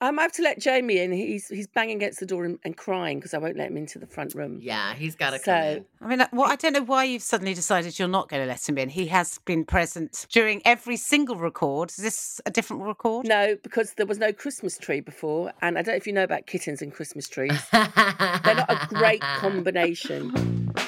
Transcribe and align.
Um, 0.00 0.18
I 0.18 0.22
have 0.22 0.32
to 0.32 0.42
let 0.42 0.60
Jamie 0.60 0.98
in. 0.98 1.10
He's 1.10 1.48
he's 1.48 1.66
banging 1.66 1.96
against 1.96 2.20
the 2.20 2.26
door 2.26 2.44
and, 2.44 2.58
and 2.64 2.76
crying 2.76 3.18
because 3.18 3.34
I 3.34 3.38
won't 3.38 3.56
let 3.56 3.68
him 3.70 3.76
into 3.76 3.98
the 3.98 4.06
front 4.06 4.34
room. 4.34 4.60
Yeah, 4.62 4.94
he's 4.94 5.16
got 5.16 5.30
to 5.30 5.38
So- 5.40 5.44
come 5.44 5.62
in. 5.62 5.84
I 6.00 6.06
mean, 6.16 6.28
well, 6.32 6.48
I 6.48 6.54
don't 6.54 6.72
know 6.72 6.82
why 6.84 7.02
you've 7.04 7.22
suddenly 7.22 7.52
decided 7.54 7.98
you're 7.98 8.06
not 8.06 8.28
going 8.28 8.42
to 8.42 8.46
let 8.46 8.68
him 8.68 8.78
in. 8.78 8.90
He 8.90 9.06
has 9.08 9.38
been 9.44 9.64
present 9.64 10.26
during 10.30 10.62
every 10.64 10.96
single 10.96 11.34
record. 11.34 11.90
Is 11.90 11.96
this 11.96 12.40
a 12.46 12.50
different 12.52 12.82
record? 12.82 13.26
No, 13.26 13.56
because 13.62 13.94
there 13.94 14.06
was 14.06 14.18
no 14.18 14.32
Christmas 14.32 14.78
tree 14.78 15.00
before, 15.00 15.52
and 15.62 15.76
I 15.76 15.82
don't 15.82 15.94
know 15.94 15.96
if 15.96 16.06
you 16.06 16.12
know 16.12 16.22
about 16.22 16.46
kittens 16.46 16.80
and 16.80 16.92
Christmas 16.92 17.28
trees. 17.28 17.60
They're 17.72 17.90
not 18.54 18.70
a 18.70 18.86
great 18.88 19.20
combination. 19.20 20.72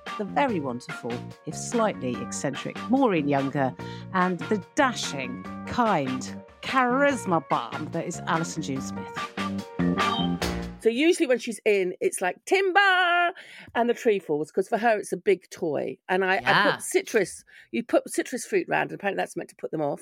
the 0.17 0.25
very 0.25 0.59
wonderful, 0.59 1.13
if 1.45 1.55
slightly 1.55 2.15
eccentric, 2.21 2.77
Maureen 2.89 3.27
Younger, 3.27 3.73
and 4.13 4.39
the 4.39 4.63
dashing, 4.75 5.43
kind, 5.67 6.43
charisma 6.61 7.47
bomb 7.49 7.89
that 7.91 8.05
is 8.05 8.21
Allyson 8.27 8.63
June 8.63 8.81
Smith. 8.81 9.41
So 10.81 10.89
usually 10.89 11.27
when 11.27 11.37
she's 11.37 11.59
in, 11.63 11.93
it's 12.01 12.21
like 12.21 12.43
timber, 12.45 13.31
and 13.75 13.87
the 13.89 13.93
tree 13.93 14.19
falls 14.19 14.49
because 14.49 14.67
for 14.67 14.79
her 14.79 14.97
it's 14.97 15.13
a 15.13 15.17
big 15.17 15.47
toy. 15.51 15.97
And 16.09 16.25
I, 16.25 16.41
I 16.43 16.71
put 16.71 16.81
citrus. 16.81 17.43
You 17.71 17.83
put 17.83 18.09
citrus 18.09 18.45
fruit 18.45 18.65
round, 18.67 18.89
and 18.89 18.99
apparently 18.99 19.21
that's 19.21 19.37
meant 19.37 19.49
to 19.49 19.55
put 19.55 19.71
them 19.71 19.81
off. 19.81 20.01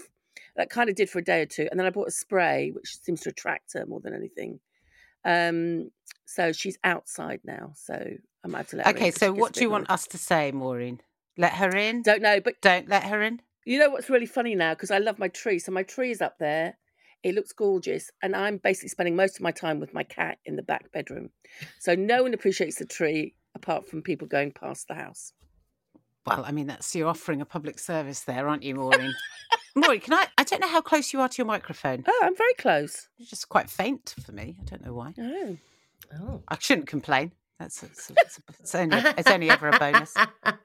That 0.56 0.70
kind 0.70 0.90
of 0.90 0.96
did 0.96 1.10
for 1.10 1.20
a 1.20 1.24
day 1.24 1.42
or 1.42 1.46
two, 1.46 1.68
and 1.70 1.80
then 1.80 1.86
I 1.86 1.90
bought 1.90 2.08
a 2.08 2.12
spray 2.12 2.72
which 2.74 2.98
seems 3.02 3.22
to 3.22 3.30
attract 3.30 3.74
her 3.74 3.86
more 3.86 4.00
than 4.00 4.14
anything. 4.14 4.60
Um, 5.26 5.92
so 6.26 6.54
she's 6.54 6.78
outside 6.84 7.42
now, 7.44 7.74
so 7.76 8.02
I 8.44 8.48
might 8.48 8.60
have 8.60 8.68
to 8.70 8.78
let 8.78 8.86
her 8.86 8.92
in 8.92 8.98
Okay, 8.98 9.12
so 9.12 9.32
what 9.32 9.54
do 9.54 9.62
you 9.62 9.70
want 9.70 9.90
us 9.90 10.08
to 10.08 10.18
say, 10.18 10.52
Maureen? 10.52 11.02
Let 11.38 11.54
her 11.54 11.76
in? 11.76 12.02
Don't 12.02 12.22
know, 12.22 12.40
but 12.40 12.62
Don't 12.62 12.88
let 12.90 13.04
her 13.04 13.22
in? 13.22 13.42
You 13.66 13.80
know 13.80 13.90
what's 13.90 14.10
really 14.10 14.26
funny 14.26 14.56
now? 14.56 14.74
Because 14.74 14.92
I 14.92 14.98
love 14.98 15.20
my 15.20 15.28
tree. 15.28 15.60
So 15.60 15.72
my 15.72 15.84
tree 15.84 16.12
is 16.12 16.22
up 16.22 16.38
there. 16.40 16.78
It 17.24 17.36
looks 17.36 17.52
gorgeous. 17.52 18.10
And 18.24 18.36
I'm 18.36 18.58
basically 18.58 18.90
spending 18.90 19.16
most 19.16 19.36
of 19.36 19.42
my 19.42 19.52
time 19.52 19.80
with 19.80 19.94
my 19.94 20.04
cat 20.04 20.40
in 20.46 20.56
the 20.56 20.64
back 20.64 20.92
bedroom. 20.92 21.30
So 21.80 21.96
no 21.96 22.24
one 22.24 22.34
appreciates 22.34 22.78
the 22.78 22.86
tree 22.86 23.36
apart 23.56 23.88
from 23.88 24.02
people 24.02 24.28
going 24.28 24.52
past 24.52 24.88
the 24.88 24.96
house. 24.96 25.34
Well, 26.26 26.44
I 26.46 26.52
mean, 26.52 26.68
that's 26.68 26.96
you're 26.96 27.08
offering 27.08 27.42
a 27.42 27.46
public 27.46 27.80
service 27.80 28.22
there, 28.22 28.48
aren't 28.48 28.64
you, 28.64 28.76
Maureen? 28.76 29.14
Maureen, 29.76 30.02
can 30.02 30.14
I? 30.14 30.28
I 30.38 30.44
don't 30.44 30.62
know 30.62 30.68
how 30.68 30.82
close 30.82 31.14
you 31.14 31.22
are 31.22 31.30
to 31.30 31.38
your 31.38 31.46
microphone. 31.46 32.04
Oh, 32.08 32.22
I'm 32.24 32.36
very 32.36 32.54
close. 32.56 33.08
You're 33.18 33.28
just 33.28 33.50
quite 33.50 33.70
faint 33.70 34.16
for 34.26 34.32
me. 34.32 34.58
I 34.60 34.64
don't 34.66 34.86
know 34.86 34.94
why. 34.94 35.14
Oh. 35.20 35.58
Oh. 36.20 36.44
I 36.48 36.58
shouldn't 36.60 36.88
complain. 36.88 37.34
That's 37.60 37.84
it's, 37.84 38.10
it's, 38.12 38.40
it's 38.60 38.76
only 38.76 38.98
it's 39.18 39.30
only 39.30 39.50
ever 39.50 39.68
a 39.68 39.78
bonus. 39.78 40.14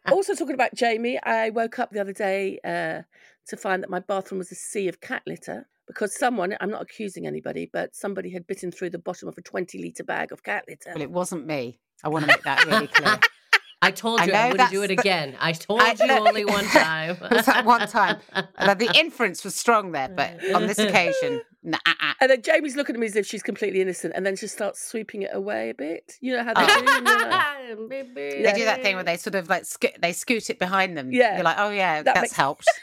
Also, 0.06 0.34
talking 0.34 0.54
about 0.54 0.74
Jamie, 0.74 1.18
I 1.24 1.50
woke 1.50 1.78
up 1.80 1.90
the 1.90 2.00
other 2.00 2.12
day 2.12 2.60
uh, 2.64 3.02
to 3.48 3.56
find 3.56 3.82
that 3.82 3.90
my 3.90 3.98
bathroom 3.98 4.38
was 4.38 4.52
a 4.52 4.54
sea 4.54 4.86
of 4.88 5.00
cat 5.00 5.22
litter 5.26 5.66
because 5.88 6.16
someone, 6.16 6.56
I'm 6.60 6.70
not 6.70 6.82
accusing 6.82 7.26
anybody, 7.26 7.68
but 7.70 7.94
somebody 7.96 8.30
had 8.30 8.46
bitten 8.46 8.70
through 8.70 8.90
the 8.90 8.98
bottom 8.98 9.28
of 9.28 9.36
a 9.36 9.42
20 9.42 9.82
litre 9.82 10.04
bag 10.04 10.30
of 10.32 10.42
cat 10.44 10.64
litter. 10.68 10.92
Well, 10.94 11.02
it 11.02 11.10
wasn't 11.10 11.46
me. 11.46 11.80
I 12.04 12.08
want 12.08 12.22
to 12.24 12.28
make 12.28 12.42
that 12.44 12.64
really 12.64 12.86
clear. 12.86 13.18
I 13.82 13.90
told 13.90 14.20
you 14.24 14.32
I, 14.32 14.44
know 14.44 14.48
wouldn't 14.52 14.70
do 14.70 14.78
that's 14.80 14.92
it 14.92 14.96
the- 14.96 15.00
again. 15.02 15.36
I 15.38 15.52
told 15.52 15.80
I- 15.82 15.94
you 15.98 16.10
only 16.26 16.44
one 16.58 16.64
time. 16.66 17.18
It 17.20 17.30
was 17.32 17.46
that 17.46 17.64
one 17.66 17.86
time. 17.88 18.18
The 18.34 18.92
inference 18.98 19.44
was 19.44 19.54
strong 19.54 19.92
there, 19.92 20.08
but 20.08 20.42
on 20.54 20.66
this 20.66 20.78
occasion, 20.78 21.42
nah, 21.64 21.78
uh, 21.86 21.92
uh. 22.00 22.12
And 22.20 22.30
then 22.30 22.42
Jamie's 22.42 22.76
looking 22.76 22.94
at 22.94 23.00
me 23.00 23.06
as 23.06 23.16
if 23.16 23.26
she's 23.26 23.42
completely 23.42 23.80
innocent, 23.80 24.12
and 24.16 24.24
then 24.24 24.36
she 24.36 24.46
starts 24.46 24.80
sweeping 24.86 25.22
it 25.22 25.30
away 25.32 25.70
a 25.70 25.74
bit. 25.74 26.12
You 26.20 26.36
know 26.36 26.44
how 26.44 26.54
they 26.54 26.62
Oh. 26.62 26.66
do. 26.66 26.88
and 26.96 27.06
you're 27.08 27.28
like, 27.28 28.14
they 28.14 28.52
do 28.54 28.64
that 28.66 28.82
thing 28.82 28.94
where 28.94 29.04
they 29.04 29.16
sort 29.16 29.34
of 29.34 29.48
like 29.48 29.64
sco- 29.64 29.88
they 30.00 30.12
scoot 30.12 30.48
it 30.50 30.58
behind 30.60 30.96
them. 30.96 31.10
Yeah. 31.12 31.34
you're 31.36 31.44
like, 31.44 31.58
oh 31.58 31.70
yeah, 31.70 32.02
That 32.02 32.14
that's 32.14 32.20
makes- 32.22 32.32
helped. 32.36 32.66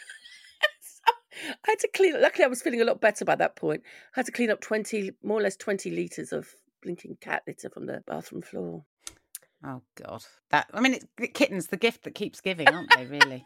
I 1.44 1.72
had 1.72 1.80
to 1.80 1.88
clean. 1.96 2.22
Luckily, 2.22 2.44
I 2.46 2.48
was 2.50 2.62
feeling 2.62 2.82
a 2.82 2.86
lot 2.86 3.02
better 3.02 3.26
by 3.26 3.36
that 3.36 3.56
point. 3.56 3.82
I 4.16 4.20
had 4.20 4.26
to 4.28 4.32
clean 4.32 4.52
up 4.52 4.62
twenty, 4.62 5.12
more 5.24 5.40
or 5.40 5.42
less 5.42 5.56
twenty 5.56 5.90
liters 5.90 6.32
of 6.34 6.50
blinking 6.84 7.18
cat 7.22 7.44
litter 7.48 7.70
from 7.70 7.86
the 7.88 8.04
bathroom 8.06 8.42
floor. 8.44 8.84
Oh 9.64 9.82
god, 9.96 10.24
that 10.50 10.68
I 10.74 10.82
mean, 10.82 10.96
it, 10.96 11.06
the 11.18 11.28
kitten's 11.28 11.68
the 11.68 11.78
gift 11.78 12.04
that 12.04 12.14
keeps 12.16 12.42
giving, 12.42 12.68
aren't 12.68 12.94
they? 12.96 13.06
Really. 13.06 13.46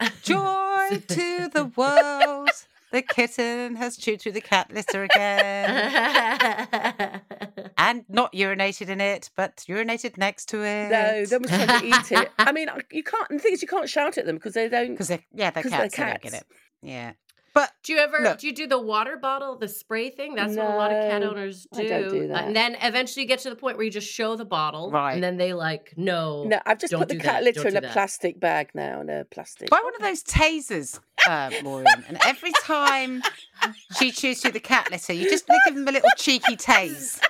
Joy 0.22 1.02
to 1.08 1.50
the 1.52 1.70
world. 1.76 2.50
The 2.92 3.02
kitten 3.02 3.76
has 3.76 3.96
chewed 3.96 4.20
through 4.20 4.32
the 4.32 4.40
cat 4.40 4.72
litter 4.72 5.04
again. 5.04 7.20
And 7.78 8.04
not 8.10 8.32
urinated 8.34 8.88
in 8.90 9.00
it, 9.00 9.30
but 9.36 9.64
urinated 9.68 10.18
next 10.18 10.50
to 10.50 10.58
it. 10.62 10.90
No, 10.90 11.24
they 11.24 11.38
was 11.38 11.48
trying 11.48 11.80
to 11.80 11.86
eat 11.86 12.12
it. 12.12 12.30
I 12.38 12.52
mean, 12.52 12.68
you 12.90 13.02
can't. 13.02 13.26
The 13.30 13.38
thing 13.38 13.54
is, 13.54 13.62
you 13.62 13.68
can't 13.68 13.88
shout 13.88 14.18
at 14.18 14.26
them 14.26 14.36
because 14.36 14.52
they 14.52 14.68
don't. 14.68 14.90
Because 14.92 15.08
they, 15.08 15.24
yeah, 15.32 15.50
they're 15.50 15.62
'Cause 15.62 15.72
they're 15.72 15.88
cats. 15.88 15.96
They 15.96 16.04
don't 16.04 16.22
get 16.22 16.34
it. 16.34 16.44
Yeah, 16.82 17.12
but 17.54 17.70
Do 17.82 17.94
you 17.94 17.98
ever 17.98 18.18
Look. 18.20 18.38
do 18.40 18.46
you 18.48 18.54
do 18.54 18.66
the 18.66 18.78
water 18.78 19.16
bottle, 19.16 19.56
the 19.56 19.66
spray 19.68 20.10
thing? 20.10 20.34
That's 20.34 20.56
what 20.56 20.66
a 20.66 20.76
lot 20.76 20.92
of 20.92 21.10
cat 21.10 21.22
No, 21.22 21.30
owners 21.30 21.66
I 21.74 21.82
do. 21.82 21.88
don't 21.88 22.10
do 22.10 22.28
that. 22.28 22.44
And 22.44 22.54
then 22.56 22.76
eventually 22.82 23.22
you 23.22 23.28
get 23.28 23.38
to 23.40 23.50
the 23.50 23.56
point 23.56 23.76
where 23.78 23.84
you 23.84 23.90
just 23.90 24.10
show 24.12 24.36
the 24.36 24.44
bottle, 24.44 24.90
Right. 24.90 25.14
And 25.14 25.22
then 25.24 25.36
they 25.38 25.52
like, 25.54 25.94
no, 25.96 26.44
No, 26.44 26.60
I've 26.66 26.78
just 26.78 26.90
don't 26.90 27.00
put 27.00 27.08
the 27.08 27.16
cat 27.16 27.24
that, 27.24 27.44
litter 27.44 27.62
don't 27.64 27.72
in 27.72 27.76
a 27.78 27.80
that. 27.82 27.92
plastic 27.92 28.38
bag 28.40 28.70
now, 28.74 29.00
in 29.00 29.08
a 29.10 29.24
plastic. 29.24 29.70
buy 29.70 29.80
one 29.82 29.94
of 29.94 30.02
those 30.02 30.22
tasers, 30.22 31.00
uh, 31.28 31.50
Maureen, 31.62 31.86
and 32.08 32.18
every 32.24 32.52
time 32.62 33.22
she 33.98 34.10
chews 34.10 34.40
through 34.40 34.52
the 34.52 34.60
cat 34.60 34.90
litter, 34.90 35.12
you 35.12 35.28
just 35.28 35.46
give 35.66 35.74
them 35.74 35.86
a 35.88 35.92
little 35.92 36.08
cheeky 36.16 36.56
tase. 36.56 37.20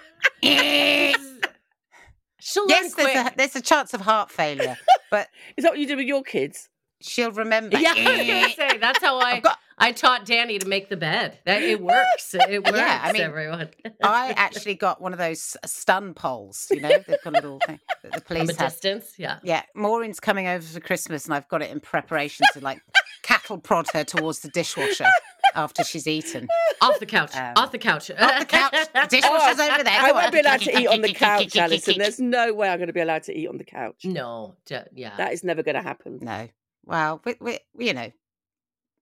She'll 2.43 2.63
learn 2.63 2.71
yes, 2.71 2.95
there's 2.95 3.11
quick. 3.13 3.33
a, 3.33 3.37
there's 3.37 3.57
a 3.57 3.61
chance 3.61 3.93
of 3.95 4.01
heart 4.01 4.31
failure, 4.31 4.77
but 5.11 5.29
Is 5.57 5.63
that 5.65 5.73
what 5.73 5.79
you 5.79 5.87
do 5.87 5.97
with 5.97 6.07
your 6.07 6.23
kids? 6.23 6.69
she'll 7.03 7.33
remember. 7.33 7.79
Yeah, 7.79 7.95
I 7.97 8.19
was 8.19 8.27
gonna 8.27 8.51
say 8.73 8.79
that's 8.79 9.01
how 9.03 9.19
I 9.19 9.41
got- 9.41 9.59
I 9.83 9.93
taught 9.93 10.27
Danny 10.27 10.59
to 10.59 10.69
make 10.69 10.89
the 10.91 10.97
bed. 10.97 11.39
That 11.47 11.63
it 11.63 11.81
works. 11.81 12.35
It 12.35 12.65
works. 12.65 12.77
Yeah, 12.77 13.01
I 13.03 13.13
mean, 13.13 13.23
everyone. 13.23 13.71
I 14.03 14.35
actually 14.37 14.75
got 14.75 15.01
one 15.01 15.13
of 15.13 15.19
those 15.19 15.57
stun 15.65 16.13
poles, 16.15 16.67
you 16.71 16.81
know, 16.81 16.89
they've 16.91 17.17
got 17.25 17.27
a 17.27 17.31
little 17.31 17.59
thing 17.67 17.81
that 18.03 18.13
the 18.13 18.21
From 18.27 18.37
a 18.37 18.41
police 18.45 18.57
have. 18.57 18.73
distance, 18.73 19.15
yeah. 19.17 19.39
Yeah, 19.43 19.63
Maureen's 19.75 20.21
coming 20.21 20.47
over 20.47 20.65
for 20.67 20.81
Christmas, 20.81 21.25
and 21.25 21.35
I've 21.35 21.49
got 21.49 21.63
it 21.63 21.71
in 21.71 21.81
preparation 21.81 22.47
to 22.53 22.61
like 22.61 22.83
cattle 23.23 23.59
prod 23.59 23.87
her 23.95 24.05
towards 24.05 24.41
the 24.41 24.49
dishwasher 24.51 25.07
after 25.55 25.83
she's 25.83 26.07
eaten. 26.07 26.47
Off 26.83 26.99
the 27.01 27.07
couch. 27.07 27.35
Um, 27.35 27.55
off 27.57 27.73
the 27.73 27.79
couch. 27.79 28.11
Off 28.11 28.39
the 28.39 28.45
couch. 28.45 28.73
The 28.93 29.07
dishwasher's 29.09 29.61
over 29.61 29.83
there. 29.83 29.99
I 30.01 30.13
won't 30.13 30.33
be 30.33 30.41
allowed 30.41 30.61
to 30.61 30.79
eat 30.79 30.87
on 30.89 31.01
the 31.01 31.13
couch, 31.15 31.57
Allyson. 31.57 31.95
There's 31.99 32.21
no 32.21 32.53
way 32.53 32.69
I'm 32.69 32.79
going 32.79 32.89
to 32.89 32.93
be 32.93 33.01
allowed 33.01 33.23
to 33.25 33.37
eat 33.37 33.49
on 33.49 33.57
the 33.59 33.65
couch. 33.65 34.05
no, 34.05 34.57
d- 34.67 34.77
yeah. 34.95 35.17
That 35.17 35.33
is 35.33 35.43
never 35.43 35.63
going 35.63 35.75
to 35.77 35.83
happen. 35.83 36.19
No. 36.21 36.49
Well, 36.85 37.21
we, 37.25 37.35
we, 37.41 37.59
you 37.79 37.93
know, 37.93 38.11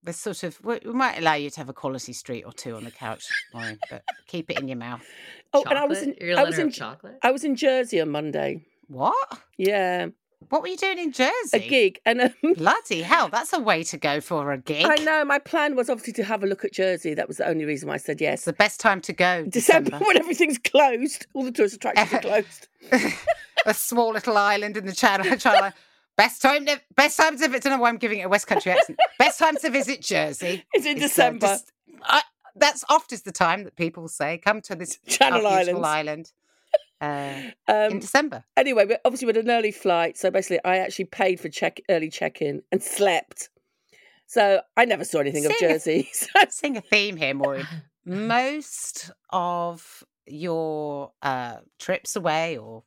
We're 0.04 0.12
sort 0.12 0.42
of 0.44 0.58
we, 0.64 0.78
we 0.84 0.92
might 0.92 1.18
allow 1.18 1.34
you 1.34 1.50
to 1.50 1.56
have 1.60 1.68
a 1.68 1.72
quality 1.72 2.12
street 2.12 2.44
or 2.44 2.52
two 2.52 2.76
on 2.76 2.84
the 2.84 2.90
couch, 2.90 3.26
Maureen, 3.52 3.78
but 3.90 4.02
keep 4.26 4.50
it 4.50 4.58
in 4.58 4.68
your 4.68 4.76
mouth. 4.78 5.04
Oh, 5.52 5.64
and 5.68 5.78
I 5.78 5.84
was 5.86 6.02
in, 6.02 6.14
Your 6.20 6.38
I 6.38 6.44
was 6.44 6.58
in, 6.58 6.66
have 6.68 6.74
chocolate. 6.74 7.18
I 7.22 7.30
was 7.30 7.44
in 7.44 7.56
Jersey 7.56 8.00
on 8.00 8.10
Monday. 8.10 8.64
What? 8.86 9.16
Yeah, 9.56 10.06
What 10.50 10.62
were 10.62 10.68
you 10.68 10.76
doing 10.76 10.98
in 10.98 11.12
Jersey? 11.12 11.32
a 11.52 11.58
gig, 11.58 12.00
and 12.06 12.20
um, 12.22 12.32
Bloody 12.54 13.02
hell, 13.02 13.28
that's 13.28 13.52
a 13.52 13.58
way 13.60 13.82
to 13.84 13.96
go 13.98 14.20
for 14.20 14.52
a 14.52 14.56
gig. 14.58 14.86
I 14.86 14.94
know 15.04 15.24
my 15.24 15.38
plan 15.40 15.74
was 15.76 15.90
obviously 15.90 16.12
to 16.14 16.24
have 16.24 16.42
a 16.42 16.46
look 16.46 16.64
at 16.64 16.72
Jersey. 16.72 17.12
That 17.14 17.26
was 17.28 17.38
the 17.38 17.46
only 17.48 17.64
reason 17.64 17.88
why 17.88 17.94
I 17.94 17.98
said 17.98 18.12
It's 18.14 18.20
yes. 18.22 18.44
the 18.44 18.52
best 18.54 18.80
time 18.80 19.00
to 19.02 19.12
go. 19.12 19.44
December, 19.46 19.90
December. 19.90 20.04
when 20.06 20.16
everything's 20.18 20.58
closed, 20.58 21.26
all 21.34 21.42
the 21.44 21.52
tourist 21.52 21.74
attractions 21.74 22.12
are 22.14 22.20
closed. 22.42 22.68
a 23.66 23.74
small 23.74 24.12
little 24.12 24.36
island 24.36 24.76
in 24.76 24.86
the 24.86 24.94
Channel. 24.94 25.26
Best 26.18 26.42
time, 26.42 26.66
to, 26.66 26.78
best 26.96 27.16
times 27.16 27.40
to 27.40 27.48
visit. 27.48 27.64
I 27.66 27.70
don't 27.70 27.78
know 27.78 27.82
why 27.82 27.88
I'm 27.88 27.96
giving 27.96 28.18
it 28.18 28.24
a 28.24 28.28
West 28.28 28.46
Country 28.46 28.72
accent. 28.72 28.98
Best 29.18 29.38
time 29.38 29.56
to 29.56 29.70
visit 29.70 30.02
Jersey. 30.02 30.64
It's 30.74 30.84
in 30.84 30.98
uh, 30.98 31.00
December. 31.00 31.46
Dec- 31.46 31.70
I- 32.02 32.22
that's 32.56 32.84
oft 32.90 33.12
is 33.12 33.22
the 33.22 33.32
time 33.32 33.62
that 33.64 33.76
people 33.76 34.08
say, 34.08 34.36
"Come 34.38 34.60
to 34.62 34.74
this 34.74 34.98
Channel 35.06 35.46
Islands. 35.46 35.80
island 35.84 36.32
uh, 37.00 37.06
in 37.68 37.92
Um, 37.92 37.98
December." 38.00 38.44
anyway, 38.56 38.84
but 38.84 39.00
obviously 39.04 39.26
we 39.26 39.30
had 39.36 39.44
an 39.44 39.50
early 39.50 39.70
flight, 39.70 40.18
so 40.18 40.30
basically 40.30 40.58
I 40.64 40.78
actually 40.78 41.04
paid 41.06 41.38
for 41.40 41.48
check 41.48 41.80
early 41.88 42.10
check-in 42.10 42.62
and 42.72 42.82
slept. 42.82 43.48
So 44.26 44.60
I 44.76 44.84
never 44.84 45.04
saw 45.04 45.20
anything 45.20 45.46
of? 45.46 45.52
Jersey. 45.60 46.10
So 46.12 46.26
Sing 46.50 46.76
a 46.76 46.80
theme 46.82 47.16
here, 47.16 47.32
Maureen. 47.32 47.66
Most 48.04 49.10
of 49.30 50.02
your 50.26 51.12
uh, 51.22 51.58
trips 51.78 52.16
away, 52.16 52.58
or 52.58 52.82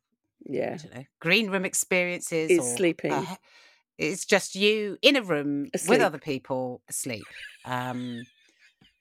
yeah, 0.45 0.77
know, 0.93 1.03
green 1.19 1.49
room 1.49 1.65
experiences, 1.65 2.51
Is 2.51 2.59
or, 2.59 2.77
sleeping. 2.77 3.11
uh, 3.11 3.35
it's 3.97 4.25
just 4.25 4.55
you 4.55 4.97
in 5.01 5.15
a 5.15 5.21
room 5.21 5.69
with 5.87 6.01
other 6.01 6.17
people 6.17 6.81
asleep. 6.89 7.27
Um, 7.65 8.25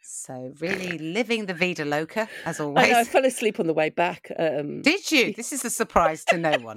so 0.02 0.52
really 0.60 0.98
living 0.98 1.46
the 1.46 1.54
vida 1.54 1.84
loca 1.84 2.28
as 2.44 2.60
I 2.60 2.64
always. 2.64 2.90
know 2.90 2.98
I 2.98 3.04
fell 3.04 3.25
asleep 3.25 3.60
on 3.60 3.66
the 3.66 3.75
way 3.75 3.90
back. 3.90 4.31
Um, 4.38 4.82
Did 4.82 5.10
you? 5.10 5.32
This 5.32 5.52
is 5.52 5.64
a 5.64 5.70
surprise 5.70 6.25
to 6.26 6.37
no 6.38 6.58
one. 6.58 6.76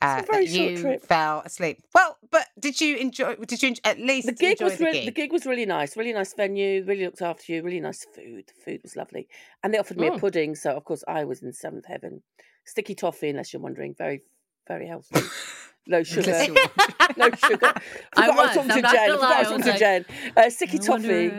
Uh, 0.00 0.22
very 0.30 0.46
that 0.46 0.54
short 0.54 0.70
you 0.70 0.80
trip. 0.80 1.04
fell 1.04 1.42
asleep. 1.44 1.82
Well, 1.94 2.16
but 2.30 2.46
did 2.58 2.80
you 2.80 2.96
enjoy? 2.96 3.36
Did 3.36 3.62
you 3.62 3.74
at 3.84 3.98
least 3.98 4.26
the 4.26 4.32
gig 4.32 4.52
enjoy 4.52 4.64
was 4.66 4.78
the 4.78 4.84
re- 4.86 4.92
gig? 4.92 5.04
the 5.06 5.10
gig 5.12 5.32
was 5.32 5.46
really 5.46 5.66
nice, 5.66 5.96
really 5.96 6.12
nice 6.12 6.32
venue, 6.34 6.84
really 6.84 7.04
looked 7.04 7.22
after 7.22 7.52
you, 7.52 7.62
really 7.62 7.80
nice 7.80 8.04
food. 8.14 8.44
The 8.46 8.62
food 8.64 8.80
was 8.82 8.96
lovely, 8.96 9.28
and 9.62 9.72
they 9.74 9.78
offered 9.78 9.96
me 9.98 10.08
a 10.08 10.12
Mm. 10.12 10.20
pudding, 10.20 10.54
so 10.54 10.70
of 10.76 10.84
course 10.84 11.02
I 11.08 11.24
was 11.24 11.42
in 11.42 11.52
seventh 11.52 11.86
heaven. 11.86 12.22
Sticky 12.64 12.94
toffee, 12.94 13.30
unless 13.30 13.52
you're 13.52 13.62
wondering, 13.62 13.94
very 13.96 14.22
very 14.68 14.86
healthy, 14.86 15.20
No 15.86 16.02
sugar. 16.02 16.32
No 17.16 17.28
sugar. 17.32 17.72
I 18.16 18.28
forgot 18.28 18.36
was, 18.36 18.54
talking 18.54 18.70
to 18.70 18.82
Jen. 18.82 18.84
I 18.84 19.04
I 19.06 19.08
I 19.10 19.38
was 19.40 19.48
talking 19.48 19.62
to 19.72 19.78
Jen. 19.78 20.04
Uh, 20.36 20.50
sticky 20.50 20.78
toffee 20.78 21.32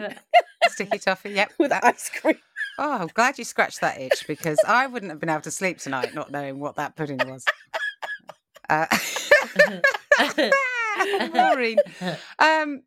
sticky 0.68 0.98
toffee. 1.00 1.30
Yep. 1.32 1.52
with 1.60 1.70
that- 1.70 1.84
ice 1.86 2.10
cream. 2.10 2.36
Oh, 2.78 2.92
I'm 3.02 3.08
glad 3.08 3.38
you 3.38 3.44
scratched 3.44 3.82
that 3.82 4.00
itch 4.00 4.26
because 4.28 4.58
I 4.68 4.88
wouldn't 4.88 5.12
have 5.12 5.20
been 5.20 5.30
able 5.30 5.42
to 5.42 5.52
sleep 5.52 5.78
tonight 5.78 6.14
not 6.16 6.32
knowing 6.32 6.60
what 6.60 6.76
that 6.76 6.96
pudding 6.96 7.20
was. 7.26 7.46
Uh, 8.72 8.88
Maureen. 11.34 11.78
Um, 12.40 12.84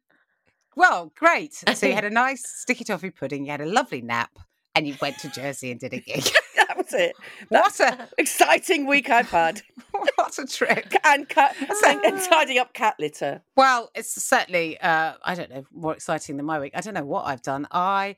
well, 0.77 1.13
great. 1.17 1.55
So 1.55 1.87
you 1.87 1.93
had 1.95 2.05
a 2.05 2.11
nice 2.25 2.43
sticky 2.61 2.85
toffee 2.85 3.11
pudding, 3.11 3.45
you 3.45 3.51
had 3.53 3.61
a 3.61 3.67
lovely 3.67 4.01
nap, 4.01 4.31
and 4.75 4.89
you 4.89 4.97
went 5.01 5.19
to 5.19 5.29
Jersey 5.29 5.71
and 5.71 5.79
did 5.79 5.93
a 5.93 6.01
gig. 6.01 6.25
that 6.57 6.77
was 6.77 6.93
it. 6.93 7.15
what 7.49 7.79
a 7.81 8.09
Exciting 8.19 8.87
week 8.87 9.09
I've 9.11 9.31
had, 9.31 9.63
what 9.93 10.39
a 10.39 10.47
trip. 10.47 10.93
and 11.05 11.29
cat 11.29 11.55
and, 11.61 12.05
and 12.05 12.21
tidying 12.25 12.59
up 12.59 12.73
cat 12.73 12.97
litter. 12.99 13.43
Well, 13.57 13.91
it's 13.95 14.21
certainly 14.23 14.81
uh, 14.81 15.13
I 15.23 15.35
don't 15.37 15.51
know 15.51 15.65
more 15.73 15.93
exciting 15.95 16.37
than 16.37 16.47
my 16.47 16.59
week. 16.59 16.73
I 16.75 16.81
don't 16.81 16.95
know 16.95 17.05
what 17.05 17.27
I've 17.27 17.43
done. 17.43 17.69
I 17.71 18.17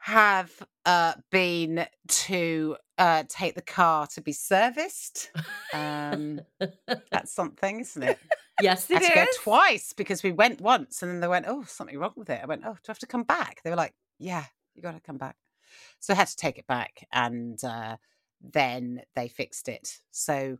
have 0.00 0.50
uh, 0.86 1.12
been 1.30 1.86
to 2.08 2.76
uh, 2.98 3.24
take 3.28 3.54
the 3.54 3.62
car 3.62 4.06
to 4.08 4.20
be 4.20 4.32
serviced. 4.32 5.30
Um, 5.74 6.40
that's 7.10 7.32
something, 7.32 7.80
isn't 7.80 8.02
it? 8.02 8.18
yes, 8.62 8.90
I 8.90 8.94
it 8.94 9.02
had 9.02 9.08
to 9.08 9.14
go 9.14 9.26
twice 9.42 9.92
because 9.92 10.22
we 10.22 10.32
went 10.32 10.60
once 10.60 11.02
and 11.02 11.12
then 11.12 11.20
they 11.20 11.28
went, 11.28 11.46
oh, 11.48 11.64
something 11.66 11.98
wrong 11.98 12.14
with 12.16 12.30
it. 12.30 12.40
I 12.42 12.46
went, 12.46 12.62
oh, 12.64 12.72
do 12.72 12.78
I 12.88 12.90
have 12.90 12.98
to 13.00 13.06
come 13.06 13.24
back? 13.24 13.60
They 13.62 13.70
were 13.70 13.76
like, 13.76 13.94
yeah, 14.18 14.44
you 14.74 14.82
got 14.82 14.94
to 14.94 15.00
come 15.00 15.18
back. 15.18 15.36
So 16.00 16.14
I 16.14 16.16
had 16.16 16.28
to 16.28 16.36
take 16.36 16.58
it 16.58 16.66
back 16.66 17.06
and 17.12 17.62
uh, 17.62 17.96
then 18.40 19.02
they 19.14 19.28
fixed 19.28 19.68
it. 19.68 19.98
So 20.10 20.56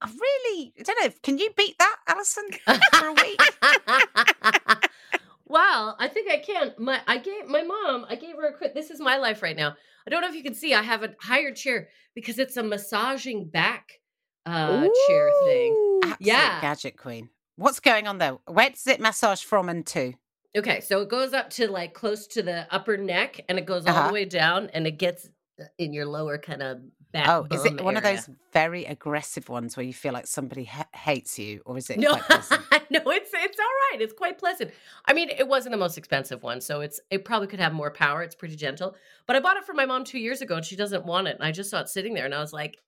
I 0.00 0.06
really, 0.06 0.72
I 0.78 0.82
don't 0.84 1.04
know, 1.04 1.12
can 1.22 1.38
you 1.38 1.50
beat 1.56 1.76
that, 1.78 1.96
Allyson, 2.06 2.44
for 2.92 3.08
a 3.08 3.12
week? 3.12 3.40
well, 5.52 5.96
I 6.00 6.08
think 6.08 6.30
I 6.30 6.38
can. 6.38 6.72
My 6.78 7.00
I 7.06 7.18
gave 7.18 7.46
my 7.46 7.62
mom. 7.62 8.06
I 8.08 8.16
gave 8.16 8.36
her 8.36 8.48
a 8.48 8.56
quick. 8.56 8.74
This 8.74 8.90
is 8.90 9.00
my 9.00 9.16
life 9.18 9.42
right 9.42 9.56
now. 9.56 9.74
I 10.06 10.10
don't 10.10 10.22
know 10.22 10.28
if 10.28 10.34
you 10.34 10.42
can 10.42 10.54
see. 10.54 10.74
I 10.74 10.82
have 10.82 11.02
a 11.02 11.14
higher 11.20 11.52
chair 11.52 11.88
because 12.14 12.38
it's 12.38 12.56
a 12.56 12.62
massaging 12.62 13.48
back 13.48 14.00
uh, 14.46 14.88
chair 15.06 15.30
thing. 15.44 16.00
Yeah. 16.18 16.60
gadget 16.60 16.96
queen. 16.96 17.28
What's 17.56 17.78
going 17.80 18.08
on 18.08 18.18
there? 18.18 18.38
Where 18.46 18.70
does 18.70 18.86
it 18.86 19.00
massage 19.00 19.42
from 19.42 19.68
and 19.68 19.86
to? 19.88 20.14
Okay, 20.56 20.80
so 20.80 21.00
it 21.02 21.08
goes 21.08 21.32
up 21.32 21.50
to 21.50 21.70
like 21.70 21.94
close 21.94 22.26
to 22.28 22.42
the 22.42 22.66
upper 22.70 22.96
neck, 22.96 23.40
and 23.48 23.58
it 23.58 23.66
goes 23.66 23.86
all 23.86 23.94
Uh-huh. 23.94 24.08
the 24.08 24.12
way 24.14 24.24
down, 24.24 24.70
and 24.74 24.86
it 24.86 24.98
gets 24.98 25.28
uh, 25.60 25.64
in 25.78 25.92
your 25.92 26.04
lower 26.06 26.36
kind 26.38 26.62
of 26.62 26.78
back. 27.12 27.28
Oh, 27.28 27.46
is 27.50 27.64
it 27.64 27.76
bum 27.76 27.84
one 27.86 27.96
of 27.96 28.02
those 28.02 28.28
very 28.52 28.84
aggressive 28.84 29.48
ones 29.48 29.76
where 29.76 29.86
you 29.86 29.92
feel 29.94 30.12
like 30.12 30.26
somebody 30.26 30.64
ha- 30.64 30.88
hates 30.94 31.38
you, 31.38 31.62
or 31.64 31.78
is 31.78 31.88
it 31.88 31.98
No, 31.98 32.12
quite 32.16 32.22
pleasant? 32.24 32.62
no, 32.90 33.00
it's 33.06 33.30
it's 33.32 33.58
all 33.58 33.64
right. 33.92 34.00
It's 34.00 34.12
quite 34.12 34.38
pleasant. 34.38 34.70
I 35.06 35.12
mean, 35.12 35.28
it 35.30 35.46
wasn't 35.48 35.72
the 35.72 35.78
most 35.78 35.98
expensive 35.98 36.42
one, 36.42 36.60
so 36.60 36.80
it's 36.80 37.00
it 37.10 37.24
probably 37.24 37.48
could 37.48 37.60
have 37.60 37.72
more 37.72 37.90
power. 37.90 38.22
It's 38.22 38.34
pretty 38.34 38.56
gentle. 38.56 38.96
But 39.26 39.36
I 39.36 39.40
bought 39.40 39.56
it 39.56 39.64
for 39.64 39.72
my 39.74 39.86
mom 39.86 40.04
two 40.04 40.18
years 40.18 40.40
ago, 40.42 40.56
and 40.56 40.64
she 40.64 40.76
doesn't 40.76 41.04
want 41.06 41.28
it. 41.28 41.36
And 41.36 41.44
I 41.44 41.52
just 41.52 41.70
saw 41.70 41.80
it 41.80 41.88
sitting 41.88 42.14
there, 42.14 42.24
and 42.24 42.34
I 42.34 42.40
was 42.40 42.52
like, 42.52 42.78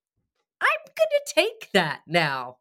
I'm 0.61 0.69
gonna 0.87 1.25
take 1.49 1.71
that 1.73 2.01
now. 2.07 2.59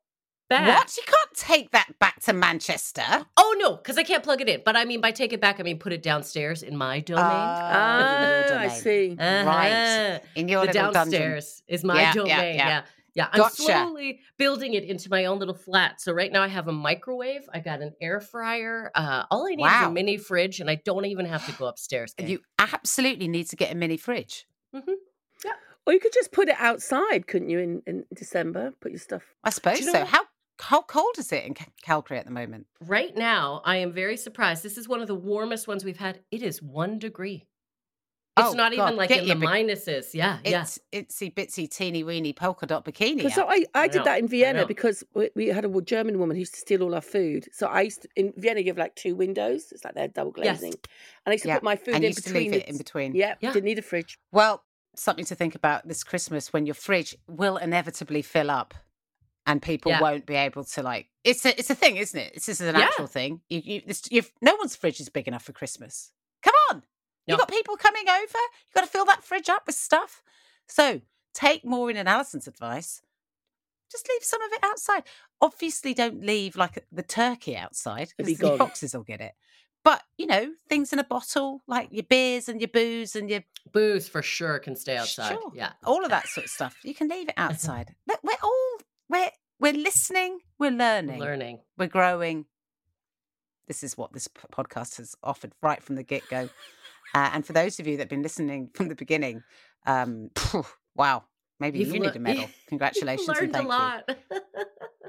Back. 0.49 0.67
What? 0.67 0.97
You 0.97 1.03
can't 1.05 1.33
take 1.35 1.71
that 1.71 1.97
back 1.99 2.19
to 2.23 2.33
Manchester. 2.33 3.25
Oh 3.37 3.55
no, 3.57 3.77
because 3.77 3.97
I 3.97 4.03
can't 4.03 4.23
plug 4.23 4.41
it 4.41 4.49
in. 4.49 4.61
But 4.63 4.75
I 4.75 4.83
mean, 4.85 4.99
by 5.01 5.11
take 5.11 5.31
it 5.33 5.39
back, 5.41 5.59
I 5.59 5.63
mean 5.63 5.79
put 5.79 5.93
it 5.93 6.03
downstairs 6.03 6.61
in 6.63 6.75
my 6.77 6.99
domain. 6.99 7.23
Ah, 7.25 8.43
in 8.43 8.47
your 8.49 8.57
Ah, 8.57 8.61
I 8.61 8.67
see. 8.67 9.15
Right. 9.17 9.71
Uh-huh. 10.11 10.19
In 10.35 10.47
your 10.49 10.61
the 10.61 10.67
little 10.67 10.91
dungeon. 10.91 10.93
downstairs 10.93 11.63
is 11.67 11.83
my 11.83 11.95
Yeah, 11.95 12.07
yeah, 12.07 12.13
domain. 12.13 12.29
yeah. 12.35 12.41
Yeah. 12.55 12.67
yeah. 12.67 12.81
I'm 13.17 13.39
Gotcha. 13.39 13.55
slowly 13.61 14.19
building 14.37 14.73
it 14.73 14.83
into 14.83 15.09
my 15.09 15.25
own 15.25 15.39
little 15.39 15.53
flat. 15.53 16.01
So 16.01 16.11
right 16.13 16.31
now 16.31 16.41
I 16.41 16.47
have 16.47 16.67
a 16.67 16.71
microwave. 16.71 17.43
I 17.53 17.59
got 17.59 17.81
an 17.81 17.93
air 18.01 18.19
fryer. 18.19 18.91
Uh, 18.95 19.25
all 19.29 19.45
I 19.45 19.55
need 19.55 19.65
is 19.65 19.87
a 19.87 19.91
mini 19.91 20.17
fridge, 20.17 20.59
and 20.59 20.69
I 20.69 20.75
don't 20.83 21.05
even 21.05 21.25
have 21.27 21.45
to 21.45 21.51
go 21.53 21.65
upstairs. 21.67 22.13
gang. 22.15 22.27
You 22.27 22.39
absolutely 22.57 23.27
need 23.27 23.47
to 23.49 23.55
get 23.55 23.71
a 23.71 23.75
mini 23.75 23.97
fridge. 23.97 24.47
Yeah, 24.73 25.51
Or 25.85 25.93
you 25.93 25.99
could 25.99 26.13
just 26.13 26.31
put 26.31 26.49
it 26.49 26.55
outside, 26.57 27.27
couldn't 27.27 27.49
you? 27.49 27.59
In, 27.59 27.81
in 27.85 28.05
December, 28.15 28.71
put 28.81 28.91
your 28.91 28.99
stuff. 28.99 29.23
I 29.43 29.49
suppose 29.51 29.81
know 29.85 29.91
so. 29.91 29.99
what? 29.99 30.07
How 30.07 30.21
how 30.59 30.81
cold 30.83 31.15
is 31.17 31.31
it 31.31 31.43
in 31.45 31.55
Calgary 31.81 32.17
at 32.17 32.25
the 32.25 32.31
moment? 32.31 32.67
right 32.79 33.15
now, 33.17 33.61
I 33.65 33.77
am 33.77 33.91
very 33.91 34.15
surprised. 34.17 34.63
This 34.63 34.77
is 34.77 34.87
one 34.87 35.01
of 35.01 35.07
the 35.07 35.15
warmest 35.15 35.67
ones 35.67 35.83
we've 35.83 35.97
had. 35.97 36.21
It 36.31 36.41
is 36.41 36.61
one 36.61 36.99
degree. 36.99 37.47
It's 38.35 38.49
Oh, 38.49 38.53
not 38.53 38.75
God, 38.75 38.85
even 38.85 38.95
like 38.95 39.11
in 39.11 39.27
the 39.27 39.35
big- 39.35 39.47
minuses. 39.47 40.15
Yeah, 40.15 40.39
yeah. 40.43 40.61
It's 40.63 40.79
itsy 40.91 41.31
bitsy 41.31 41.69
teeny 41.69 42.03
weeny 42.03 42.33
polka 42.33 42.65
dot 42.65 42.83
bikini. 42.83 43.17
Because 43.17 43.37
out. 43.37 43.47
I, 43.47 43.65
I 43.75 43.81
I 43.83 43.87
did 43.87 43.99
know, 43.99 44.03
that 44.05 44.17
in 44.19 44.27
Vienna 44.27 44.65
because 44.65 45.03
we, 45.13 45.29
we 45.35 45.47
had 45.49 45.65
a 45.65 45.81
German 45.81 46.17
woman 46.17 46.35
who 46.35 46.39
used 46.39 46.55
to 46.55 46.59
steal 46.59 46.81
all 46.81 46.95
our 46.95 47.01
food. 47.01 47.47
So 47.51 47.67
I 47.67 47.81
used 47.81 48.01
to, 48.01 48.09
in 48.15 48.33
Vienna 48.35 48.61
you 48.61 48.67
have 48.67 48.77
like 48.79 48.95
two 48.95 49.13
windows. 49.15 49.71
It's 49.71 49.83
like 49.85 49.93
they're 49.93 50.07
double 50.07 50.33
Yes. 50.37 50.61
glazing, 50.61 50.73
and 51.25 51.31
I 51.31 51.31
used 51.33 51.43
to 51.43 51.49
Yeah, 51.49 51.55
put 51.55 51.63
my 51.63 51.75
food 51.75 51.93
and 51.93 51.97
in 51.97 52.01
you 52.03 52.07
used 52.07 52.23
to 52.25 52.33
between. 52.33 52.51
leave 52.51 52.61
it 52.61 52.67
in 52.67 52.77
between. 52.79 53.13
Yeah, 53.15 53.35
Yeah. 53.39 53.53
didn't 53.53 53.65
need 53.65 53.77
a 53.77 53.83
fridge. 53.83 54.17
Well, 54.31 54.63
something 54.95 55.25
to 55.25 55.35
think 55.35 55.53
about 55.53 55.87
this 55.87 56.03
Christmas 56.03 56.51
when 56.51 56.65
your 56.65 56.75
fridge 56.75 57.15
will 57.27 57.57
inevitably 57.57 58.23
fill 58.23 58.49
up 58.49 58.73
and 59.45 59.61
people 59.61 59.91
Yeah. 59.91 60.01
won't 60.01 60.25
be 60.25 60.33
able 60.35 60.63
to 60.63 60.81
like 60.81 61.07
it's 61.23 61.45
a 61.45 61.49
it's 61.59 61.69
a 61.69 61.75
thing, 61.75 61.97
isn't 61.97 62.19
it? 62.19 62.33
This 62.33 62.49
is 62.49 62.61
an 62.61 62.73
Yeah. 62.75 62.81
actual 62.85 63.05
thing. 63.05 63.41
You 63.47 63.61
you 63.63 63.81
this, 63.85 64.01
you've, 64.09 64.31
no 64.41 64.55
one's 64.55 64.75
fridge 64.75 64.99
is 64.99 65.09
big 65.09 65.27
enough 65.27 65.43
for 65.43 65.51
Christmas. 65.53 66.11
No. 67.27 67.33
You've 67.33 67.39
got 67.39 67.49
people 67.49 67.77
coming 67.77 68.07
over. 68.09 68.19
You've 68.19 68.73
got 68.73 68.81
to 68.81 68.87
fill 68.87 69.05
that 69.05 69.23
fridge 69.23 69.49
up 69.49 69.63
with 69.65 69.75
stuff. 69.75 70.21
So 70.67 71.01
take 71.33 71.63
Maureen 71.65 71.97
and 71.97 72.07
Alison's 72.09 72.47
advice. 72.47 73.01
Just 73.91 74.09
leave 74.09 74.23
some 74.23 74.41
of 74.41 74.51
it 74.51 74.59
outside. 74.63 75.03
Obviously, 75.41 75.93
don't 75.93 76.25
leave 76.25 76.55
like 76.55 76.83
the 76.91 77.03
turkey 77.03 77.55
outside 77.55 78.09
because 78.17 78.37
the 78.39 78.57
foxes 78.57 78.93
will 78.95 79.03
get 79.03 79.21
it. 79.21 79.33
But 79.83 80.01
you 80.17 80.25
know, 80.25 80.53
things 80.69 80.93
in 80.93 80.99
a 80.99 81.03
bottle 81.03 81.61
like 81.67 81.89
your 81.91 82.03
beers 82.03 82.49
and 82.49 82.59
your 82.61 82.69
booze 82.69 83.15
and 83.15 83.29
your 83.29 83.43
Booze 83.71 84.07
for 84.07 84.21
sure 84.21 84.59
can 84.59 84.75
stay 84.75 84.97
outside. 84.97 85.33
Sure. 85.33 85.51
Yeah. 85.53 85.71
all 85.83 86.03
of 86.03 86.09
that 86.09 86.27
sort 86.27 86.45
of 86.45 86.51
stuff. 86.51 86.77
You 86.83 86.93
can 86.95 87.07
leave 87.07 87.27
it 87.29 87.33
outside. 87.37 87.93
Look, 88.07 88.19
we're 88.23 88.33
all 88.41 88.77
we're 89.09 89.29
we're 89.59 89.73
listening, 89.73 90.39
we're 90.57 90.71
learning, 90.71 91.19
Learning. 91.19 91.59
we're 91.77 91.87
growing. 91.87 92.45
This 93.67 93.83
is 93.83 93.97
what 93.97 94.11
this 94.13 94.27
podcast 94.51 94.97
has 94.97 95.15
offered 95.23 95.53
right 95.61 95.81
from 95.83 95.95
the 95.95 96.03
get 96.03 96.27
go. 96.29 96.49
Uh, 97.13 97.29
and 97.33 97.45
for 97.45 97.53
those 97.53 97.79
of 97.79 97.87
you 97.87 97.97
that 97.97 98.03
have 98.03 98.09
been 98.09 98.23
listening 98.23 98.69
from 98.73 98.87
the 98.87 98.95
beginning, 98.95 99.43
um, 99.85 100.29
phew, 100.35 100.65
wow, 100.95 101.23
maybe 101.59 101.79
You've 101.79 101.89
you 101.89 101.99
lear- 101.99 102.09
need 102.11 102.15
a 102.15 102.19
medal. 102.29 102.49
Congratulations 102.67 103.27
and 103.39 103.53
thank 103.53 103.69
you. 103.71 104.15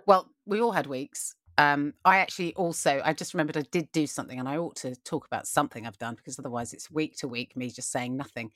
Well, 0.07 0.29
we 0.45 0.61
all 0.61 0.73
had 0.73 0.87
weeks. 0.87 1.35
um, 1.57 1.95
I 2.05 2.19
actually 2.19 2.53
also 2.57 3.01
I 3.03 3.15
just 3.15 3.33
remembered 3.33 3.57
I 3.57 3.63
did 3.71 3.91
do 3.91 4.07
something, 4.07 4.39
and 4.39 4.47
I 4.47 4.59
ought 4.59 4.77
to 4.77 4.95
talk 4.97 5.25
about 5.25 5.47
something 5.47 5.87
I've 5.87 5.97
done 5.99 6.15
because 6.15 6.39
otherwise 6.39 6.75
it's 6.75 6.91
week 6.91 7.17
to 7.19 7.29
week 7.29 7.57
me 7.57 7.71
just 7.71 7.91
saying 7.91 8.15
nothing. 8.15 8.51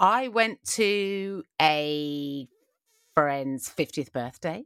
I 0.00 0.26
went 0.28 0.64
to 0.78 1.44
a 1.60 2.48
friend's 3.14 3.68
fiftieth 3.68 4.12
birthday. 4.12 4.64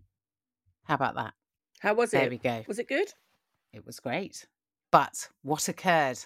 How 0.85 0.95
about 0.95 1.17
that? 1.17 1.35
How 1.81 1.93
was 1.93 2.15
it? 2.15 2.19
There 2.21 2.31
we 2.31 2.39
go. 2.39 2.65
Was 2.69 2.79
it 2.79 2.89
good? 2.89 3.13
It 3.75 3.85
was 3.85 4.01
great. 4.01 4.47
But 4.91 5.29
what 5.43 5.69
occurred? 5.69 6.21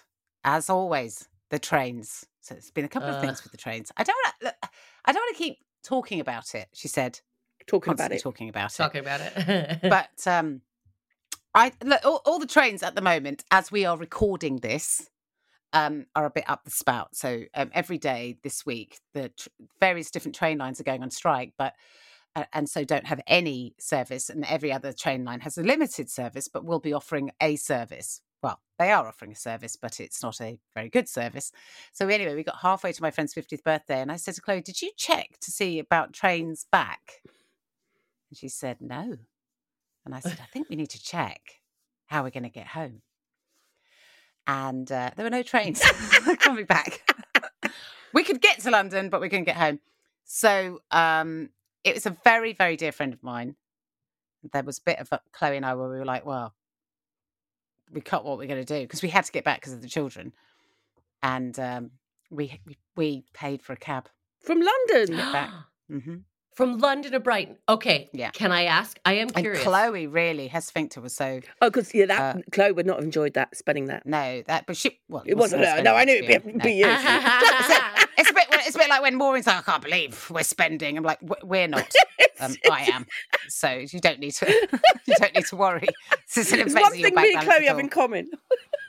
As 0.45 0.69
always, 0.69 1.27
the 1.51 1.59
trains. 1.59 2.25
So 2.39 2.55
it's 2.55 2.71
been 2.71 2.85
a 2.85 2.89
couple 2.89 3.09
of 3.09 3.21
things 3.21 3.43
with 3.43 3.51
the 3.51 3.57
trains. 3.57 3.91
I 3.97 4.03
don't 4.03 4.15
want 4.25 4.55
to. 4.55 4.69
I 5.05 5.11
don't 5.11 5.21
want 5.21 5.37
to 5.37 5.43
keep 5.43 5.57
talking 5.83 6.19
about 6.19 6.55
it. 6.55 6.67
She 6.73 6.87
said, 6.87 7.19
Talking 7.67 7.93
about 7.93 8.11
it. 8.11 8.21
talking 8.21 8.49
about 8.49 8.71
it. 8.71 8.77
Talking 8.77 9.01
about 9.01 9.21
it. 9.21 9.79
But 9.83 10.25
um, 10.25 10.61
I 11.53 11.71
look, 11.83 12.01
all, 12.03 12.21
all 12.25 12.39
the 12.39 12.47
trains 12.47 12.81
at 12.81 12.95
the 12.95 13.01
moment, 13.01 13.43
as 13.51 13.71
we 13.71 13.85
are 13.85 13.97
recording 13.97 14.57
this, 14.57 15.07
um, 15.73 16.05
are 16.15 16.25
a 16.25 16.29
bit 16.31 16.45
up 16.49 16.63
the 16.63 16.71
spout. 16.71 17.15
So 17.15 17.43
um, 17.53 17.69
every 17.73 17.97
day 17.97 18.37
this 18.43 18.65
week, 18.65 18.99
the 19.13 19.29
tr- 19.29 19.49
various 19.79 20.09
different 20.09 20.35
train 20.35 20.57
lines 20.57 20.79
are 20.79 20.83
going 20.85 21.03
on 21.03 21.11
strike, 21.11 21.53
but 21.57 21.73
uh, 22.35 22.45
and 22.53 22.67
so 22.69 22.83
don't 22.85 23.05
have 23.07 23.21
any 23.27 23.75
service, 23.79 24.29
and 24.29 24.45
every 24.45 24.71
other 24.71 24.93
train 24.93 25.25
line 25.25 25.41
has 25.41 25.57
a 25.57 25.63
limited 25.63 26.09
service, 26.09 26.47
but 26.47 26.65
will 26.65 26.79
be 26.79 26.93
offering 26.93 27.31
a 27.41 27.55
service. 27.57 28.21
Well, 28.41 28.59
they 28.79 28.91
are 28.91 29.07
offering 29.07 29.31
a 29.31 29.35
service, 29.35 29.75
but 29.75 29.99
it's 29.99 30.23
not 30.23 30.41
a 30.41 30.59
very 30.73 30.89
good 30.89 31.07
service. 31.07 31.51
So 31.91 32.07
anyway, 32.07 32.35
we 32.35 32.43
got 32.43 32.57
halfway 32.61 32.91
to 32.91 33.01
my 33.01 33.11
friend's 33.11 33.33
fiftieth 33.33 33.63
birthday, 33.63 34.01
and 34.01 34.11
I 34.11 34.15
said 34.15 34.35
to 34.35 34.41
Chloe, 34.41 34.61
"Did 34.61 34.81
you 34.81 34.91
check 34.97 35.37
to 35.41 35.51
see 35.51 35.79
about 35.79 36.13
trains 36.13 36.65
back?" 36.71 37.21
And 38.29 38.37
she 38.37 38.47
said, 38.49 38.77
"No." 38.81 39.17
And 40.05 40.15
I 40.15 40.19
said, 40.19 40.39
I 40.41 40.45
think 40.45 40.69
we 40.69 40.75
need 40.75 40.89
to 40.91 41.01
check 41.01 41.61
how 42.07 42.23
we're 42.23 42.31
going 42.31 42.43
to 42.43 42.49
get 42.49 42.67
home. 42.67 43.01
And 44.47 44.91
uh, 44.91 45.11
there 45.15 45.23
were 45.23 45.29
no 45.29 45.43
trains 45.43 45.81
coming 46.39 46.65
back. 46.65 47.01
we 48.13 48.23
could 48.23 48.41
get 48.41 48.59
to 48.61 48.71
London, 48.71 49.09
but 49.09 49.21
we 49.21 49.29
couldn't 49.29 49.45
get 49.45 49.57
home. 49.57 49.79
So 50.25 50.81
um, 50.91 51.49
it 51.83 51.93
was 51.93 52.05
a 52.05 52.17
very, 52.23 52.53
very 52.53 52.75
dear 52.75 52.91
friend 52.91 53.13
of 53.13 53.21
mine. 53.21 53.55
There 54.51 54.63
was 54.63 54.79
a 54.79 54.83
bit 54.83 54.99
of 54.99 55.09
a, 55.11 55.21
Chloe 55.31 55.57
and 55.57 55.65
I 55.65 55.75
where 55.75 55.89
we 55.89 55.99
were 55.99 56.05
like, 56.05 56.25
well, 56.25 56.55
we 57.91 58.01
cut 58.01 58.23
what 58.25 58.37
we're 58.37 58.47
going 58.47 58.63
to 58.63 58.73
do 58.79 58.81
because 58.81 59.01
we 59.01 59.09
had 59.09 59.25
to 59.25 59.31
get 59.31 59.43
back 59.43 59.59
because 59.61 59.73
of 59.73 59.81
the 59.81 59.87
children. 59.89 60.33
And 61.23 61.57
um, 61.59 61.91
we, 62.29 62.59
we 62.65 62.77
we 62.95 63.23
paid 63.33 63.61
for 63.61 63.73
a 63.73 63.77
cab 63.77 64.09
From 64.39 64.59
London. 64.61 65.17
back. 65.17 65.49
hmm 65.89 66.15
From 66.55 66.77
London 66.79 67.11
to 67.11 67.19
Brighton. 67.19 67.57
Okay. 67.69 68.09
Yeah. 68.13 68.31
Can 68.31 68.51
I 68.51 68.63
ask? 68.65 68.99
I 69.05 69.13
am 69.13 69.27
And 69.35 69.43
curious. 69.43 69.63
Chloe 69.63 70.07
really, 70.07 70.47
her 70.49 70.61
sphincter 70.61 70.99
was 71.01 71.13
so 71.15 71.41
Oh, 71.61 71.69
because 71.69 71.93
yeah, 71.93 72.07
that 72.07 72.35
Uh, 72.37 72.41
Chloe 72.51 72.71
would 72.71 72.85
not 72.85 72.97
have 72.97 73.05
enjoyed 73.05 73.33
that 73.35 73.55
spending 73.55 73.85
that. 73.87 74.05
no 74.05 74.41
that, 74.47 74.65
but 74.65 74.75
she 74.77 74.99
well, 75.09 75.23
It 75.25 75.35
wasn't 75.35 75.63
her. 75.65 75.81
No, 75.83 75.95
I 75.95 76.05
knew 76.05 76.15
it'd 76.15 76.43
be, 76.43 76.51
be 76.59 76.73
you. 76.73 76.85
it's 78.65 78.75
a 78.75 78.79
bit 78.79 78.85
it's 78.87 78.87
a 78.87 78.89
bit 78.89 78.89
like 78.89 79.01
when 79.01 79.17
Maureen's 79.17 79.47
like, 79.47 79.57
I 79.57 79.61
can't 79.61 79.83
believe 79.83 80.29
we're 80.29 80.43
spending. 80.43 80.97
I'm 80.97 81.03
like, 81.03 81.19
we're 81.43 81.67
not. 81.67 81.91
Um, 82.39 82.55
I 82.71 82.85
am. 82.91 83.05
So 83.49 83.69
you 83.69 83.99
don't 83.99 84.19
need 84.19 84.31
to 84.31 84.47
you 85.05 85.13
don't 85.19 85.35
need 85.35 85.45
to 85.45 85.55
worry. 85.55 85.87
This 86.33 86.47
isn't 86.47 86.59
It's 86.67 86.73
one 86.73 86.91
thing 86.91 87.13
me 87.13 87.33
and 87.35 87.43
Chloe 87.43 87.67
have 87.67 87.77
in 87.77 87.87
common. 87.87 88.31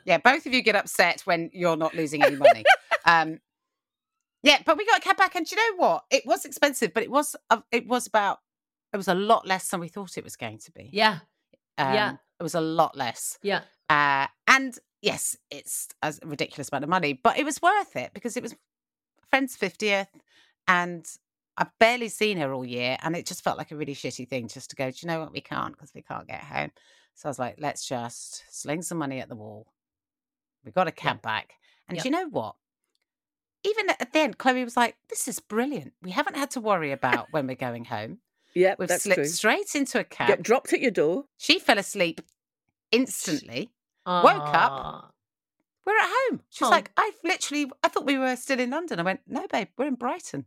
Yeah, 0.06 0.16
both 0.16 0.46
of 0.46 0.54
you 0.54 0.62
get 0.62 0.74
upset 0.74 1.20
when 1.26 1.50
you're 1.52 1.76
not 1.76 1.94
losing 1.94 2.22
any 2.22 2.36
money. 2.36 2.64
um, 3.04 3.40
yeah, 4.42 4.62
but 4.64 4.78
we 4.78 4.86
got 4.86 5.00
a 5.00 5.02
cab 5.02 5.18
back, 5.18 5.34
and 5.34 5.44
do 5.44 5.54
you 5.54 5.70
know 5.70 5.86
what? 5.86 6.04
It 6.10 6.24
was 6.24 6.46
expensive, 6.46 6.94
but 6.94 7.02
it 7.02 7.10
was 7.10 7.36
uh, 7.50 7.60
it 7.70 7.86
was 7.86 8.06
about 8.06 8.38
it 8.94 8.96
was 8.96 9.08
a 9.08 9.14
lot 9.14 9.46
less 9.46 9.68
than 9.68 9.80
we 9.80 9.88
thought 9.88 10.16
it 10.16 10.24
was 10.24 10.36
going 10.36 10.56
to 10.56 10.72
be. 10.72 10.88
yeah. 10.90 11.18
Um, 11.76 11.94
yeah. 11.94 12.12
it 12.40 12.42
was 12.42 12.54
a 12.54 12.60
lot 12.60 12.96
less. 12.96 13.38
Yeah. 13.42 13.62
Uh, 13.90 14.28
and 14.46 14.78
yes, 15.02 15.36
it's 15.50 15.88
a 16.02 16.14
ridiculous 16.24 16.70
amount 16.70 16.84
of 16.84 16.90
money, 16.90 17.12
but 17.22 17.38
it 17.38 17.44
was 17.44 17.60
worth 17.60 17.96
it 17.96 18.12
because 18.14 18.36
it 18.36 18.42
was 18.42 18.54
friend's 19.32 19.56
50th 19.56 20.08
and 20.68 21.06
I've 21.56 21.70
barely 21.80 22.08
seen 22.08 22.36
her 22.38 22.52
all 22.52 22.64
year. 22.66 22.98
And 23.02 23.16
it 23.16 23.24
just 23.26 23.42
felt 23.42 23.56
like 23.58 23.70
a 23.72 23.76
really 23.76 23.94
shitty 23.94 24.28
thing 24.28 24.48
just 24.48 24.70
to 24.70 24.76
go, 24.76 24.90
do 24.90 24.96
you 25.00 25.08
know 25.08 25.20
what? 25.20 25.32
We 25.32 25.40
can't 25.40 25.72
because 25.72 25.92
we 25.94 26.02
can't 26.02 26.28
get 26.28 26.42
home. 26.44 26.70
So 27.14 27.28
I 27.28 27.30
was 27.30 27.38
like, 27.38 27.56
let's 27.58 27.86
just 27.88 28.44
sling 28.50 28.82
some 28.82 28.98
money 28.98 29.20
at 29.20 29.28
the 29.28 29.34
wall. 29.36 29.66
We 30.64 30.70
got 30.70 30.86
a 30.88 30.92
cab 30.92 31.22
back. 31.22 31.54
And 31.88 31.96
Yeah. 31.96 32.02
do 32.02 32.08
you 32.08 32.12
know 32.12 32.28
what? 32.28 32.56
Even 33.64 33.90
at 33.90 34.12
the 34.12 34.18
end, 34.18 34.38
Chloe 34.38 34.64
was 34.64 34.76
like, 34.76 34.96
this 35.08 35.28
is 35.28 35.40
brilliant. 35.40 35.92
We 36.02 36.10
haven't 36.10 36.36
had 36.36 36.50
to 36.52 36.60
worry 36.60 36.90
about 36.92 37.28
when 37.32 37.46
we're 37.46 37.54
going 37.56 37.84
home. 37.86 38.18
Yeah, 38.54 38.74
We've 38.78 38.90
slipped 38.90 39.16
true. 39.16 39.24
straight 39.26 39.74
into 39.74 39.98
a 39.98 40.04
cab. 40.04 40.28
Yep, 40.28 40.42
dropped 40.42 40.72
at 40.72 40.80
your 40.80 40.90
door. 40.90 41.24
She 41.38 41.58
fell 41.58 41.78
asleep 41.78 42.20
instantly. 42.90 43.72
Woke 44.06 44.26
up. 44.54 45.11
Aw. 45.86 45.90
We're 45.90 45.98
at 45.98 46.10
home. 46.30 46.40
She's 46.50 46.66
Oh. 46.66 46.70
like, 46.70 46.90
I've 46.96 47.14
literally, 47.24 47.70
I 47.82 47.88
thought 47.88 48.06
we 48.06 48.18
were 48.18 48.36
still 48.36 48.60
in 48.60 48.70
London. 48.70 49.00
I 49.00 49.02
went, 49.02 49.20
no, 49.26 49.46
babe, 49.50 49.68
we're 49.76 49.86
in 49.88 49.94
Brighton. 49.96 50.46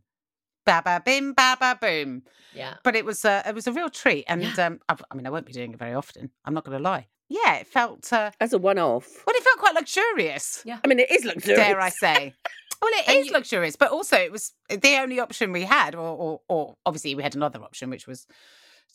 Ba 0.64 0.82
ba 0.84 1.00
bim, 1.04 1.32
ba 1.32 1.56
ba 1.60 1.78
boom. 1.80 2.22
Yeah. 2.54 2.74
But 2.82 2.96
it 2.96 3.04
was, 3.04 3.24
a, 3.24 3.42
it 3.46 3.54
was 3.54 3.66
a 3.68 3.72
real 3.72 3.88
treat. 3.88 4.24
And 4.26 4.42
Yeah. 4.42 4.66
um, 4.66 4.80
I've, 4.88 5.02
I 5.10 5.14
mean, 5.14 5.26
I 5.26 5.30
won't 5.30 5.46
be 5.46 5.52
doing 5.52 5.72
it 5.72 5.78
very 5.78 5.94
often. 5.94 6.30
I'm 6.44 6.54
not 6.54 6.64
going 6.64 6.76
to 6.76 6.82
lie. 6.82 7.06
Yeah, 7.28 7.56
it 7.56 7.66
felt, 7.66 8.12
uh, 8.12 8.30
As 8.40 8.52
a 8.52 8.58
one-off. 8.58 9.06
well, 9.26 9.36
it 9.36 9.42
felt 9.42 9.58
quite 9.58 9.74
luxurious. 9.74 10.62
Yeah. 10.64 10.78
I 10.84 10.88
mean, 10.88 10.98
it 11.00 11.10
is 11.10 11.24
luxurious. 11.24 11.58
Dare 11.60 11.80
I 11.80 11.88
say? 11.90 12.34
Well, 12.82 12.90
it 12.94 13.08
And 13.08 13.18
is 13.18 13.26
you- 13.26 13.32
luxurious, 13.32 13.74
but 13.76 13.90
also 13.90 14.16
it 14.16 14.30
was 14.30 14.52
the 14.68 14.96
only 15.00 15.18
option 15.18 15.50
we 15.52 15.62
had, 15.62 15.94
or, 15.94 16.00
or, 16.16 16.40
or 16.48 16.76
obviously 16.84 17.14
we 17.14 17.22
had 17.22 17.34
another 17.34 17.60
option, 17.62 17.88
which 17.90 18.06
was 18.06 18.26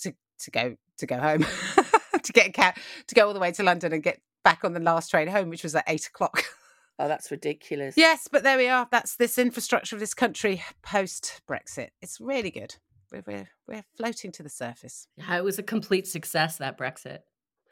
to 0.02 0.14
to 0.40 0.52
go 0.52 0.76
to 0.98 1.06
go 1.08 1.18
home, 1.18 1.46
to 2.24 2.32
get 2.34 2.48
a 2.48 2.52
cab, 2.52 2.76
to 3.08 3.16
go 3.16 3.28
all 3.28 3.34
the 3.34 3.40
way 3.40 3.52
to 3.54 3.64
London 3.64 3.92
and 3.94 4.04
get 4.04 4.22
back 4.44 4.64
on 4.64 4.74
the 4.74 4.80
last 4.80 5.10
train 5.10 5.28
home, 5.28 5.50
which 5.50 5.64
was 5.64 5.76
at 5.76 5.84
eight 5.88 6.08
o'clock. 6.08 6.44
Oh, 7.00 7.08
that's 7.08 7.32
ridiculous. 7.32 7.96
Yes, 7.98 8.28
but 8.32 8.44
there 8.44 8.58
we 8.58 8.68
are. 8.68 8.88
That's 8.92 9.16
this 9.16 9.40
infrastructure 9.40 9.96
of 9.96 10.00
this 10.00 10.14
country 10.14 10.62
post 10.84 11.42
Brexit. 11.50 11.90
It's 12.00 12.22
really 12.22 12.52
good. 12.52 12.76
We're, 13.12 13.24
we're 13.26 13.50
we're 13.68 13.84
floating 13.98 14.32
to 14.34 14.44
the 14.44 14.50
surface. 14.50 15.08
Yeah, 15.18 15.36
It 15.38 15.44
was 15.44 15.58
a 15.58 15.64
complete 15.64 16.06
success, 16.06 16.58
that 16.58 16.78
Brexit. 16.78 17.20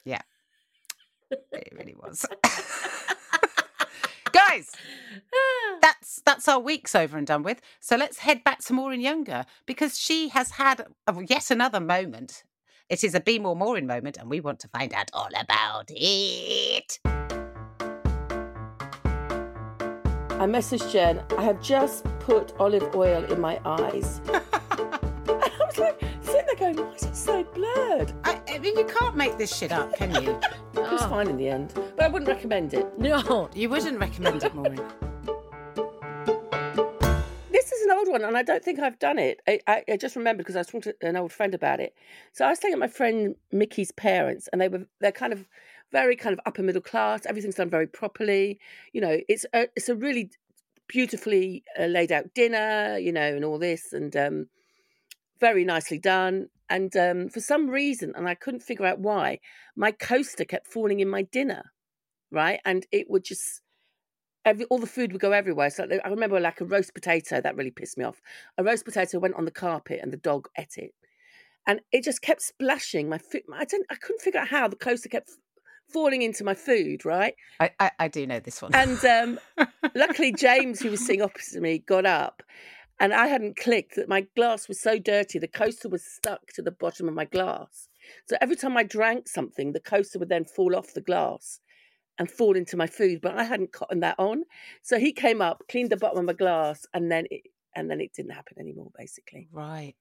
Yeah, 0.03 0.21
it 1.31 1.73
really 1.77 1.95
was. 1.95 2.25
Guys, 4.31 4.71
that's 5.81 6.21
that's 6.25 6.47
our 6.47 6.59
week's 6.59 6.95
over 6.95 7.15
and 7.15 7.27
done 7.27 7.43
with. 7.43 7.61
So 7.79 7.97
let's 7.97 8.19
head 8.19 8.43
back 8.43 8.59
to 8.65 8.73
Maureen 8.73 9.01
Younger 9.01 9.45
because 9.67 9.99
she 9.99 10.29
has 10.29 10.51
had 10.51 10.88
a, 11.05 11.23
yet 11.23 11.51
another 11.51 11.79
moment. 11.79 12.43
It 12.89 13.03
is 13.03 13.13
a 13.13 13.19
Be 13.19 13.38
More 13.38 13.55
Maureen 13.55 13.86
moment, 13.86 14.17
and 14.17 14.29
we 14.29 14.39
want 14.39 14.60
to 14.62 14.67
find 14.69 14.93
out 14.93 15.12
all 15.13 15.29
about 15.39 15.86
it. 15.89 17.00
I 20.31 20.46
messaged 20.48 20.91
Jen. 20.91 21.22
I 21.38 21.43
have 21.43 21.62
just 21.62 22.03
put 22.19 22.53
olive 22.60 22.96
oil 22.96 23.24
in 23.25 23.39
my 23.39 23.60
eyes. 23.65 24.22
I 24.29 25.51
was 25.67 25.77
like 25.77 26.01
sitting 26.22 26.46
there 26.48 26.55
going, 26.74 26.77
why 26.77 26.93
is 26.96 27.03
it 27.03 27.15
so 27.15 27.43
blurred? 27.43 28.13
I, 28.24 28.41
I 28.50 28.58
mean, 28.58 28.75
you 28.77 28.86
can't 28.86 29.15
make 29.15 29.38
this 29.38 29.55
shit 29.55 29.72
up, 29.72 29.93
can 29.96 30.12
you? 30.24 30.39
It 30.74 30.91
was 30.93 31.01
Oh. 31.03 31.10
fine 31.10 31.27
in 31.27 31.38
the 31.38 31.50
end, 31.50 31.74
but 31.75 32.05
I 32.05 32.08
wouldn't 32.08 32.29
recommend 32.29 32.74
it. 32.74 32.98
No. 32.98 33.50
You 33.53 33.69
wouldn't 33.69 34.00
recommend 34.00 34.43
it, 34.43 34.55
Maureen. 34.55 34.81
One, 38.08 38.24
and 38.24 38.38
I 38.38 38.44
don't 38.44 38.63
think 38.63 38.79
I've 38.79 39.00
done 39.00 39.20
it. 39.20 39.41
I, 39.48 39.60
I, 39.68 39.84
I 39.91 39.98
just 39.98 40.15
remembered 40.15 40.44
because 40.44 40.56
I 40.56 40.60
was 40.60 40.68
talking 40.68 40.82
to 40.82 40.96
an 41.01 41.15
old 41.15 41.32
friend 41.32 41.53
about 41.53 41.79
it. 41.79 41.94
So 42.34 42.46
I 42.46 42.50
was 42.50 42.60
staying 42.60 42.74
at 42.74 42.79
my 42.79 42.88
friend 42.88 43.36
Mickey's 43.51 43.91
parents, 43.91 44.48
and 44.51 44.62
they 44.62 44.68
were 44.68 44.86
they're 45.01 45.12
kind 45.12 45.34
of 45.34 45.48
very 45.91 46.15
kind 46.15 46.34
of 46.34 46.39
upper 46.46 46.63
middle 46.63 46.82
class. 46.82 47.25
Everything's 47.25 47.56
done 47.56 47.70
very 47.70 47.88
properly. 47.88 48.60
You 48.94 49.01
know, 49.01 49.20
it's 49.27 49.46
a 49.53 49.68
it's 49.75 49.89
a 49.89 49.96
really 49.96 50.32
beautifully 50.88 51.63
uh, 51.79 51.86
laid 51.86 52.12
out 52.12 52.34
dinner. 52.34 52.98
You 52.98 53.12
know, 53.12 53.36
and 53.36 53.46
all 53.46 53.60
this, 53.60 53.94
and 53.94 54.15
um, 54.15 54.48
very 55.39 55.63
nicely 55.63 56.00
done. 56.00 56.50
And 56.70 56.96
um, 56.96 57.29
for 57.29 57.39
some 57.39 57.70
reason, 57.70 58.13
and 58.15 58.27
I 58.29 58.36
couldn't 58.36 58.62
figure 58.62 58.86
out 58.86 59.00
why, 59.00 59.39
my 59.75 59.91
coaster 59.91 60.46
kept 60.46 60.68
falling 60.68 61.00
in 61.00 61.10
my 61.10 61.24
dinner, 61.24 61.72
right? 62.32 62.60
And 62.63 62.86
it 62.91 63.10
would 63.10 63.24
just 63.24 63.62
every 64.46 64.65
all 64.65 64.79
the 64.79 64.88
food 64.88 65.12
would 65.12 65.22
go 65.22 65.31
everywhere. 65.31 65.69
So 65.69 65.88
I 66.03 66.08
remember 66.08 66.39
like 66.39 66.62
a 66.62 66.65
roast 66.65 66.93
potato 66.93 67.41
that 67.41 67.55
really 67.55 67.72
pissed 67.72 67.98
me 67.98 68.03
off. 68.03 68.22
A 68.58 68.63
roast 68.63 68.86
potato 68.86 69.19
went 69.19 69.36
on 69.36 69.46
the 69.46 69.51
carpet 69.51 70.00
and 70.01 70.12
the 70.12 70.17
dog 70.17 70.48
ate 70.58 70.77
it, 70.77 70.93
and 71.67 71.81
it 71.91 72.03
just 72.03 72.22
kept 72.22 72.41
splashing 72.41 73.10
my 73.10 73.17
food. 73.17 73.43
I 73.53 73.65
didn't. 73.65 73.88
I 73.89 73.96
couldn't 73.96 74.22
figure 74.22 74.39
out 74.39 74.48
how 74.48 74.67
the 74.67 74.75
coaster 74.75 75.10
kept 75.10 75.29
falling 75.91 76.22
into 76.22 76.43
my 76.43 76.53
food. 76.53 77.05
Right, 77.05 77.36
I, 77.60 77.72
I, 77.79 77.91
I 78.00 78.08
do 78.08 78.25
know 78.27 78.39
this 78.39 78.62
one. 78.62 78.74
and 78.75 79.03
um, 79.05 79.67
luckily 79.96 80.31
James, 80.31 80.81
who 80.81 80.91
was 80.91 81.05
sitting 81.05 81.22
opposite 81.22 81.62
me, 81.62 81.79
got 81.79 82.05
up. 82.05 82.43
And 83.01 83.13
I 83.13 83.27
hadn't 83.27 83.55
clicked 83.55 83.96
that 83.96 84.10
my 84.10 84.27
glass 84.36 84.67
was 84.67 84.81
so 84.81 85.00
dirty, 85.00 85.39
the 85.39 85.48
coaster 85.48 85.88
was 85.88 86.03
stuck 86.03 86.48
to 86.55 86.62
the 86.62 86.72
bottom 86.72 87.08
of 87.08 87.13
my 87.13 87.24
glass. 87.24 87.88
So 88.27 88.36
every 88.41 88.58
time 88.58 88.75
I 88.75 88.84
drank 88.84 89.29
something, 89.29 89.72
the 89.72 89.79
coaster 89.79 90.19
would 90.19 90.27
then 90.27 90.43
fall 90.43 90.75
off 90.75 90.93
the 90.93 91.00
glass 91.00 91.62
and 92.19 92.29
fall 92.29 92.55
into 92.55 92.77
my 92.77 92.85
food. 92.85 93.21
But 93.21 93.35
I 93.35 93.43
hadn't 93.43 93.71
cottoned 93.71 94.03
that 94.03 94.15
on. 94.19 94.43
So 94.83 94.99
he 94.99 95.11
came 95.13 95.41
up, 95.41 95.63
cleaned 95.69 95.89
the 95.89 95.97
bottom 95.97 96.19
of 96.19 96.25
my 96.25 96.33
glass, 96.33 96.85
and 96.93 97.11
then 97.11 97.25
it 97.31 97.43
and 97.75 97.89
then 97.89 98.01
it 98.01 98.13
didn't 98.13 98.31
happen 98.33 98.57
anymore, 98.59 98.91
basically. 98.97 99.47
Right. 99.51 99.95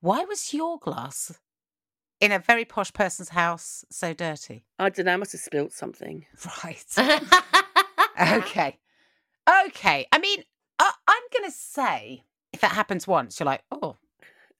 Why 0.00 0.24
was 0.24 0.52
your 0.52 0.78
glass 0.78 1.32
in 2.20 2.30
a 2.32 2.38
very 2.38 2.64
posh 2.64 2.92
person's 2.92 3.30
house 3.30 3.84
so 3.90 4.12
dirty? 4.12 4.64
I 4.78 4.90
don't 4.90 5.06
know. 5.06 5.14
I 5.14 5.16
must 5.16 5.32
have 5.32 5.40
spilt 5.40 5.72
something. 5.72 6.26
Right. 6.64 6.84
okay. 8.32 8.78
Okay. 9.66 10.06
I 10.12 10.18
mean, 10.18 10.42
I, 10.78 10.92
I'm 11.08 11.22
going 11.32 11.50
to 11.50 11.56
say 11.56 12.24
if 12.52 12.60
that 12.60 12.72
happens 12.72 13.06
once, 13.06 13.38
you're 13.40 13.46
like, 13.46 13.62
oh, 13.70 13.96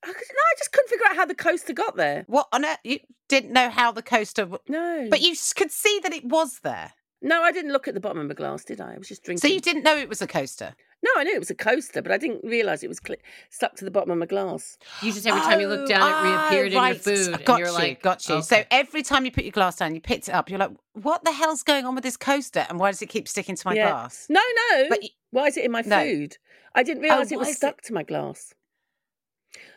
I, 0.04 0.06
could- 0.06 0.14
no, 0.14 0.40
I 0.40 0.54
just 0.58 0.72
couldn't 0.72 0.88
figure 0.90 1.06
out 1.08 1.16
how 1.16 1.26
the 1.26 1.34
coaster 1.34 1.72
got 1.72 1.96
there. 1.96 2.24
what 2.26 2.48
on 2.52 2.64
earth? 2.64 2.78
You 2.84 2.98
didn't 3.40 3.52
know 3.52 3.70
how 3.70 3.90
the 3.92 4.02
coaster, 4.02 4.42
w- 4.42 4.58
No, 4.68 5.06
but 5.10 5.20
you 5.22 5.34
could 5.56 5.70
see 5.70 5.98
that 6.02 6.12
it 6.12 6.24
was 6.24 6.60
there. 6.62 6.92
no, 7.22 7.42
I 7.42 7.50
didn't 7.52 7.72
look 7.72 7.88
at 7.88 7.94
the 7.94 8.00
bottom 8.00 8.18
of 8.20 8.26
my 8.28 8.34
glass, 8.34 8.64
did 8.64 8.80
I? 8.80 8.94
I 8.94 8.98
was 8.98 9.08
just 9.08 9.22
drinking. 9.24 9.40
So 9.48 9.52
you 9.54 9.60
didn't 9.60 9.84
know 9.84 9.96
it 9.96 10.08
was 10.08 10.20
a 10.22 10.26
coaster. 10.26 10.74
No, 11.04 11.10
I 11.16 11.24
knew 11.24 11.34
it 11.34 11.38
was 11.40 11.50
a 11.50 11.54
coaster, 11.56 12.00
but 12.00 12.12
I 12.12 12.16
didn't 12.18 12.44
realise 12.44 12.82
it 12.84 12.88
was 12.88 13.00
cli 13.00 13.16
stuck 13.50 13.74
to 13.76 13.84
the 13.84 13.90
bottom 13.90 14.10
of 14.12 14.18
my 14.18 14.26
glass. 14.26 14.76
You 15.02 15.12
just 15.12 15.26
every 15.26 15.40
time 15.40 15.58
you 15.60 15.66
look 15.66 15.80
Oh, 15.80 15.86
down, 15.86 16.08
it 16.26 16.30
reappeared 16.30 16.74
oh, 16.74 16.76
right. 16.78 17.06
in 17.06 17.12
your 17.12 17.16
food, 17.16 17.44
Got 17.44 17.54
and 17.54 17.58
you're 17.58 17.68
you, 17.68 17.74
like, 17.88 18.02
got 18.02 18.28
you. 18.28 18.42
So 18.42 18.62
every 18.70 19.02
time 19.02 19.24
you 19.24 19.32
put 19.32 19.42
your 19.44 19.50
glass 19.52 19.76
down, 19.76 19.94
you 19.96 20.00
picked 20.00 20.28
it 20.28 20.32
up. 20.34 20.48
You're 20.48 20.60
like, 20.60 20.70
what 20.92 21.24
the 21.24 21.32
hell's 21.32 21.62
going 21.64 21.86
on 21.86 21.94
with 21.96 22.04
this 22.04 22.16
coaster? 22.16 22.66
And 22.68 22.78
why 22.78 22.90
does 22.92 23.02
it 23.02 23.08
keep 23.08 23.26
sticking 23.26 23.56
to 23.56 23.66
my 23.66 23.74
Yeah. 23.74 23.90
glass? 23.90 24.26
No, 24.28 24.42
no. 24.70 24.86
But 24.88 25.00
y- 25.02 25.08
Why 25.30 25.46
is 25.46 25.56
it 25.56 25.64
in 25.64 25.72
my 25.72 25.82
No. 25.84 25.98
food? 26.04 26.36
I 26.74 26.82
didn't 26.84 27.00
oh, 27.04 27.08
realise 27.08 27.32
it 27.32 27.38
was 27.38 27.48
is 27.48 27.54
it- 27.54 27.58
stuck 27.58 27.80
to 27.82 27.92
my 27.94 28.02
glass. 28.04 28.54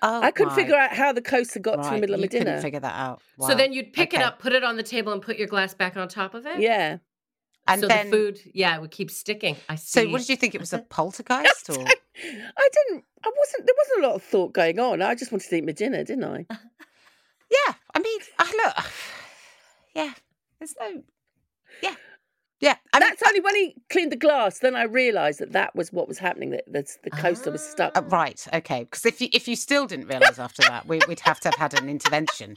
Oh, 0.02 0.22
I 0.22 0.32
couldn't 0.32 0.52
my- 0.52 0.56
figure 0.56 0.76
out 0.76 0.92
how 0.94 1.12
the 1.14 1.22
coaster 1.22 1.60
got 1.60 1.84
to 1.84 1.90
the 1.90 1.98
middle 2.00 2.16
of 2.16 2.20
you 2.20 2.26
my 2.26 2.28
dinner. 2.28 2.46
couldn't 2.46 2.62
figure 2.62 2.80
that 2.80 2.96
out. 2.96 3.22
So 3.40 3.56
then 3.56 3.74
you'd 3.74 3.94
pick 3.94 4.14
it 4.14 4.22
up, 4.22 4.40
put 4.40 4.54
it 4.54 4.64
on 4.64 4.78
the 4.78 4.84
table, 4.84 5.12
and 5.14 5.22
put 5.22 5.38
your 5.38 5.48
glass 5.48 5.74
back 5.74 5.98
on 5.98 6.08
top 6.08 6.34
of 6.34 6.46
it. 6.46 6.60
Yeah. 6.60 6.98
and 7.68 7.82
so 7.82 7.88
then 7.88 8.12
the 8.12 8.18
food, 8.18 8.40
yeah, 8.54 8.76
it 8.76 8.82
would 8.82 8.92
keep 8.92 9.10
sticking. 9.12 9.56
I 9.68 9.76
see. 9.76 10.02
So 10.06 10.10
what 10.10 10.20
did 10.22 10.30
you 10.30 10.36
think 10.36 10.54
it 10.56 10.62
was 10.62 10.72
a 10.74 10.80
poltergeist 10.90 11.70
or? 11.70 11.80
I 11.86 12.70
didn't. 12.74 13.04
I 13.24 13.32
wasn't. 13.38 13.66
There 13.66 13.76
wasn't 13.78 14.04
a 14.04 14.08
lot 14.08 14.16
of 14.16 14.24
thought 14.24 14.54
going 14.54 14.80
on. 14.80 15.02
I 15.02 15.16
just 15.16 15.32
wanted 15.32 15.50
to 15.50 15.56
eat 15.58 15.66
my 15.66 15.72
dinner, 15.72 16.04
didn't 16.04 16.24
I? 16.24 16.46
Yeah, 17.52 17.74
I 17.94 18.00
mean, 18.00 18.20
I 18.40 18.52
look. 18.66 18.86
Yeah, 19.96 20.14
there's 20.60 20.74
no. 20.80 21.04
Yeah, 21.84 21.96
yeah. 22.66 22.76
I 22.94 23.00
mean, 23.00 23.10
That's 23.10 23.22
only 23.28 23.42
when 23.42 23.56
he 23.56 23.76
cleaned 23.92 24.12
the 24.12 24.16
glass. 24.18 24.60
Then 24.60 24.76
I 24.76 24.84
realised 24.84 25.40
that 25.40 25.52
that 25.52 25.76
was 25.76 25.94
what 25.94 26.08
was 26.08 26.18
happening. 26.18 26.50
That 26.50 26.66
the, 26.66 26.86
the 27.04 27.12
coaster 27.12 27.52
was 27.52 27.64
stuck. 27.64 27.96
uh, 27.96 28.02
right, 28.04 28.46
okay. 28.54 28.84
Because 28.86 29.06
if 29.06 29.22
you 29.22 29.30
if 29.34 29.48
you 29.48 29.56
still 29.56 29.86
didn't 29.86 30.08
realise 30.08 30.40
after 30.40 30.64
that, 30.64 30.88
we, 30.88 31.00
we'd 31.08 31.20
have 31.22 31.40
to 31.42 31.50
have 31.50 31.56
had 31.60 31.80
an 31.80 31.88
intervention, 31.90 32.56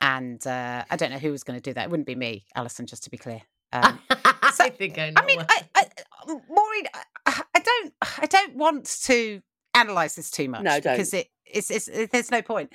and 0.00 0.46
uh, 0.46 0.84
I 0.88 0.96
don't 0.96 1.10
know 1.10 1.18
who 1.18 1.32
was 1.32 1.42
going 1.42 1.58
to 1.58 1.62
do 1.62 1.74
that. 1.74 1.84
It 1.84 1.90
wouldn't 1.90 2.06
be 2.06 2.14
me, 2.14 2.44
Allyson. 2.54 2.86
Just 2.86 3.02
to 3.04 3.10
be 3.10 3.18
clear. 3.18 3.42
Um, 3.72 3.98
I 4.10 4.70
think 4.70 4.98
I 4.98 5.10
know. 5.10 5.22
I 5.22 5.26
mean, 5.26 5.40
I, 5.48 5.62
I, 5.74 5.86
Maureen, 6.26 6.84
I, 7.26 7.42
I 7.54 7.58
don't, 7.60 7.94
I 8.18 8.26
don't 8.26 8.54
want 8.54 8.84
to 9.04 9.40
analyze 9.74 10.14
this 10.14 10.30
too 10.30 10.48
much 10.48 10.62
No, 10.62 10.78
don't. 10.78 10.92
because 10.94 11.14
it, 11.14 11.28
it's, 11.46 11.70
it's, 11.70 11.88
it, 11.88 12.10
there's 12.10 12.30
no 12.30 12.42
point. 12.42 12.72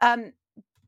Um, 0.00 0.32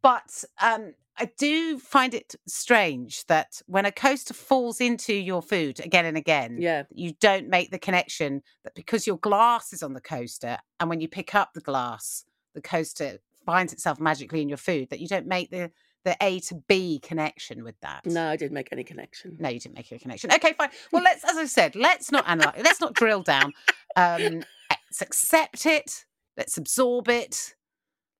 but 0.00 0.44
um, 0.62 0.94
I 1.18 1.30
do 1.38 1.78
find 1.78 2.14
it 2.14 2.34
strange 2.46 3.24
that 3.26 3.60
when 3.66 3.84
a 3.86 3.92
coaster 3.92 4.34
falls 4.34 4.80
into 4.80 5.12
your 5.14 5.42
food 5.42 5.80
again 5.80 6.04
and 6.04 6.16
again, 6.16 6.58
Yeah. 6.60 6.84
you 6.90 7.14
don't 7.20 7.48
make 7.48 7.70
the 7.70 7.78
connection 7.78 8.42
that 8.64 8.74
because 8.74 9.06
your 9.06 9.18
glass 9.18 9.72
is 9.72 9.82
on 9.82 9.94
the 9.94 10.00
coaster, 10.00 10.58
and 10.80 10.88
when 10.88 11.00
you 11.00 11.08
pick 11.08 11.34
up 11.34 11.52
the 11.54 11.60
glass, 11.60 12.24
the 12.54 12.60
coaster 12.60 13.18
finds 13.44 13.72
itself 13.72 13.98
magically 14.00 14.42
in 14.42 14.48
your 14.48 14.58
food. 14.58 14.90
That 14.90 15.00
you 15.00 15.08
don't 15.08 15.26
make 15.26 15.50
the 15.50 15.70
the 16.04 16.16
A 16.22 16.38
to 16.40 16.54
B 16.68 17.00
connection 17.02 17.64
with 17.64 17.78
that. 17.80 18.06
No, 18.06 18.28
I 18.28 18.36
didn't 18.36 18.54
make 18.54 18.68
any 18.72 18.84
connection. 18.84 19.36
No, 19.40 19.48
you 19.48 19.58
didn't 19.58 19.74
make 19.74 19.90
any 19.90 19.98
connection. 19.98 20.32
Okay, 20.32 20.52
fine. 20.52 20.70
Well, 20.92 21.02
let's, 21.02 21.24
as 21.28 21.36
I 21.36 21.44
said, 21.46 21.74
let's 21.74 22.12
not 22.12 22.24
analyze. 22.28 22.60
let's 22.62 22.80
not 22.80 22.94
drill 22.94 23.22
down. 23.22 23.52
Um, 23.96 24.44
let's 24.70 25.02
accept 25.02 25.66
it. 25.66 26.04
Let's 26.36 26.56
absorb 26.56 27.08
it. 27.08 27.54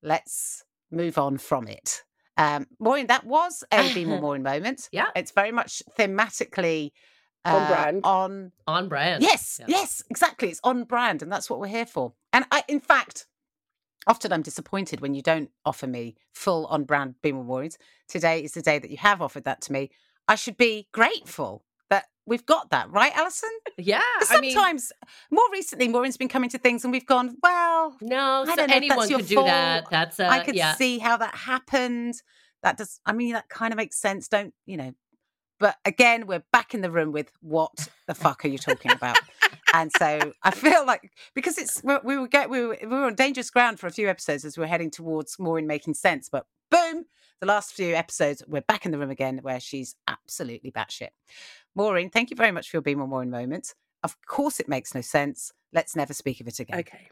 Let's 0.03 0.65
move 0.91 1.17
on 1.17 1.37
from 1.37 1.67
it. 1.67 2.03
Um, 2.39 2.67
Maureen, 2.79 3.07
that 3.07 3.25
was 3.25 3.63
a 3.71 3.93
Be 3.93 4.05
More 4.05 4.21
Maureen 4.21 4.43
moment. 4.43 4.87
Yeah. 4.91 5.07
it's 5.15 5.31
very 5.31 5.51
much 5.51 5.83
thematically 5.97 6.91
uh, 7.45 7.55
On 7.55 7.67
brand. 7.67 8.01
On 8.05 8.51
on 8.67 8.89
brand. 8.89 9.21
yes, 9.23 9.59
Yeah. 9.59 9.65
yes, 9.69 10.03
exactly. 10.09 10.49
It's 10.49 10.59
on 10.63 10.83
brand, 10.85 11.21
and 11.21 11.31
that's 11.31 11.49
what 11.49 11.59
we're 11.59 11.67
here 11.67 11.85
for. 11.85 12.13
And 12.33 12.45
I, 12.51 12.63
in 12.67 12.79
fact, 12.79 13.27
often 14.07 14.31
I'm 14.33 14.41
disappointed 14.41 15.01
when 15.01 15.13
you 15.15 15.21
don't 15.21 15.49
offer 15.65 15.87
me 15.87 16.15
full 16.33 16.65
on 16.67 16.83
brand 16.85 17.15
Be 17.21 17.31
More 17.31 17.43
Maureen's. 17.43 17.77
Today 18.07 18.43
is 18.43 18.53
the 18.53 18.61
day 18.61 18.79
that 18.79 18.89
you 18.91 18.97
have 18.97 19.21
offered 19.21 19.43
that 19.45 19.61
to 19.63 19.71
me. 19.73 19.89
I 20.27 20.35
should 20.35 20.57
be 20.57 20.87
grateful 20.93 21.63
that 21.63 21.68
we've 22.29 22.45
got 22.45 22.69
that, 22.69 22.89
right, 22.91 23.11
Allyson? 23.17 23.49
Yeah. 23.77 24.01
'Cause 24.19 24.31
I 24.31 24.39
mean, 24.39 24.53
sometimes, 24.53 24.91
more 25.31 25.43
recently, 25.51 25.87
Maureen's 25.87 26.17
been 26.17 26.29
coming 26.29 26.49
to 26.51 26.57
things 26.57 26.83
and 26.85 26.91
we've 26.93 27.05
gone, 27.05 27.35
well, 27.43 27.97
no, 28.01 28.43
I 28.43 28.45
so 28.45 28.55
don't 28.55 28.69
know 28.69 28.75
if 28.75 28.83
anyone 28.83 29.09
could 29.09 29.27
do 29.27 29.35
fault. 29.35 29.47
that. 29.47 29.89
That's 29.89 30.19
uh, 30.19 30.27
I 30.29 30.39
could 30.43 30.55
yeah. 30.55 30.75
see 30.75 30.99
how 30.99 31.17
that 31.17 31.35
happened. 31.35 32.15
That 32.63 32.77
does, 32.77 32.99
I 33.05 33.13
mean, 33.13 33.33
that 33.33 33.49
kind 33.49 33.73
of 33.73 33.77
makes 33.77 33.97
sense. 33.99 34.27
Don't, 34.27 34.53
you 34.65 34.77
know, 34.77 34.93
but 35.59 35.75
again, 35.85 36.27
we're 36.27 36.43
back 36.53 36.73
in 36.73 36.81
the 36.81 36.91
room 36.91 37.11
with 37.11 37.31
what 37.41 37.89
the 38.07 38.15
fuck 38.15 38.45
are 38.45 38.47
you 38.47 38.57
talking 38.57 38.91
about? 38.91 39.17
and 39.73 39.91
so 39.97 40.33
I 40.43 40.51
feel 40.51 40.85
like 40.85 41.11
because 41.35 41.57
it's 41.57 41.81
we 41.83 41.95
we 42.03 42.17
were 42.17 42.27
get 42.27 42.49
we 42.49 42.65
were, 42.65 42.77
we 42.81 42.87
were 42.87 43.05
on 43.05 43.15
dangerous 43.15 43.49
ground 43.49 43.79
for 43.79 43.87
a 43.87 43.91
few 43.91 44.09
episodes 44.09 44.45
as 44.45 44.57
we 44.57 44.63
are 44.63 44.67
heading 44.67 44.91
towards 44.91 45.37
Maureen 45.39 45.67
making 45.67 45.95
sense, 45.95 46.29
but 46.29 46.45
boom, 46.71 47.05
the 47.39 47.45
last 47.47 47.73
few 47.73 47.95
episodes 47.95 48.43
we're 48.47 48.61
back 48.61 48.85
in 48.85 48.91
the 48.91 48.97
room 48.99 49.09
again 49.09 49.39
where 49.41 49.59
she's 49.59 49.95
absolutely 50.07 50.71
batshit. 50.71 51.09
Maureen, 51.75 52.09
thank 52.09 52.29
you 52.29 52.35
very 52.35 52.51
much 52.51 52.69
for 52.69 52.77
your 52.77 52.81
Be 52.81 52.95
More 52.95 53.07
Maureen 53.07 53.29
moment. 53.29 53.73
Of 54.03 54.15
course, 54.25 54.59
it 54.59 54.67
makes 54.69 54.93
no 54.95 55.01
sense. 55.01 55.51
Let's 55.73 55.95
never 55.95 56.13
speak 56.13 56.41
of 56.41 56.47
it 56.47 56.59
again. 56.59 56.79
Okay. 56.79 57.09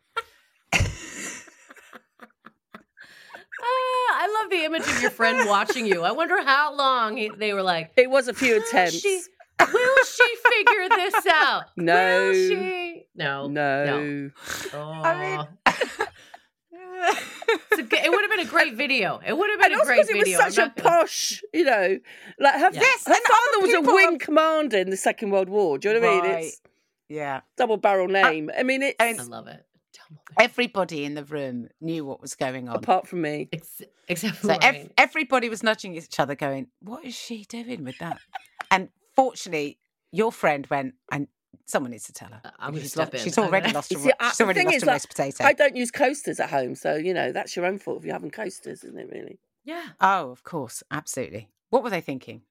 Ah, 3.60 4.20
I 4.20 4.40
love 4.42 4.52
the 4.52 4.66
image 4.66 4.82
of 4.88 5.02
your 5.02 5.12
friend 5.12 5.48
watching 5.50 5.86
you. 5.86 6.04
I 6.04 6.12
wonder 6.12 6.44
how 6.44 6.76
long 6.76 7.18
he, 7.18 7.30
they 7.30 7.54
were 7.54 7.64
like. 7.64 7.92
It 7.98 8.10
was 8.10 8.28
a 8.28 8.34
few 8.34 8.58
attempts. 8.62 9.00
she- 9.00 9.22
Will 9.60 10.06
she 10.06 10.36
figure 10.52 10.90
this 10.90 11.26
out? 11.26 11.64
No. 11.78 11.96
Will 12.28 12.34
she? 12.34 13.06
No. 13.16 13.48
no. 13.48 14.30
Oh. 14.74 14.80
I 14.80 15.20
mean, 15.20 15.48
It's 17.98 18.08
it 18.08 18.10
would 18.12 18.22
have 18.22 18.32
been 18.32 18.48
a 18.48 18.50
great 18.50 18.74
video. 18.76 19.20
It 19.26 19.38
would 19.38 19.50
have 19.50 19.60
And 19.62 19.72
been 19.72 19.82
a 19.82 19.86
great 19.86 19.96
because 19.98 20.10
it 20.10 20.18
video. 20.18 20.38
was 20.38 20.46
I'm 20.46 20.52
such 20.52 20.66
a 20.78 20.82
gonna- 20.82 20.90
posh, 21.02 21.42
you 21.54 21.64
know, 21.66 22.00
like 22.40 22.54
her, 22.56 22.70
Yes, 22.74 23.06
her 23.08 23.14
and 23.14 23.24
father 23.24 23.62
was 23.62 23.74
a 23.74 23.82
wing 23.82 24.12
have- 24.12 24.20
commander 24.20 24.78
in 24.78 24.90
the 24.90 24.98
Second 24.98 25.32
World 25.32 25.50
War. 25.50 25.78
Do 25.78 25.90
you 25.90 26.00
know 26.00 26.08
what 26.08 26.24
I 26.26 26.28
mean? 26.28 26.40
It's 26.40 26.62
yeah. 27.10 27.42
double 27.58 27.78
barrel 27.78 28.06
uh, 28.16 28.22
name. 28.30 28.50
I 28.58 28.64
mean, 28.64 28.82
it's 28.84 28.96
I 29.00 29.12
love 29.14 29.48
it. 29.48 29.64
Everybody 30.40 31.04
in 31.04 31.16
the 31.16 31.24
room 31.26 31.68
knew 31.82 32.06
what 32.06 32.22
was 32.22 32.36
going 32.36 32.70
on. 32.70 32.76
apart 32.76 33.08
from 33.08 33.22
me. 33.22 33.50
Ex- 33.52 33.82
except 34.08 34.38
for 34.38 34.48
So 34.48 34.58
ev- 34.62 34.90
everybody 34.98 35.50
was 35.50 35.64
nudging 35.64 35.96
each 35.96 36.20
other, 36.20 36.36
going, 36.36 36.68
"What 36.80 37.04
is 37.04 37.16
she 37.16 37.44
doing 37.46 37.84
with 37.84 37.98
that?" 38.00 38.20
and 38.72 38.90
fortunately, 39.16 39.80
your 40.12 40.32
friend 40.32 40.66
went, 40.70 40.94
"And 41.12 41.28
someone 41.68 41.92
needs 41.92 42.06
to 42.06 42.14
tell 42.14 42.30
her." 42.30 42.42
I'm 42.44 42.52
because 42.52 42.72
gonna 42.72 42.82
she's 42.82 42.92
step 42.92 43.14
lost- 43.14 43.16
in. 43.16 43.20
She's 43.24 43.38
already 43.38 43.72
lost. 43.72 43.92
A, 43.92 43.94
You 43.94 44.00
ro- 44.00 44.06
see, 44.08 44.12
I- 44.20 44.30
she's 44.30 44.42
already 44.42 44.64
lost 44.64 44.76
is, 44.78 44.84
a 44.84 44.86
like, 44.88 44.94
roast 44.94 45.10
potato. 45.10 45.44
I 45.44 45.54
don't 45.54 45.76
use 45.76 45.92
coasters 45.92 46.40
at 46.40 46.50
home, 46.50 46.76
so 46.76 46.96
you 46.96 47.14
know 47.14 47.32
that's 47.32 47.56
your 47.56 47.66
own 47.66 47.78
fault 47.78 48.00
if 48.00 48.06
you 48.06 48.12
haven't 48.12 48.32
coasters, 48.32 48.84
isn't 48.84 48.98
it? 49.00 49.10
Really? 49.12 49.40
yeah. 49.64 49.90
Oh, 50.02 50.32
of 50.32 50.44
course, 50.44 50.82
absolutely. 50.90 51.50
What 51.70 51.84
were 51.84 51.90
they 51.90 52.02
thinking? 52.02 52.42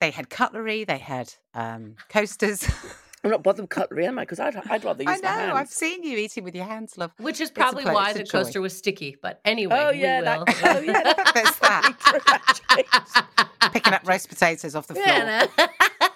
They 0.00 0.10
had 0.10 0.28
cutlery. 0.28 0.84
They 0.84 0.98
had 0.98 1.32
um, 1.54 1.94
coasters. 2.08 2.68
I'm 3.24 3.30
not 3.30 3.42
bothered 3.42 3.62
with 3.62 3.70
cutlery, 3.70 4.06
am 4.06 4.18
I? 4.18 4.22
Because 4.24 4.38
I'd, 4.38 4.54
I'd 4.68 4.84
rather 4.84 5.02
use 5.02 5.10
I 5.10 5.14
my 5.14 5.20
know. 5.22 5.28
hands. 5.46 5.52
I've 5.54 5.70
seen 5.70 6.02
you 6.02 6.18
eating 6.18 6.44
with 6.44 6.54
your 6.54 6.66
hands, 6.66 6.98
love. 6.98 7.10
Which 7.18 7.40
is 7.40 7.50
probably 7.50 7.84
why 7.84 8.12
the 8.12 8.24
coaster 8.24 8.60
was 8.60 8.76
sticky. 8.76 9.16
But 9.22 9.40
anyway, 9.46 9.76
Oh 9.78 9.92
we 9.92 10.00
yeah, 10.02 10.18
will. 10.36 10.44
that, 10.44 10.56
oh 10.76 10.80
yeah. 10.80 11.02
that- 11.04 11.30
There's 11.34 11.58
that. 11.60 13.70
Picking 13.72 13.94
up 13.94 14.06
roast 14.06 14.28
potatoes 14.28 14.74
off 14.74 14.88
the 14.88 14.94
floor. 14.94 15.06
Yeah, 15.06 15.46
no. 15.56 15.66
I'm 15.98 16.10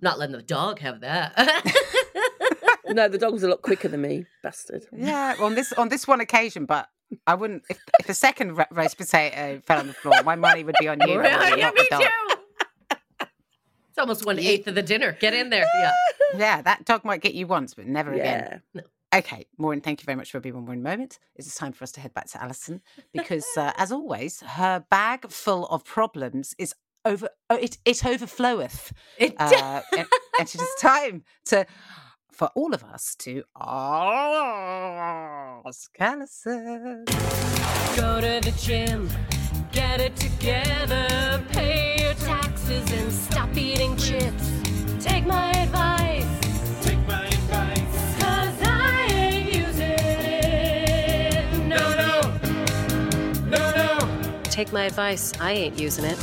not 0.00 0.18
letting 0.18 0.36
the 0.36 0.42
dog 0.42 0.78
have 0.78 1.00
that. 1.00 1.34
No, 2.88 3.08
the 3.08 3.18
dog 3.18 3.32
was 3.32 3.42
a 3.42 3.48
lot 3.48 3.62
quicker 3.62 3.88
than 3.88 4.02
me, 4.02 4.26
bastard. 4.42 4.86
Yeah, 4.92 5.34
on 5.40 5.54
this 5.54 5.72
on 5.72 5.88
this 5.88 6.06
one 6.06 6.20
occasion, 6.20 6.66
but 6.66 6.88
I 7.26 7.34
wouldn't. 7.34 7.64
If, 7.70 7.78
if 8.00 8.08
a 8.08 8.14
second 8.14 8.56
ro- 8.56 8.64
roast 8.70 8.98
potato 8.98 9.60
fell 9.64 9.78
on 9.80 9.86
the 9.86 9.94
floor, 9.94 10.22
my 10.24 10.34
money 10.36 10.64
would 10.64 10.76
be 10.80 10.88
on 10.88 11.00
you. 11.00 11.22
yeah, 11.22 11.36
Maureen, 11.38 11.58
yeah, 11.58 11.64
not 11.66 11.74
me 11.74 11.82
the 11.82 11.86
dog. 11.90 12.02
too. 12.02 12.08
It's 13.90 13.98
almost 13.98 14.26
one 14.26 14.38
eighth 14.40 14.66
of 14.66 14.74
the 14.74 14.82
dinner. 14.82 15.16
Get 15.20 15.34
in 15.34 15.50
there. 15.50 15.66
Yeah. 15.78 15.92
Yeah, 16.36 16.62
that 16.62 16.84
dog 16.84 17.04
might 17.04 17.20
get 17.20 17.34
you 17.34 17.46
once, 17.46 17.74
but 17.74 17.86
never 17.86 18.12
again. 18.12 18.60
Yeah. 18.74 18.80
Okay, 19.14 19.46
Maureen, 19.56 19.80
thank 19.80 20.00
you 20.00 20.04
very 20.04 20.16
much 20.16 20.32
for 20.32 20.40
being 20.40 20.56
one 20.56 20.64
more 20.64 20.74
moment. 20.74 21.20
It's 21.36 21.54
time 21.54 21.72
for 21.72 21.84
us 21.84 21.92
to 21.92 22.00
head 22.00 22.12
back 22.12 22.26
to 22.30 22.42
Allyson 22.42 22.80
because, 23.12 23.46
uh, 23.56 23.70
as 23.76 23.92
always, 23.92 24.40
her 24.40 24.84
bag 24.90 25.30
full 25.30 25.66
of 25.66 25.84
problems 25.84 26.52
is 26.58 26.74
over. 27.04 27.28
Oh, 27.50 27.54
it 27.56 27.78
it 27.84 27.98
overfloweth, 27.98 28.90
It 29.16 29.36
uh, 29.38 29.82
and, 29.92 30.06
and 30.40 30.48
it 30.48 30.54
is 30.56 30.68
time 30.80 31.22
to 31.46 31.64
for 32.34 32.50
all 32.56 32.74
of 32.74 32.82
us 32.84 33.14
to 33.14 33.44
ask 33.60 34.80
Allyson. 36.00 37.04
Go 37.96 38.20
to 38.20 38.40
the 38.42 38.52
gym, 38.58 39.08
get 39.70 40.00
it 40.00 40.16
together, 40.16 41.42
pay 41.50 41.96
your 42.02 42.14
taxes 42.14 42.90
and 42.92 43.12
stop 43.12 43.56
eating 43.56 43.96
chips. 43.96 44.50
Take 44.98 45.26
my 45.26 45.50
advice. 45.52 46.26
Take 46.82 47.06
my 47.06 47.24
advice. 47.26 48.16
Cause 48.20 48.62
I 48.62 49.06
ain't 49.12 49.54
using 49.54 49.92
it. 49.92 51.44
No, 51.68 51.94
no. 51.94 52.20
No, 53.46 53.70
no. 53.76 53.98
take 54.42 54.72
my 54.72 54.86
advice. 54.86 55.32
I 55.40 55.52
ain't 55.52 55.78
using 55.78 56.04
it. 56.04 56.18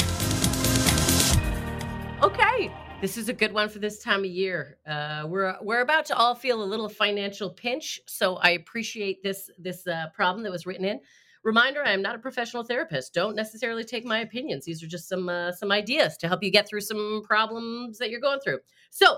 Okay, 2.21 2.69
this 3.01 3.17
is 3.17 3.29
a 3.29 3.33
good 3.33 3.51
one 3.51 3.67
for 3.67 3.79
this 3.79 3.99
time 3.99 4.19
of 4.19 4.27
year. 4.27 4.77
Uh, 4.87 5.25
we're 5.27 5.55
we're 5.61 5.81
about 5.81 6.05
to 6.05 6.15
all 6.15 6.35
feel 6.35 6.61
a 6.61 6.63
little 6.63 6.87
financial 6.87 7.49
pinch, 7.49 7.99
so 8.05 8.35
I 8.35 8.51
appreciate 8.51 9.23
this 9.23 9.49
this 9.57 9.87
uh, 9.87 10.05
problem 10.13 10.43
that 10.43 10.51
was 10.51 10.67
written 10.67 10.85
in. 10.85 10.99
Reminder: 11.43 11.83
I 11.83 11.91
am 11.91 12.03
not 12.03 12.15
a 12.15 12.19
professional 12.19 12.63
therapist. 12.63 13.13
Don't 13.13 13.35
necessarily 13.35 13.83
take 13.83 14.05
my 14.05 14.19
opinions. 14.19 14.65
These 14.65 14.83
are 14.83 14.87
just 14.87 15.09
some 15.09 15.27
uh, 15.27 15.51
some 15.51 15.71
ideas 15.71 16.15
to 16.17 16.27
help 16.27 16.43
you 16.43 16.51
get 16.51 16.67
through 16.67 16.81
some 16.81 17.23
problems 17.25 17.97
that 17.97 18.11
you're 18.11 18.21
going 18.21 18.39
through. 18.39 18.59
So, 18.91 19.17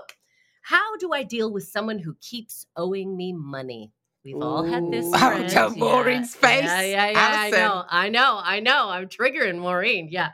how 0.62 0.96
do 0.96 1.12
I 1.12 1.22
deal 1.22 1.52
with 1.52 1.64
someone 1.64 1.98
who 1.98 2.16
keeps 2.22 2.66
owing 2.76 3.16
me 3.16 3.34
money? 3.34 3.92
We've 4.24 4.40
all 4.40 4.64
had 4.64 4.90
this. 4.90 5.04
Ooh. 5.04 5.10
Oh, 5.14 5.18
friend. 5.18 5.52
don't 5.52 5.76
Maureen's 5.76 6.34
face. 6.34 6.64
Yeah, 6.64 6.80
yeah, 6.80 7.10
yeah. 7.10 7.34
I 7.38 7.50
know, 7.50 7.84
I 7.90 8.08
know, 8.08 8.40
I 8.42 8.60
know. 8.60 8.88
I'm 8.88 9.08
triggering 9.08 9.58
Maureen. 9.58 10.08
Yeah. 10.10 10.30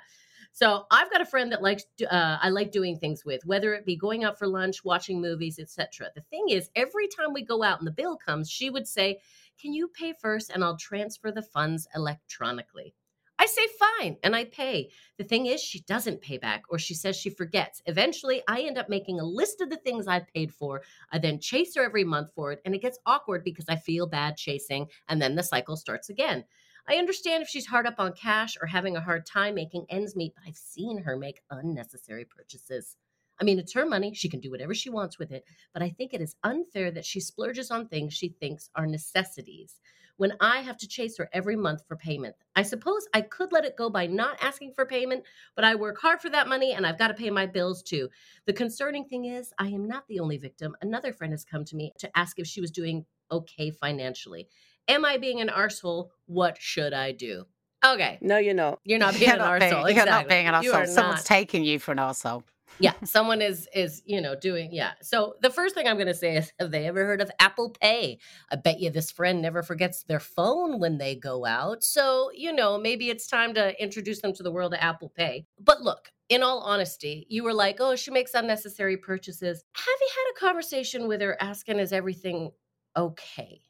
So 0.53 0.85
I've 0.91 1.11
got 1.11 1.21
a 1.21 1.27
friend 1.27 1.53
that 1.53 1.63
likes 1.63 1.85
uh, 2.11 2.39
I 2.41 2.49
like 2.51 2.73
doing 2.73 2.99
things 2.99 3.25
with, 3.25 3.45
whether 3.47 3.73
it 3.75 3.87
be 3.87 3.97
going 3.97 4.25
out 4.25 4.39
for 4.39 4.47
lunch, 4.47 4.85
watching 4.85 5.21
movies, 5.21 5.59
etc. 5.59 6.11
The 6.15 6.23
thing 6.23 6.49
is, 6.51 6.71
every 6.75 7.09
time 7.09 7.33
we 7.33 7.45
go 7.45 7.63
out 7.63 7.79
and 7.79 7.87
the 7.87 7.93
bill 7.93 8.17
comes, 8.17 8.51
she 8.51 8.69
would 8.69 8.87
say, 8.87 9.21
"Can 9.61 9.73
you 9.73 9.89
pay 9.89 10.13
first, 10.21 10.51
and 10.51 10.63
I'll 10.65 10.77
transfer 10.77 11.31
the 11.31 11.43
funds 11.43 11.87
electronically." 11.95 12.95
I 13.39 13.47
say 13.47 13.67
fine, 13.79 14.19
and 14.23 14.37
I 14.37 14.45
pay. 14.45 14.91
The 15.17 15.25
thing 15.25 15.47
is, 15.47 15.63
she 15.63 15.81
doesn't 15.81 16.21
pay 16.21 16.37
back, 16.37 16.65
or 16.69 16.79
she 16.79 16.93
says 16.93 17.17
she 17.17 17.31
forgets. 17.31 17.81
Eventually, 17.87 18.43
I 18.47 18.61
end 18.61 18.77
up 18.77 18.91
making 18.91 19.19
a 19.19 19.25
list 19.25 19.63
of 19.63 19.71
the 19.71 19.79
things 19.79 20.07
I've 20.07 20.27
paid 20.27 20.53
for. 20.53 20.83
I 21.11 21.19
then 21.19 21.41
chase 21.41 21.75
her 21.77 21.83
every 21.83 22.05
month 22.05 22.33
for 22.35 22.53
it, 22.53 22.61
and 22.67 22.75
it 22.75 22.83
gets 22.83 22.99
awkward 23.07 23.43
because 23.43 23.65
I 23.67 23.77
feel 23.77 24.07
bad 24.07 24.37
chasing, 24.37 24.89
and 25.09 25.23
then 25.23 25.37
the 25.37 25.43
cycle 25.43 25.79
starts 25.79 26.11
again. 26.11 26.45
I 26.89 26.97
understand 26.97 27.43
if 27.43 27.49
she's 27.49 27.67
hard 27.67 27.87
up 27.87 27.97
on 27.99 28.13
cash 28.13 28.57
or 28.61 28.67
having 28.67 28.97
a 28.97 29.01
hard 29.01 29.27
time 29.27 29.55
making 29.55 29.87
ends 29.89 30.17
meet, 30.17 30.35
but 30.35 30.45
I've 30.47 30.57
seen 30.57 31.03
her 31.03 31.17
make 31.17 31.41
unnecessary 31.51 32.25
purchases. 32.25 32.97
I 33.41 33.45
mean, 33.45 33.59
it's 33.59 33.73
her 33.73 33.87
money. 33.87 34.13
She 34.15 34.29
can 34.29 34.41
do 34.41 34.51
whatever 34.51 34.75
she 34.75 34.91
wants 34.91 35.19
with 35.19 35.33
it, 35.33 35.45
but 35.73 35.83
I 35.83 35.91
think 35.91 36.13
it 36.13 36.21
is 36.21 36.37
unfair 36.43 36.91
that 36.91 37.07
she 37.07 37.21
splurges 37.21 37.71
on 37.71 37.89
things 37.89 38.13
she 38.13 38.29
thinks 38.29 38.69
are 38.75 38.87
necessities 38.87 39.81
when 40.21 40.35
I 40.39 40.61
have 40.61 40.77
to 40.77 40.87
chase 40.87 41.17
her 41.17 41.31
every 41.33 41.57
month 41.57 41.83
for 41.89 41.97
payment. 41.97 42.37
I 42.55 42.61
suppose 42.61 43.09
I 43.15 43.23
could 43.23 43.53
let 43.53 43.65
it 43.65 43.79
go 43.79 43.89
by 43.89 44.07
not 44.07 44.37
asking 44.43 44.75
for 44.75 44.85
payment, 44.85 45.25
but 45.57 45.65
I 45.65 45.75
work 45.75 45.99
hard 45.99 46.21
for 46.21 46.29
that 46.29 46.47
money 46.47 46.75
and 46.75 46.87
I've 46.87 46.99
got 46.99 47.09
to 47.09 47.15
pay 47.15 47.31
my 47.31 47.47
bills 47.47 47.83
too. 47.83 48.11
The 48.45 48.53
concerning 48.53 49.07
thing 49.07 49.25
is, 49.25 49.55
I 49.59 49.69
am 49.69 49.89
not 49.89 50.07
the 50.09 50.21
only 50.21 50.37
victim. 50.37 50.77
Another 50.83 51.15
friend 51.15 51.33
has 51.33 51.43
come 51.43 51.65
to 51.65 51.75
me 51.75 51.95
to 52.01 52.19
ask 52.19 52.39
if 52.39 52.47
she 52.47 52.61
was 52.61 52.71
doing 52.71 53.07
okay 53.33 53.71
financially. 53.71 54.47
Am 54.89 55.05
I 55.05 55.19
being 55.19 55.41
an 55.41 55.49
arsehole? 55.49 56.09
What 56.27 56.57
should 56.61 56.93
I 56.93 57.13
do? 57.13 57.45
Okay, 57.85 58.19
No, 58.21 58.37
you're 58.37 58.55
not. 58.55 58.79
you're 58.85 58.99
not 58.99 59.15
being 59.19 59.25
You're 59.25 59.33
an 59.35 59.39
not 59.39 59.61
being, 59.61 59.73
arsehole. 59.73 59.95
you're 59.95 60.05
not 60.07 60.29
being 60.29 60.47
an 60.47 60.55
arsehole. 60.55 60.87
Someone's 60.87 61.19
not. 61.21 61.25
taking 61.25 61.65
you 61.65 61.79
for 61.79 61.93
an 61.93 61.99
arsehole. 61.99 62.43
yeah, 62.79 62.93
someone 63.05 63.41
is 63.41 63.69
is 63.75 64.03
you 64.05 64.21
know 64.21 64.35
doing 64.35 64.69
yeah. 64.73 64.93
So 65.01 65.35
the 65.41 65.49
first 65.51 65.75
thing 65.75 65.87
I'm 65.89 65.97
going 65.97 66.07
to 66.07 66.15
say 66.15 66.37
is, 66.37 66.53
have 66.61 66.71
they 66.71 66.87
ever 66.87 67.05
heard 67.07 67.21
of 67.23 67.31
Apple 67.41 67.71
Pay? 67.71 68.19
I 68.51 68.57
bet 68.57 68.81
you 68.81 68.91
this 68.91 69.11
friend 69.11 69.41
never 69.41 69.63
forgets 69.63 70.03
their 70.05 70.21
phone 70.21 70.79
when 70.79 70.99
they 70.99 71.15
go 71.15 71.47
out. 71.47 71.83
So 71.83 72.31
you 72.35 72.53
know 72.53 72.77
maybe 72.79 73.09
it's 73.09 73.27
time 73.27 73.55
to 73.55 73.81
introduce 73.83 74.21
them 74.21 74.35
to 74.35 74.43
the 74.43 74.53
world 74.53 74.75
of 74.75 74.79
Apple 74.83 75.09
Pay. 75.09 75.47
But 75.59 75.81
look. 75.83 76.11
In 76.29 76.45
all 76.45 76.61
honesty, 76.61 77.27
you 77.29 77.43
were 77.43 77.53
like, 77.53 77.79
oh, 77.81 77.97
she 77.97 78.13
makes 78.13 78.35
unnecessary 78.35 78.97
purchases. 78.97 79.65
Have 79.75 79.85
you 80.01 80.09
had 80.15 80.31
a 80.37 80.39
conversation 80.47 81.09
with 81.09 81.21
her 81.23 81.37
asking, 81.41 81.81
is 81.81 81.93
everything 81.93 82.53
okay? 82.97 83.63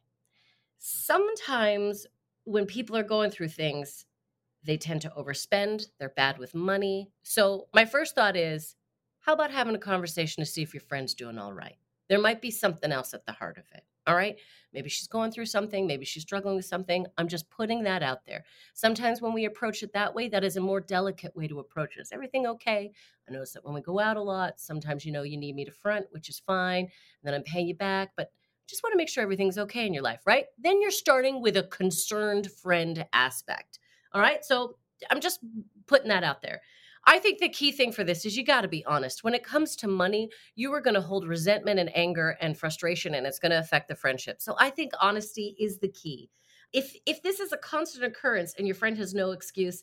Sometimes 0.83 2.07
when 2.45 2.65
people 2.65 2.97
are 2.97 3.03
going 3.03 3.31
through 3.31 3.49
things, 3.49 4.07
they 4.65 4.79
tend 4.79 5.03
to 5.03 5.13
overspend, 5.17 5.85
they're 5.99 6.09
bad 6.09 6.39
with 6.39 6.55
money. 6.55 7.11
So, 7.23 7.69
my 7.75 7.85
first 7.85 8.15
thought 8.15 8.35
is 8.35 8.77
how 9.21 9.35
about 9.35 9.51
having 9.51 9.75
a 9.75 9.79
conversation 9.79 10.43
to 10.43 10.51
see 10.51 10.63
if 10.63 10.73
your 10.73 10.81
friend's 10.81 11.13
doing 11.13 11.37
all 11.37 11.53
right? 11.53 11.77
There 12.09 12.19
might 12.19 12.41
be 12.41 12.51
something 12.51 12.93
else 12.93 13.13
at 13.13 13.27
the 13.27 13.33
heart 13.33 13.59
of 13.59 13.65
it. 13.75 13.85
All 14.07 14.15
right. 14.15 14.39
Maybe 14.73 14.89
she's 14.89 15.07
going 15.07 15.31
through 15.31 15.47
something. 15.47 15.87
Maybe 15.87 16.07
she's 16.07 16.23
struggling 16.23 16.57
with 16.57 16.65
something. 16.65 17.07
I'm 17.19 17.29
just 17.29 17.51
putting 17.51 17.83
that 17.83 18.03
out 18.03 18.25
there. 18.25 18.45
Sometimes 18.73 19.21
when 19.21 19.35
we 19.35 19.45
approach 19.45 19.83
it 19.83 19.93
that 19.93 20.15
way, 20.15 20.29
that 20.29 20.43
is 20.43 20.57
a 20.57 20.61
more 20.61 20.81
delicate 20.81 21.37
way 21.37 21.47
to 21.49 21.59
approach 21.59 21.97
it. 21.97 22.01
Is 22.01 22.11
everything 22.11 22.47
okay? 22.47 22.91
I 23.29 23.33
notice 23.33 23.53
that 23.53 23.65
when 23.65 23.75
we 23.75 23.83
go 23.83 24.01
out 24.01 24.17
a 24.17 24.23
lot, 24.23 24.59
sometimes 24.59 25.05
you 25.05 25.13
know 25.13 25.23
you 25.23 25.37
need 25.37 25.55
me 25.55 25.67
to 25.67 25.71
front, 25.71 26.07
which 26.11 26.31
is 26.31 26.39
fine. 26.39 26.85
And 26.85 26.91
then 27.23 27.35
I'm 27.35 27.43
paying 27.43 27.69
you 27.69 27.75
back. 27.75 28.13
But 28.17 28.33
just 28.71 28.83
want 28.83 28.93
to 28.93 28.97
make 28.97 29.09
sure 29.09 29.23
everything's 29.23 29.59
okay 29.59 29.87
in 29.87 29.93
your 29.93 30.03
life, 30.03 30.21
right? 30.25 30.47
Then 30.59 30.81
you're 30.81 30.91
starting 30.91 31.43
with 31.43 31.57
a 31.57 31.65
concerned 31.65 32.51
friend 32.51 33.05
aspect. 33.13 33.81
All 34.13 34.21
right. 34.21 34.45
So 34.45 34.77
I'm 35.11 35.21
just 35.21 35.41
putting 35.87 36.09
that 36.09 36.25
out 36.25 36.41
there. 36.41 36.61
I 37.07 37.19
think 37.19 37.39
the 37.39 37.49
key 37.49 37.73
thing 37.73 37.93
for 37.93 38.05
this 38.05 38.25
is 38.25 38.37
you 38.37 38.45
got 38.45 38.61
to 38.61 38.69
be 38.69 38.85
honest. 38.85 39.25
When 39.25 39.35
it 39.35 39.43
comes 39.43 39.75
to 39.77 39.89
money, 39.89 40.29
you 40.55 40.73
are 40.75 40.81
going 40.81 40.95
to 40.95 41.01
hold 41.01 41.27
resentment 41.27 41.81
and 41.81 41.91
anger 41.97 42.37
and 42.41 42.57
frustration 42.57 43.15
and 43.15 43.27
it's 43.27 43.39
going 43.39 43.53
to 43.53 43.59
affect 43.59 43.89
the 43.89 43.95
friendship. 43.95 44.41
So 44.41 44.55
I 44.59 44.71
think 44.71 44.93
honesty 45.01 45.57
is 45.59 45.79
the 45.79 45.89
key. 45.89 46.31
If 46.73 46.95
if 47.07 47.23
this 47.23 47.41
is 47.41 47.53
a 47.53 47.57
constant 47.57 48.05
occurrence 48.05 48.55
and 48.57 48.67
your 48.67 48.77
friend 48.77 48.97
has 48.99 49.15
no 49.15 49.33
excuse, 49.33 49.83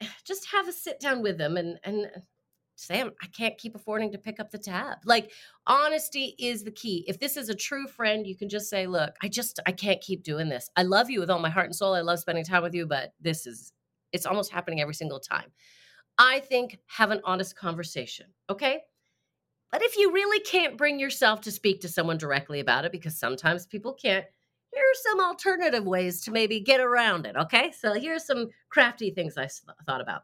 just 0.24 0.46
have 0.52 0.66
a 0.68 0.72
sit 0.72 1.00
down 1.00 1.22
with 1.22 1.38
them 1.38 1.56
and 1.56 1.78
and 1.84 2.10
say 2.78 3.02
I 3.02 3.26
can't 3.26 3.58
keep 3.58 3.74
affording 3.74 4.12
to 4.12 4.18
pick 4.18 4.40
up 4.40 4.50
the 4.50 4.58
tab. 4.58 4.98
Like 5.04 5.32
honesty 5.66 6.34
is 6.38 6.64
the 6.64 6.70
key. 6.70 7.04
If 7.08 7.18
this 7.18 7.36
is 7.36 7.48
a 7.48 7.54
true 7.54 7.86
friend, 7.86 8.26
you 8.26 8.36
can 8.36 8.48
just 8.48 8.70
say, 8.70 8.86
"Look, 8.86 9.14
I 9.22 9.28
just 9.28 9.60
I 9.66 9.72
can't 9.72 10.00
keep 10.00 10.22
doing 10.22 10.48
this. 10.48 10.70
I 10.76 10.82
love 10.82 11.10
you 11.10 11.20
with 11.20 11.30
all 11.30 11.38
my 11.38 11.50
heart 11.50 11.66
and 11.66 11.76
soul. 11.76 11.94
I 11.94 12.00
love 12.00 12.18
spending 12.18 12.44
time 12.44 12.62
with 12.62 12.74
you, 12.74 12.86
but 12.86 13.12
this 13.20 13.46
is 13.46 13.72
it's 14.12 14.26
almost 14.26 14.52
happening 14.52 14.80
every 14.80 14.94
single 14.94 15.20
time." 15.20 15.52
I 16.18 16.40
think 16.40 16.78
have 16.86 17.12
an 17.12 17.20
honest 17.24 17.56
conversation, 17.56 18.26
okay? 18.50 18.80
But 19.70 19.82
if 19.82 19.96
you 19.96 20.12
really 20.12 20.40
can't 20.40 20.76
bring 20.76 20.98
yourself 20.98 21.42
to 21.42 21.52
speak 21.52 21.80
to 21.82 21.88
someone 21.88 22.18
directly 22.18 22.58
about 22.58 22.84
it, 22.84 22.92
because 22.92 23.16
sometimes 23.16 23.66
people 23.66 23.92
can't, 23.92 24.24
here 24.72 24.82
are 24.82 25.10
some 25.10 25.20
alternative 25.20 25.84
ways 25.84 26.22
to 26.22 26.32
maybe 26.32 26.58
get 26.60 26.80
around 26.80 27.26
it, 27.26 27.36
okay? 27.36 27.70
So 27.70 27.92
here's 27.92 28.26
some 28.26 28.48
crafty 28.68 29.10
things 29.10 29.36
I 29.36 29.48
thought 29.86 30.00
about. 30.00 30.22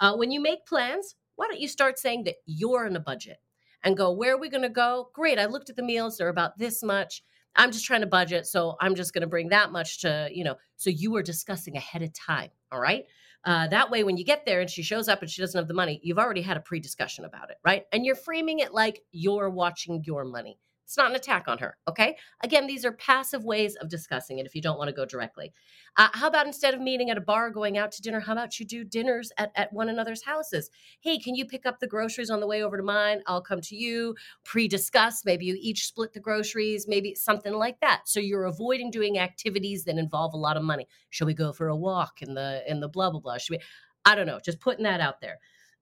Uh, 0.00 0.16
when 0.16 0.30
you 0.30 0.40
make 0.40 0.66
plans, 0.66 1.14
why 1.36 1.46
don't 1.48 1.60
you 1.60 1.68
start 1.68 1.98
saying 1.98 2.24
that 2.24 2.36
you're 2.46 2.86
in 2.86 2.96
a 2.96 3.00
budget 3.00 3.38
and 3.82 3.96
go, 3.96 4.12
where 4.12 4.34
are 4.34 4.38
we 4.38 4.48
gonna 4.48 4.68
go? 4.68 5.10
Great, 5.12 5.38
I 5.38 5.46
looked 5.46 5.70
at 5.70 5.76
the 5.76 5.82
meals, 5.82 6.18
they're 6.18 6.28
about 6.28 6.58
this 6.58 6.82
much. 6.82 7.22
I'm 7.56 7.70
just 7.70 7.84
trying 7.84 8.00
to 8.00 8.06
budget, 8.06 8.46
so 8.46 8.76
I'm 8.80 8.94
just 8.94 9.14
gonna 9.14 9.26
bring 9.26 9.48
that 9.50 9.72
much 9.72 10.00
to, 10.00 10.28
you 10.32 10.44
know, 10.44 10.56
so 10.76 10.90
you 10.90 11.14
are 11.16 11.22
discussing 11.22 11.76
ahead 11.76 12.02
of 12.02 12.12
time, 12.12 12.50
all 12.72 12.80
right? 12.80 13.04
Uh, 13.44 13.66
that 13.68 13.90
way, 13.90 14.04
when 14.04 14.16
you 14.16 14.24
get 14.24 14.46
there 14.46 14.60
and 14.60 14.70
she 14.70 14.82
shows 14.82 15.08
up 15.08 15.20
and 15.20 15.30
she 15.30 15.42
doesn't 15.42 15.58
have 15.58 15.68
the 15.68 15.74
money, 15.74 16.00
you've 16.02 16.18
already 16.18 16.40
had 16.40 16.56
a 16.56 16.60
pre 16.60 16.80
discussion 16.80 17.24
about 17.24 17.50
it, 17.50 17.58
right? 17.64 17.84
And 17.92 18.04
you're 18.04 18.14
framing 18.14 18.60
it 18.60 18.72
like 18.72 19.02
you're 19.12 19.50
watching 19.50 20.02
your 20.04 20.24
money. 20.24 20.58
It's 20.84 20.96
not 20.98 21.10
an 21.10 21.16
attack 21.16 21.48
on 21.48 21.58
her, 21.58 21.78
okay? 21.88 22.16
Again, 22.42 22.66
these 22.66 22.84
are 22.84 22.92
passive 22.92 23.42
ways 23.42 23.74
of 23.76 23.88
discussing 23.88 24.38
it 24.38 24.46
if 24.46 24.54
you 24.54 24.60
don't 24.60 24.78
want 24.78 24.88
to 24.88 24.94
go 24.94 25.06
directly. 25.06 25.52
Uh, 25.96 26.08
how 26.12 26.28
about 26.28 26.46
instead 26.46 26.74
of 26.74 26.80
meeting 26.80 27.08
at 27.08 27.16
a 27.16 27.22
bar, 27.22 27.50
going 27.50 27.78
out 27.78 27.90
to 27.92 28.02
dinner, 28.02 28.20
how 28.20 28.32
about 28.32 28.60
you 28.60 28.66
do 28.66 28.84
dinners 28.84 29.32
at, 29.38 29.50
at 29.56 29.72
one 29.72 29.88
another's 29.88 30.22
houses? 30.22 30.70
Hey, 31.00 31.18
can 31.18 31.34
you 31.34 31.46
pick 31.46 31.64
up 31.64 31.80
the 31.80 31.86
groceries 31.86 32.28
on 32.28 32.40
the 32.40 32.46
way 32.46 32.62
over 32.62 32.76
to 32.76 32.82
mine? 32.82 33.22
I'll 33.26 33.40
come 33.40 33.62
to 33.62 33.76
you, 33.76 34.14
pre 34.44 34.68
discuss. 34.68 35.24
Maybe 35.24 35.46
you 35.46 35.56
each 35.58 35.86
split 35.86 36.12
the 36.12 36.20
groceries, 36.20 36.86
maybe 36.86 37.14
something 37.14 37.54
like 37.54 37.80
that. 37.80 38.02
So 38.06 38.20
you're 38.20 38.44
avoiding 38.44 38.90
doing 38.90 39.18
activities 39.18 39.84
that 39.84 39.96
involve 39.96 40.34
a 40.34 40.38
lot 40.38 40.56
of 40.56 40.62
money. 40.62 40.86
Should 41.08 41.26
we 41.26 41.34
go 41.34 41.52
for 41.52 41.68
a 41.68 41.76
walk 41.76 42.20
in 42.20 42.34
the 42.34 42.62
in 42.68 42.80
the 42.80 42.88
blah 42.88 43.10
blah 43.10 43.20
blah? 43.20 43.38
Should 43.38 43.52
we? 43.52 43.60
I 44.04 44.14
don't 44.14 44.26
know. 44.26 44.40
Just 44.44 44.60
putting 44.60 44.84
that 44.84 45.00
out 45.00 45.20
there. 45.20 45.38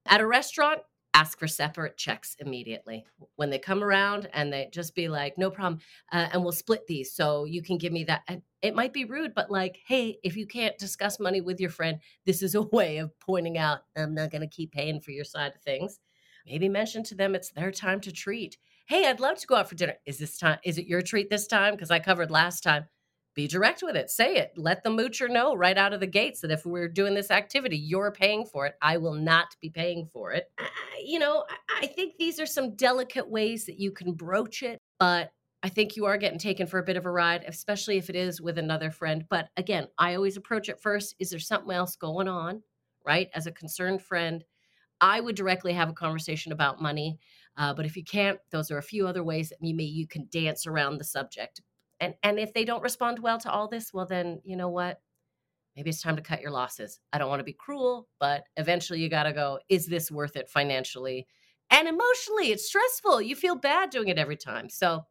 At 0.07 0.21
a 0.21 0.27
restaurant, 0.27 0.81
ask 1.15 1.39
for 1.39 1.47
separate 1.47 1.97
checks 1.97 2.37
immediately 2.39 3.05
when 3.37 3.51
they 3.51 3.59
come 3.59 3.83
around, 3.85 4.29
and 4.33 4.53
they 4.53 4.69
just 4.73 4.95
be 4.95 5.09
like, 5.09 5.37
"No 5.39 5.51
problem," 5.51 5.81
uh, 6.13 6.29
and 6.33 6.43
we'll 6.43 6.53
split 6.53 6.87
these 6.87 7.13
so 7.13 7.45
you 7.45 7.63
can 7.63 7.79
give 7.79 7.93
me 7.93 8.05
that. 8.05 8.23
And 8.29 8.43
it 8.63 8.75
might 8.75 8.93
be 8.93 9.05
rude, 9.05 9.35
but 9.35 9.51
like, 9.51 9.79
hey, 9.87 10.19
if 10.23 10.37
you 10.37 10.47
can't 10.47 10.79
discuss 10.79 11.21
money 11.21 11.41
with 11.41 11.61
your 11.61 11.71
friend, 11.71 11.99
this 12.27 12.43
is 12.43 12.55
a 12.55 12.63
way 12.73 12.99
of 12.99 13.19
pointing 13.21 13.59
out, 13.59 13.81
"I'm 13.97 14.15
not 14.15 14.31
going 14.31 14.43
to 14.43 14.47
keep 14.47 14.73
paying 14.73 15.01
for 15.01 15.11
your 15.11 15.25
side 15.25 15.53
of 15.55 15.63
things." 15.63 16.01
Maybe 16.47 16.69
mention 16.69 17.05
to 17.05 17.15
them 17.15 17.35
it's 17.35 17.51
their 17.51 17.71
time 17.71 18.01
to 18.01 18.13
treat. 18.13 18.59
Hey, 18.87 19.09
I'd 19.09 19.21
love 19.21 19.39
to 19.39 19.47
go 19.47 19.55
out 19.55 19.69
for 19.69 19.77
dinner. 19.77 19.95
Is 20.07 20.19
this 20.19 20.39
time? 20.39 20.59
Is 20.65 20.79
it 20.79 20.87
your 20.87 21.03
treat 21.03 21.31
this 21.31 21.47
time? 21.47 21.75
Because 21.75 21.91
I 21.91 21.99
covered 22.01 22.31
last 22.31 22.63
time 22.63 22.87
be 23.35 23.49
direct 23.49 23.83
with 23.83 23.97
it. 23.97 24.11
Say 24.11 24.37
it. 24.37 24.53
Let 24.57 24.83
the 24.83 24.91
moocher 24.91 25.31
know 25.31 25.55
right 25.55 25.79
out 25.79 25.93
of 25.93 26.01
the 26.01 26.07
gates 26.07 26.41
that 26.41 26.51
if 26.51 26.67
we're 26.67 26.89
doing 26.89 27.15
this 27.15 27.31
activity, 27.31 27.79
you're 27.79 28.13
paying 28.13 28.45
for 28.45 28.67
it. 28.67 28.75
I 28.83 28.99
will 28.99 29.15
not 29.15 29.57
be 29.61 29.71
paying 29.71 30.07
for 30.07 30.33
it. 30.33 30.51
Uh, 30.59 30.65
you 31.03 31.19
know, 31.19 31.45
I, 31.49 31.85
I 31.85 31.87
think 31.87 32.17
these 32.19 32.39
are 32.39 32.47
some 32.47 32.77
delicate 32.77 33.29
ways 33.29 33.65
that 33.67 33.81
you 33.81 33.91
can 33.91 34.13
broach 34.13 34.63
it, 34.63 34.79
but 34.99 35.31
I 35.63 35.69
think 35.69 35.97
you 35.97 36.05
are 36.07 36.19
getting 36.19 36.39
taken 36.39 36.67
for 36.67 36.79
a 36.79 36.85
bit 36.85 36.97
of 36.97 37.07
a 37.07 37.11
ride, 37.11 37.45
especially 37.47 37.97
if 37.97 38.11
it 38.11 38.17
is 38.17 38.41
with 38.41 38.59
another 38.59 38.91
friend. 38.91 39.25
But 39.31 39.49
again, 39.57 39.87
I 39.97 40.15
always 40.15 40.37
approach 40.37 40.69
it 40.69 40.81
first. 40.81 41.15
Is 41.19 41.31
there 41.31 41.39
something 41.39 41.73
else 41.73 41.97
going 41.97 42.29
on? 42.29 42.63
Right? 43.07 43.31
As 43.35 43.47
a 43.47 43.53
concerned 43.53 44.03
friend, 44.03 44.45
I 45.01 45.21
would 45.21 45.35
directly 45.35 45.73
have 45.73 45.89
a 45.89 45.95
conversation 45.95 46.53
about 46.53 46.83
money. 46.83 47.19
Uh, 47.57 47.75
but 47.75 47.87
if 47.87 47.97
you 47.97 48.05
can't, 48.05 48.39
those 48.51 48.71
are 48.71 48.79
a 48.79 48.83
few 48.83 49.07
other 49.07 49.25
ways 49.25 49.49
that 49.49 49.59
you 49.61 49.75
may 49.75 49.85
you 49.85 50.07
can 50.07 50.29
dance 50.31 50.67
around 50.67 50.99
the 50.99 51.05
subject 51.05 51.61
and 52.03 52.15
and 52.23 52.39
if 52.39 52.53
they 52.53 52.67
don't 52.67 52.83
respond 52.83 53.19
well 53.19 53.39
to 53.39 53.51
all 53.51 53.69
this 53.69 53.93
well 53.95 54.07
then 54.07 54.41
you 54.45 54.57
know 54.57 54.69
what 54.69 55.01
maybe 55.77 55.91
it's 55.91 56.03
time 56.03 56.17
to 56.17 56.23
cut 56.23 56.41
your 56.41 56.51
losses. 56.51 57.01
I 57.13 57.19
don't 57.19 57.29
want 57.29 57.41
to 57.41 57.45
be 57.45 57.53
cruel, 57.53 58.09
but 58.21 58.45
eventually 58.57 59.01
you 59.01 59.09
got 59.09 59.25
to 59.25 59.33
go, 59.33 59.59
is 59.69 59.87
this 59.87 60.11
worth 60.11 60.37
it 60.37 60.49
financially? 60.49 61.27
And 61.71 61.89
emotionally, 61.89 62.53
it's 62.53 62.67
stressful. 62.67 63.23
You 63.23 63.35
feel 63.35 63.57
bad 63.57 63.91
doing 63.91 64.09
it 64.09 64.19
every 64.19 64.37
time. 64.37 64.69
So 64.69 65.05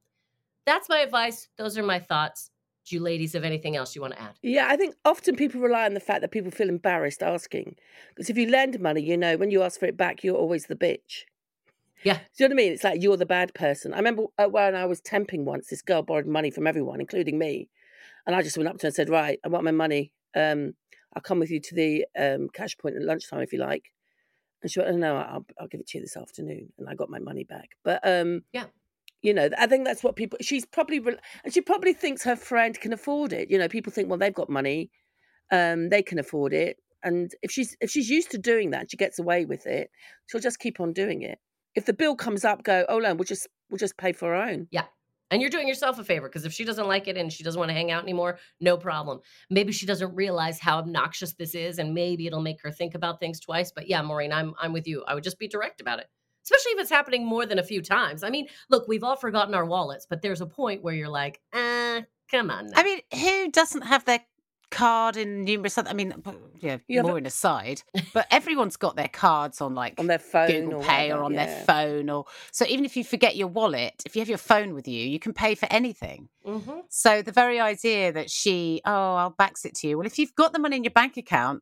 that's 0.65 0.89
my 0.89 0.99
advice. 0.99 1.47
Those 1.57 1.77
are 1.77 1.83
my 1.83 1.99
thoughts. 1.99 2.51
Do 2.87 2.95
you 2.95 3.01
ladies 3.01 3.33
have 3.33 3.43
anything 3.43 3.75
else 3.75 3.95
you 3.95 4.01
want 4.01 4.13
to 4.13 4.21
add? 4.21 4.33
Yeah, 4.41 4.67
I 4.69 4.75
think 4.75 4.95
often 5.05 5.35
people 5.35 5.61
rely 5.61 5.85
on 5.85 5.93
the 5.93 5.99
fact 5.99 6.21
that 6.21 6.31
people 6.31 6.51
feel 6.51 6.69
embarrassed 6.69 7.23
asking. 7.23 7.75
Because 8.09 8.29
if 8.29 8.37
you 8.37 8.47
lend 8.47 8.79
money, 8.79 9.01
you 9.01 9.17
know, 9.17 9.37
when 9.37 9.51
you 9.51 9.61
ask 9.61 9.79
for 9.79 9.85
it 9.85 9.97
back, 9.97 10.23
you're 10.23 10.35
always 10.35 10.65
the 10.65 10.75
bitch. 10.75 11.23
Yeah. 12.03 12.15
Do 12.37 12.43
you 12.43 12.49
know 12.49 12.55
what 12.55 12.61
I 12.61 12.63
mean? 12.63 12.73
It's 12.73 12.83
like 12.83 13.01
you're 13.01 13.17
the 13.17 13.25
bad 13.25 13.53
person. 13.53 13.93
I 13.93 13.97
remember 13.97 14.23
uh, 14.37 14.47
when 14.47 14.75
I 14.75 14.85
was 14.85 15.01
temping 15.01 15.43
once, 15.43 15.67
this 15.67 15.81
girl 15.81 16.01
borrowed 16.01 16.27
money 16.27 16.51
from 16.51 16.67
everyone, 16.67 16.99
including 16.99 17.37
me. 17.37 17.69
And 18.25 18.35
I 18.35 18.41
just 18.41 18.57
went 18.57 18.69
up 18.69 18.77
to 18.77 18.83
her 18.83 18.87
and 18.87 18.95
said, 18.95 19.09
Right, 19.09 19.39
I 19.43 19.49
want 19.49 19.63
my 19.63 19.71
money. 19.71 20.11
Um, 20.35 20.73
I'll 21.15 21.21
come 21.21 21.39
with 21.39 21.51
you 21.51 21.59
to 21.59 21.75
the 21.75 22.05
um, 22.17 22.49
cash 22.53 22.77
point 22.77 22.95
at 22.95 23.01
lunchtime 23.01 23.41
if 23.41 23.53
you 23.53 23.59
like. 23.59 23.91
And 24.61 24.71
she 24.71 24.79
went, 24.79 24.91
oh, 24.93 24.97
No, 24.97 25.17
I'll, 25.17 25.45
I'll 25.59 25.67
give 25.67 25.81
it 25.81 25.87
to 25.87 25.97
you 25.97 26.03
this 26.03 26.17
afternoon. 26.17 26.71
And 26.77 26.87
I 26.89 26.95
got 26.95 27.09
my 27.09 27.19
money 27.19 27.43
back. 27.43 27.69
But 27.83 27.99
um, 28.03 28.41
Yeah. 28.53 28.65
you 29.21 29.33
know, 29.33 29.49
I 29.57 29.67
think 29.67 29.85
that's 29.85 30.03
what 30.03 30.15
people. 30.15 30.37
She's 30.41 30.65
probably, 30.65 31.01
and 31.43 31.53
she 31.53 31.61
probably 31.61 31.93
thinks 31.93 32.23
her 32.23 32.35
friend 32.35 32.79
can 32.79 32.93
afford 32.93 33.33
it. 33.33 33.49
You 33.51 33.57
know, 33.57 33.67
people 33.67 33.91
think, 33.91 34.09
well, 34.09 34.19
they've 34.19 34.33
got 34.33 34.49
money, 34.49 34.89
um, 35.51 35.89
they 35.89 36.01
can 36.01 36.19
afford 36.19 36.53
it, 36.53 36.77
and 37.03 37.31
if 37.41 37.51
she's 37.51 37.75
if 37.81 37.89
she's 37.89 38.09
used 38.09 38.31
to 38.31 38.37
doing 38.37 38.71
that, 38.71 38.91
she 38.91 38.97
gets 38.97 39.19
away 39.19 39.45
with 39.45 39.65
it. 39.65 39.89
She'll 40.27 40.41
just 40.41 40.59
keep 40.59 40.79
on 40.79 40.93
doing 40.93 41.23
it. 41.23 41.39
If 41.75 41.85
the 41.85 41.93
bill 41.93 42.15
comes 42.15 42.43
up, 42.43 42.63
go, 42.63 42.85
oh 42.89 42.99
no, 42.99 43.13
we'll 43.13 43.23
just 43.23 43.47
we'll 43.69 43.77
just 43.77 43.97
pay 43.97 44.11
for 44.11 44.35
our 44.35 44.49
own. 44.49 44.67
Yeah. 44.71 44.85
And 45.31 45.41
you're 45.41 45.49
doing 45.49 45.69
yourself 45.69 45.97
a 45.97 46.03
favor 46.03 46.27
because 46.27 46.43
if 46.43 46.51
she 46.51 46.65
doesn't 46.65 46.87
like 46.87 47.07
it 47.07 47.15
and 47.15 47.31
she 47.31 47.41
doesn't 47.41 47.57
want 47.57 47.69
to 47.69 47.73
hang 47.73 47.89
out 47.89 48.03
anymore, 48.03 48.37
no 48.59 48.75
problem. 48.75 49.21
Maybe 49.49 49.71
she 49.71 49.85
doesn't 49.85 50.13
realize 50.13 50.59
how 50.59 50.79
obnoxious 50.79 51.33
this 51.33 51.55
is, 51.55 51.79
and 51.79 51.93
maybe 51.93 52.27
it'll 52.27 52.41
make 52.41 52.61
her 52.63 52.71
think 52.71 52.95
about 52.95 53.21
things 53.21 53.39
twice. 53.39 53.71
But 53.71 53.87
yeah, 53.87 54.01
Maureen, 54.01 54.33
I'm 54.33 54.53
I'm 54.59 54.73
with 54.73 54.87
you. 54.87 55.05
I 55.07 55.15
would 55.15 55.23
just 55.23 55.39
be 55.39 55.47
direct 55.47 55.79
about 55.79 55.99
it, 55.99 56.07
especially 56.43 56.73
if 56.73 56.79
it's 56.81 56.89
happening 56.89 57.25
more 57.25 57.45
than 57.45 57.59
a 57.59 57.63
few 57.63 57.81
times. 57.81 58.23
I 58.23 58.29
mean, 58.29 58.47
look, 58.69 58.89
we've 58.89 59.05
all 59.05 59.15
forgotten 59.15 59.53
our 59.53 59.65
wallets, 59.65 60.05
but 60.09 60.21
there's 60.21 60.41
a 60.41 60.45
point 60.45 60.83
where 60.83 60.93
you're 60.93 61.07
like, 61.07 61.39
ah, 61.53 62.01
come 62.29 62.51
on. 62.51 62.67
Now. 62.67 62.73
I 62.75 62.83
mean, 62.83 62.99
who 63.13 63.51
doesn't 63.51 63.83
have 63.83 64.03
their 64.03 64.19
card 64.71 65.17
in 65.17 65.43
numerous 65.43 65.77
other? 65.77 65.89
I 65.89 65.93
mean, 65.93 66.13
yeah, 66.59 66.77
You 66.87 67.03
more 67.03 67.17
in 67.17 67.25
aside, 67.25 67.83
but 68.13 68.25
everyone's 68.31 68.77
got 68.77 68.95
their 68.95 69.07
cards 69.09 69.61
on 69.61 69.75
like 69.75 69.99
On 69.99 70.07
their 70.07 70.19
phone 70.19 70.47
Google 70.47 70.79
or 70.79 70.83
Pay 70.83 71.11
or 71.11 71.23
on 71.23 71.33
yeah. 71.33 71.45
their 71.45 71.65
phone, 71.65 72.09
or 72.09 72.25
so 72.51 72.65
even 72.67 72.85
if 72.85 72.97
you 72.97 73.03
forget 73.03 73.35
your 73.35 73.47
wallet, 73.47 74.01
if 74.05 74.15
you 74.15 74.21
have 74.21 74.29
your 74.29 74.37
phone 74.37 74.73
with 74.73 74.87
you, 74.87 75.07
you 75.07 75.19
can 75.19 75.33
pay 75.33 75.53
for 75.55 75.67
anything. 75.71 76.29
Mhm. 76.45 76.83
So 76.89 77.21
the 77.21 77.31
very 77.31 77.59
idea 77.59 78.11
that 78.11 78.31
she, 78.31 78.81
oh, 78.85 79.15
I'll 79.15 79.29
backs 79.37 79.65
it 79.65 79.75
to 79.75 79.87
you. 79.87 79.97
Well, 79.97 80.07
if 80.07 80.17
you've 80.17 80.35
got 80.35 80.53
the 80.53 80.59
money 80.59 80.77
in 80.77 80.83
your 80.83 80.91
bank 80.91 81.17
account, 81.17 81.61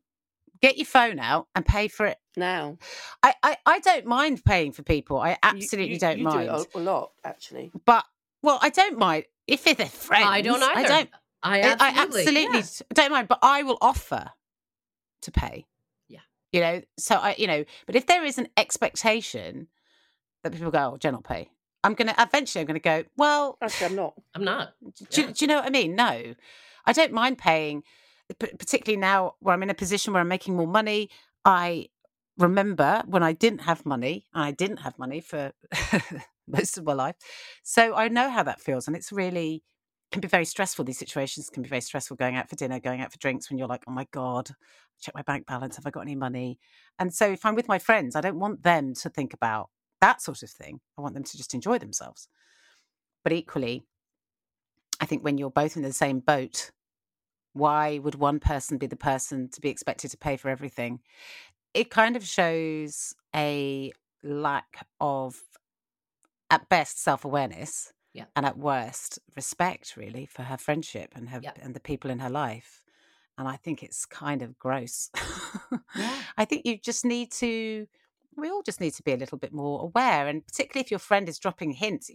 get 0.62 0.76
your 0.76 0.86
phone 0.86 1.18
out 1.18 1.48
and 1.54 1.64
pay 1.66 1.88
for 1.88 2.06
it. 2.06 2.18
Now, 2.36 2.78
I, 3.22 3.34
I, 3.42 3.56
I 3.66 3.78
don't 3.80 4.06
mind 4.06 4.44
paying 4.44 4.72
for 4.72 4.82
people. 4.82 5.18
I 5.18 5.36
absolutely 5.42 5.94
you, 5.94 5.98
don't 5.98 6.18
you 6.18 6.24
mind. 6.24 6.48
Do 6.48 6.66
a, 6.74 6.78
a 6.78 6.80
lot, 6.80 7.12
actually. 7.24 7.72
But 7.84 8.04
well, 8.42 8.58
I 8.62 8.70
don't 8.70 8.98
mind 8.98 9.24
if 9.46 9.64
they're 9.64 9.86
friends. 9.86 10.26
I 10.26 10.40
don't 10.40 10.62
either. 10.62 10.78
I 10.78 10.82
don't. 10.84 11.10
I 11.42 11.60
I- 11.60 11.62
absolutely, 11.62 11.86
I 11.86 12.02
absolutely 12.02 12.42
yeah. 12.58 12.62
don't 12.94 13.12
mind, 13.12 13.28
but 13.28 13.38
I 13.42 13.62
will 13.62 13.78
offer 13.80 14.30
to 15.22 15.30
pay. 15.30 15.66
Yeah. 16.08 16.20
You 16.52 16.60
know, 16.60 16.82
so 16.98 17.16
I, 17.16 17.34
you 17.38 17.46
know, 17.46 17.64
but 17.86 17.96
if 17.96 18.06
there 18.06 18.24
is 18.24 18.38
an 18.38 18.48
expectation 18.56 19.68
that 20.42 20.52
people 20.52 20.70
go, 20.70 20.92
oh, 20.94 20.96
Jen 20.96 21.14
will 21.14 21.22
pay, 21.22 21.50
I'm 21.84 21.94
going 21.94 22.08
to, 22.08 22.14
eventually 22.18 22.60
I'm 22.60 22.66
going 22.66 22.80
to 22.80 22.80
go, 22.80 23.04
well, 23.16 23.56
Actually, 23.62 23.86
I'm 23.86 23.96
not. 23.96 24.14
I'm 24.34 24.44
not. 24.44 24.72
do, 25.10 25.22
Yeah. 25.22 25.26
do 25.28 25.32
you 25.38 25.46
know 25.46 25.56
what 25.56 25.66
I 25.66 25.70
mean? 25.70 25.94
No, 25.94 26.34
I 26.86 26.92
don't 26.92 27.12
mind 27.12 27.38
paying, 27.38 27.82
particularly 28.38 28.98
now 29.00 29.34
where 29.40 29.54
I'm 29.54 29.62
in 29.62 29.70
a 29.70 29.74
position 29.74 30.12
where 30.12 30.20
I'm 30.20 30.28
making 30.28 30.56
more 30.56 30.66
money. 30.66 31.08
I 31.44 31.86
remember 32.38 33.02
when 33.06 33.22
I 33.22 33.32
didn't 33.32 33.60
have 33.62 33.84
money, 33.86 34.26
and 34.34 34.44
I 34.44 34.50
didn't 34.50 34.78
have 34.78 34.98
money 34.98 35.20
for 35.20 35.52
most 36.46 36.76
of 36.78 36.84
my 36.84 36.92
life. 36.92 37.16
So 37.62 37.94
I 37.94 38.08
know 38.08 38.28
how 38.30 38.42
that 38.42 38.60
feels. 38.60 38.86
And 38.86 38.96
it's 38.96 39.10
really, 39.12 39.62
can 40.10 40.20
be 40.20 40.28
very 40.28 40.44
stressful. 40.44 40.84
These 40.84 40.98
situations 40.98 41.50
can 41.50 41.62
be 41.62 41.68
very 41.68 41.80
stressful 41.80 42.16
going 42.16 42.36
out 42.36 42.48
for 42.48 42.56
dinner, 42.56 42.80
going 42.80 43.00
out 43.00 43.12
for 43.12 43.18
drinks 43.18 43.48
when 43.48 43.58
you're 43.58 43.68
like, 43.68 43.84
oh 43.86 43.92
my 43.92 44.06
God, 44.10 44.50
check 45.00 45.14
my 45.14 45.22
bank 45.22 45.46
balance. 45.46 45.76
Have 45.76 45.86
I 45.86 45.90
got 45.90 46.00
any 46.00 46.16
money? 46.16 46.58
And 46.98 47.12
so 47.14 47.30
if 47.30 47.44
I'm 47.44 47.54
with 47.54 47.68
my 47.68 47.78
friends, 47.78 48.16
I 48.16 48.20
don't 48.20 48.38
want 48.38 48.62
them 48.62 48.94
to 48.94 49.08
think 49.08 49.32
about 49.32 49.70
that 50.00 50.20
sort 50.20 50.42
of 50.42 50.50
thing. 50.50 50.80
I 50.98 51.02
want 51.02 51.14
them 51.14 51.24
to 51.24 51.36
just 51.36 51.54
enjoy 51.54 51.78
themselves. 51.78 52.28
But 53.22 53.32
equally, 53.32 53.84
I 55.00 55.06
think 55.06 55.22
when 55.22 55.38
you're 55.38 55.50
both 55.50 55.76
in 55.76 55.82
the 55.82 55.92
same 55.92 56.20
boat, 56.20 56.70
why 57.52 57.98
would 57.98 58.14
one 58.14 58.40
person 58.40 58.78
be 58.78 58.86
the 58.86 58.96
person 58.96 59.48
to 59.50 59.60
be 59.60 59.68
expected 59.68 60.10
to 60.10 60.18
pay 60.18 60.36
for 60.36 60.48
everything? 60.48 61.00
It 61.74 61.90
kind 61.90 62.16
of 62.16 62.26
shows 62.26 63.14
a 63.34 63.92
lack 64.22 64.86
of, 65.00 65.36
at 66.50 66.68
best, 66.68 67.02
self 67.02 67.24
awareness, 67.24 67.92
Yeah. 68.12 68.24
and 68.34 68.44
at 68.44 68.58
worst, 68.58 69.18
respect, 69.36 69.96
really, 69.96 70.26
for 70.26 70.42
her 70.42 70.56
friendship 70.56 71.12
and 71.14 71.28
her 71.28 71.40
Yeah. 71.42 71.52
and 71.62 71.74
the 71.74 71.80
people 71.80 72.10
in 72.10 72.18
her 72.18 72.30
life. 72.30 72.84
And 73.38 73.46
I 73.48 73.56
think 73.56 73.82
it's 73.82 74.04
kind 74.04 74.42
of 74.42 74.58
gross. 74.58 75.10
Yeah. 75.96 76.22
I 76.36 76.44
think 76.44 76.66
you 76.66 76.76
just 76.78 77.04
need 77.04 77.30
to. 77.32 77.86
We 78.36 78.50
all 78.50 78.62
just 78.62 78.80
need 78.80 78.94
to 78.94 79.02
be 79.02 79.12
a 79.12 79.16
little 79.16 79.38
bit 79.38 79.52
more 79.52 79.80
aware, 79.82 80.26
and 80.28 80.44
particularly 80.46 80.84
if 80.84 80.90
your 80.90 81.00
friend 81.00 81.28
is 81.28 81.38
dropping 81.38 81.72
hints. 81.72 82.10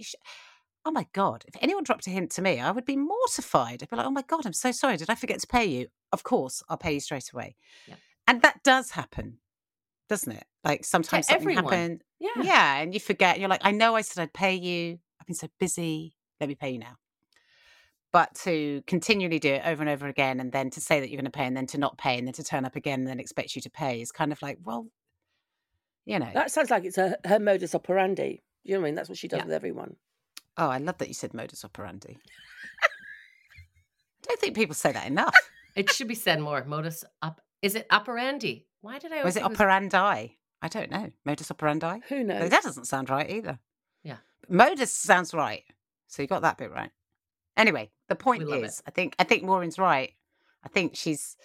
Oh 0.85 0.91
my 0.91 1.07
God, 1.13 1.43
if 1.47 1.55
anyone 1.61 1.83
dropped 1.83 2.05
a 2.07 2.11
hint 2.11 2.29
to 2.31 2.41
me, 2.43 2.59
I 2.59 2.69
would 2.71 2.85
be 2.85 2.95
mortified. 2.95 3.81
I'd 3.81 3.89
be 3.89 3.95
like, 3.95 4.05
oh 4.05 4.11
my 4.11 4.21
God, 4.21 4.45
I'm 4.45 4.53
so 4.53 4.71
sorry. 4.71 4.97
Did 4.97 5.09
I 5.09 5.15
forget 5.15 5.39
to 5.39 5.47
pay 5.47 5.65
you? 5.65 5.87
Of 6.11 6.23
course, 6.23 6.61
I'll 6.69 6.77
pay 6.77 6.93
you 6.93 6.99
straight 6.99 7.31
away. 7.33 7.55
Yeah. 7.87 7.95
And 8.27 8.41
that 8.43 8.61
does 8.63 8.91
happen, 8.91 9.39
doesn't 10.09 10.31
it? 10.31 10.45
Like 10.63 10.85
sometimes 10.85 11.27
something 11.27 11.41
everyone. 11.41 11.63
happened. 11.63 12.03
Yeah. 12.19 12.29
Yeah. 12.43 12.77
And 12.81 12.93
you 12.93 12.99
forget. 12.99 13.33
And 13.35 13.41
you're 13.41 13.49
like, 13.49 13.65
I 13.65 13.71
know 13.71 13.95
I 13.95 14.01
said 14.01 14.21
I'd 14.21 14.33
pay 14.33 14.53
you. 14.55 14.99
I've 15.25 15.27
been 15.29 15.35
so 15.35 15.47
busy. 15.59 16.13
Let 16.39 16.49
me 16.49 16.53
pay 16.53 16.69
you 16.69 16.77
now. 16.77 16.97
But 18.11 18.35
to 18.43 18.83
continually 18.85 19.39
do 19.39 19.53
it 19.55 19.63
over 19.65 19.81
and 19.81 19.89
over 19.89 20.05
again, 20.05 20.39
and 20.39 20.51
then 20.51 20.69
to 20.69 20.79
say 20.79 20.99
that 20.99 21.09
you're 21.09 21.17
going 21.17 21.25
to 21.25 21.31
pay, 21.31 21.45
and 21.47 21.57
then 21.57 21.65
to 21.67 21.79
not 21.79 21.97
pay, 21.97 22.19
and 22.19 22.27
then 22.27 22.33
to 22.35 22.43
turn 22.43 22.63
up 22.63 22.75
again, 22.75 22.99
and 22.99 23.07
then 23.07 23.19
expect 23.19 23.55
you 23.55 23.61
to 23.63 23.69
pay 23.71 24.01
is 24.01 24.11
kind 24.11 24.31
of 24.31 24.39
like, 24.43 24.59
well, 24.63 24.85
you 26.05 26.19
know. 26.19 26.29
That 26.31 26.51
sounds 26.51 26.69
like 26.69 26.85
it's 26.85 26.95
her, 26.97 27.17
her 27.25 27.39
modus 27.39 27.73
operandi. 27.73 28.43
You 28.63 28.75
know 28.75 28.81
what 28.81 28.85
I 28.85 28.89
mean? 28.89 28.95
That's 28.95 29.09
what 29.09 29.17
she 29.17 29.27
does 29.27 29.39
Yeah. 29.39 29.45
with 29.45 29.53
everyone. 29.55 29.95
Oh, 30.57 30.69
I 30.69 30.77
love 30.77 30.99
that 30.99 31.07
you 31.07 31.15
said 31.15 31.33
modus 31.33 31.65
operandi. 31.65 32.17
I 32.83 32.87
don't 34.27 34.39
think 34.39 34.55
people 34.55 34.75
say 34.75 34.91
that 34.91 35.07
enough. 35.07 35.35
It 35.75 35.91
should 35.91 36.07
be 36.07 36.13
said 36.15 36.39
more. 36.39 36.63
Modus 36.65 37.03
up. 37.23 37.41
Is 37.63 37.73
it 37.73 37.87
operandi? 37.89 38.67
Why 38.81 38.99
did 38.99 39.11
I? 39.11 39.15
always 39.17 39.25
Was 39.25 39.37
it 39.37 39.43
think 39.43 39.53
operandi? 39.59 40.37
I 40.61 40.67
don't 40.69 40.91
know. 40.91 41.09
Modus 41.25 41.49
operandi? 41.49 41.97
Who 42.09 42.23
knows? 42.23 42.51
that 42.51 42.61
doesn't 42.63 42.85
sound 42.85 43.09
right 43.09 43.29
either. 43.29 43.57
Modus 44.49 44.93
sounds 44.93 45.33
right. 45.33 45.63
So 46.07 46.21
you 46.21 46.27
got 46.27 46.41
that 46.43 46.57
bit 46.57 46.71
right. 46.71 46.91
Anyway, 47.57 47.89
the 48.09 48.15
point 48.15 48.43
is, 48.43 48.79
it. 48.79 48.83
I 48.87 48.91
think 48.91 49.15
I 49.19 49.23
think 49.23 49.43
Maureen's 49.43 49.79
right. 49.79 50.11
I 50.63 50.69
think 50.69 50.95
she's 50.95 51.37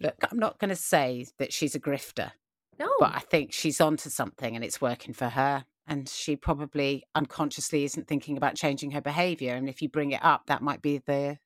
look, 0.00 0.14
I'm 0.30 0.38
not 0.38 0.58
gonna 0.58 0.76
say 0.76 1.26
that 1.38 1.52
she's 1.52 1.74
a 1.74 1.80
grifter, 1.80 2.32
No. 2.78 2.90
but 2.98 3.14
I 3.14 3.20
think 3.20 3.52
she's 3.52 3.80
onto 3.80 4.10
something 4.10 4.54
and 4.54 4.64
it's 4.64 4.80
working 4.80 5.14
for 5.14 5.28
her. 5.30 5.64
And 5.88 6.08
she 6.08 6.34
probably 6.34 7.04
unconsciously 7.14 7.84
isn't 7.84 8.08
thinking 8.08 8.36
about 8.36 8.56
changing 8.56 8.90
her 8.90 9.00
behavior. 9.00 9.54
And 9.54 9.68
if 9.68 9.80
you 9.80 9.88
bring 9.88 10.10
it 10.10 10.24
up, 10.24 10.46
that 10.46 10.60
might 10.60 10.82
be 10.82 10.98
the 10.98 11.38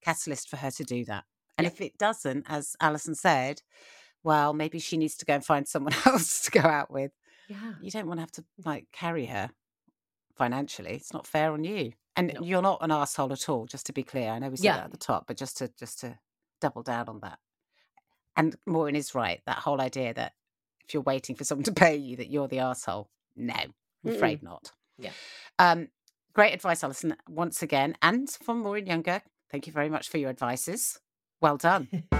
catalyst 0.00 0.48
for 0.48 0.56
her 0.58 0.70
to 0.70 0.84
do 0.84 1.04
that. 1.06 1.24
And 1.58 1.64
Yeah. 1.64 1.72
if 1.72 1.80
it 1.80 1.98
doesn't, 1.98 2.46
as 2.48 2.76
Allyson 2.80 3.16
said, 3.16 3.62
well, 4.22 4.52
maybe 4.52 4.78
she 4.78 4.96
needs 4.96 5.16
to 5.16 5.24
go 5.24 5.34
and 5.34 5.44
find 5.44 5.66
someone 5.66 5.92
else 6.06 6.42
to 6.42 6.50
go 6.52 6.60
out 6.60 6.90
with. 6.92 7.10
yeah. 7.48 7.72
You 7.80 7.90
don't 7.90 8.06
want 8.06 8.18
to 8.18 8.22
have 8.22 8.30
to 8.32 8.44
like 8.64 8.86
carry 8.92 9.26
her 9.26 9.50
financially. 10.44 10.92
It's 10.94 11.12
not 11.12 11.26
fair 11.26 11.52
on 11.52 11.64
you. 11.64 11.92
And 12.16 12.32
No. 12.34 12.40
you're 12.42 12.62
not 12.62 12.78
an 12.82 12.90
asshole 12.90 13.30
at 13.32 13.46
all, 13.50 13.66
just 13.66 13.84
to 13.86 13.92
be 13.92 14.02
clear. 14.02 14.30
I 14.30 14.38
know 14.38 14.48
we 14.48 14.56
said 14.56 14.64
Yeah. 14.64 14.76
that 14.76 14.84
at 14.86 14.90
the 14.90 14.96
top, 14.96 15.26
but 15.26 15.36
just 15.36 15.58
to 15.58 15.68
just 15.78 16.00
to 16.00 16.18
double 16.62 16.82
down 16.82 17.08
on 17.10 17.20
that. 17.20 17.38
And 18.36 18.56
Maureen 18.66 18.96
is 18.96 19.14
right. 19.14 19.42
That 19.44 19.58
whole 19.58 19.80
idea 19.82 20.14
that 20.14 20.32
if 20.86 20.94
you're 20.94 21.02
waiting 21.02 21.36
for 21.36 21.44
someone 21.44 21.64
to 21.64 21.72
pay 21.72 21.94
you, 21.96 22.16
that 22.16 22.30
you're 22.30 22.48
the 22.48 22.60
asshole. 22.60 23.10
No, 23.36 23.52
I'm 23.54 23.74
Mm-mm. 24.06 24.14
afraid 24.16 24.42
not. 24.42 24.72
Yeah. 24.96 25.12
Um, 25.58 25.88
great 26.32 26.54
advice, 26.54 26.82
Allyson, 26.82 27.16
once 27.28 27.62
again. 27.62 27.96
And 28.00 28.30
from 28.30 28.60
Maureen 28.60 28.86
Younger, 28.86 29.20
thank 29.50 29.66
you 29.66 29.72
very 29.74 29.90
much 29.90 30.08
for 30.08 30.16
your 30.18 30.30
advices. 30.30 31.00
Well 31.42 31.58
done. 31.58 32.04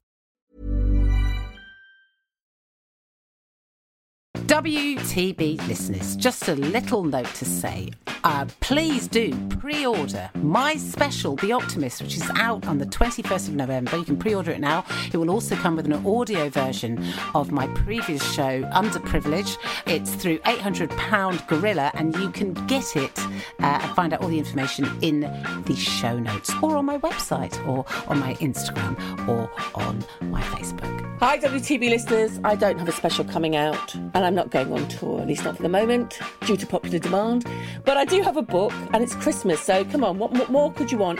WTB 4.51 5.65
listeners, 5.69 6.17
just 6.17 6.49
a 6.49 6.55
little 6.55 7.05
note 7.05 7.33
to 7.35 7.45
say. 7.45 7.89
Uh, 8.25 8.45
please 8.59 9.07
do 9.07 9.33
pre 9.47 9.85
order 9.85 10.29
my 10.35 10.75
special, 10.75 11.37
The 11.37 11.53
Optimist, 11.53 12.01
which 12.01 12.17
is 12.17 12.29
out 12.35 12.67
on 12.67 12.77
the 12.77 12.85
21st 12.85 13.47
of 13.47 13.53
November. 13.55 13.95
You 13.95 14.03
can 14.03 14.17
pre 14.17 14.35
order 14.35 14.51
it 14.51 14.59
now. 14.59 14.83
It 15.11 15.15
will 15.15 15.31
also 15.31 15.55
come 15.55 15.77
with 15.77 15.85
an 15.85 16.05
audio 16.05 16.49
version 16.49 17.01
of 17.33 17.53
my 17.53 17.65
previous 17.67 18.21
show, 18.33 18.63
Underprivileged. 18.73 19.57
It's 19.85 20.13
through 20.15 20.39
800 20.45 20.89
Pound 20.91 21.41
Gorilla, 21.47 21.89
and 21.93 22.13
you 22.17 22.29
can 22.29 22.53
get 22.67 22.97
it 22.97 23.17
uh, 23.19 23.79
and 23.81 23.95
find 23.95 24.11
out 24.11 24.21
all 24.21 24.27
the 24.27 24.39
information 24.39 24.85
in 25.01 25.21
the 25.65 25.75
show 25.75 26.19
notes 26.19 26.51
or 26.61 26.75
on 26.75 26.85
my 26.85 26.97
website 26.99 27.55
or 27.65 27.85
on 28.09 28.19
my 28.19 28.33
Instagram 28.35 29.27
or 29.29 29.49
on 29.75 30.03
my 30.29 30.41
Facebook. 30.41 31.10
Hi, 31.21 31.37
WTB 31.37 31.91
listeners. 31.91 32.39
I 32.43 32.55
don't 32.55 32.79
have 32.79 32.89
a 32.89 32.91
special 32.91 33.23
coming 33.23 33.55
out, 33.55 33.93
and 33.93 34.17
I'm 34.17 34.33
not 34.33 34.49
going 34.49 34.73
on 34.73 34.87
tour, 34.87 35.21
at 35.21 35.27
least 35.27 35.43
not 35.43 35.55
for 35.55 35.61
the 35.61 35.69
moment, 35.69 36.19
due 36.47 36.57
to 36.57 36.65
popular 36.65 36.97
demand. 36.97 37.45
But 37.85 37.95
I 37.95 38.05
do 38.05 38.23
have 38.23 38.37
a 38.37 38.41
book, 38.41 38.73
and 38.91 39.03
it's 39.03 39.13
Christmas, 39.13 39.61
so 39.61 39.85
come 39.85 40.03
on, 40.03 40.17
what, 40.17 40.31
what 40.31 40.49
more 40.49 40.73
could 40.73 40.91
you 40.91 40.97
want? 40.97 41.19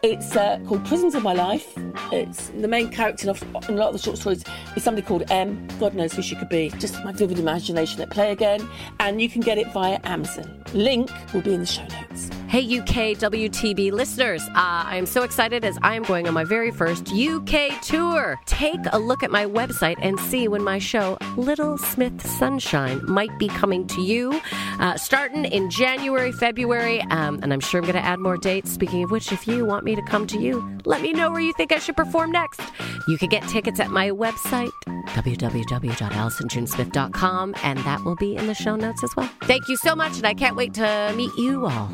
It's 0.00 0.34
uh, 0.36 0.58
called 0.66 0.86
Prisms 0.86 1.14
of 1.14 1.22
My 1.22 1.34
Life. 1.34 1.70
It's 2.10 2.48
the 2.48 2.66
main 2.66 2.88
character 2.88 3.28
in 3.28 3.36
a 3.36 3.72
lot 3.72 3.88
of 3.88 3.92
the 3.92 3.98
short 3.98 4.16
stories 4.16 4.42
is 4.74 4.82
somebody 4.82 5.06
called 5.06 5.30
M. 5.30 5.68
God 5.78 5.92
knows 5.92 6.14
who 6.14 6.22
she 6.22 6.34
could 6.34 6.48
be. 6.48 6.70
Just 6.78 7.04
my 7.04 7.12
vivid 7.12 7.38
imagination 7.38 8.00
at 8.00 8.08
play 8.08 8.32
again. 8.32 8.66
And 9.00 9.20
you 9.20 9.28
can 9.28 9.42
get 9.42 9.58
it 9.58 9.70
via 9.74 10.00
Amazon. 10.04 10.64
Link 10.72 11.10
will 11.34 11.42
be 11.42 11.52
in 11.52 11.60
the 11.60 11.66
show 11.66 11.86
notes. 11.88 12.30
Hey, 12.52 12.68
UK 12.80 13.16
WTB 13.16 13.92
listeners. 13.92 14.46
Uh, 14.48 14.84
I 14.84 14.96
am 14.96 15.06
so 15.06 15.22
excited 15.22 15.64
as 15.64 15.78
I 15.80 15.94
am 15.94 16.02
going 16.02 16.28
on 16.28 16.34
my 16.34 16.44
very 16.44 16.70
first 16.70 17.10
UK 17.10 17.80
tour. 17.80 18.38
Take 18.44 18.80
a 18.92 18.98
look 18.98 19.22
at 19.22 19.30
my 19.30 19.46
website 19.46 19.96
and 20.02 20.20
see 20.20 20.48
when 20.48 20.62
my 20.62 20.78
show, 20.78 21.16
Little 21.38 21.78
Smith 21.78 22.20
Sunshine, 22.26 23.00
might 23.10 23.38
be 23.38 23.48
coming 23.48 23.86
to 23.86 24.02
you. 24.02 24.38
Uh, 24.78 24.98
starting 24.98 25.46
in 25.46 25.70
January, 25.70 26.30
February, 26.30 27.00
um, 27.04 27.40
and 27.42 27.54
I'm 27.54 27.60
sure 27.60 27.80
I'm 27.80 27.86
going 27.86 27.94
to 27.94 28.04
add 28.04 28.18
more 28.18 28.36
dates. 28.36 28.70
Speaking 28.70 29.02
of 29.02 29.10
which, 29.10 29.32
if 29.32 29.48
you 29.48 29.64
want 29.64 29.86
me 29.86 29.94
to 29.94 30.02
come 30.02 30.26
to 30.26 30.38
you, 30.38 30.78
let 30.84 31.00
me 31.00 31.14
know 31.14 31.30
where 31.30 31.40
you 31.40 31.54
think 31.54 31.72
I 31.72 31.78
should 31.78 31.96
perform 31.96 32.32
next. 32.32 32.60
You 33.08 33.16
can 33.16 33.30
get 33.30 33.48
tickets 33.48 33.80
at 33.80 33.90
my 33.90 34.10
website, 34.10 34.72
www.allysonjunesmith.com, 34.86 37.54
and 37.62 37.78
that 37.78 38.04
will 38.04 38.16
be 38.16 38.36
in 38.36 38.46
the 38.46 38.54
show 38.54 38.76
notes 38.76 39.02
as 39.02 39.16
well. 39.16 39.30
Thank 39.44 39.70
you 39.70 39.78
so 39.78 39.96
much, 39.96 40.18
and 40.18 40.26
I 40.26 40.34
can't 40.34 40.54
wait 40.54 40.74
to 40.74 41.14
meet 41.16 41.34
you 41.38 41.64
all. 41.64 41.90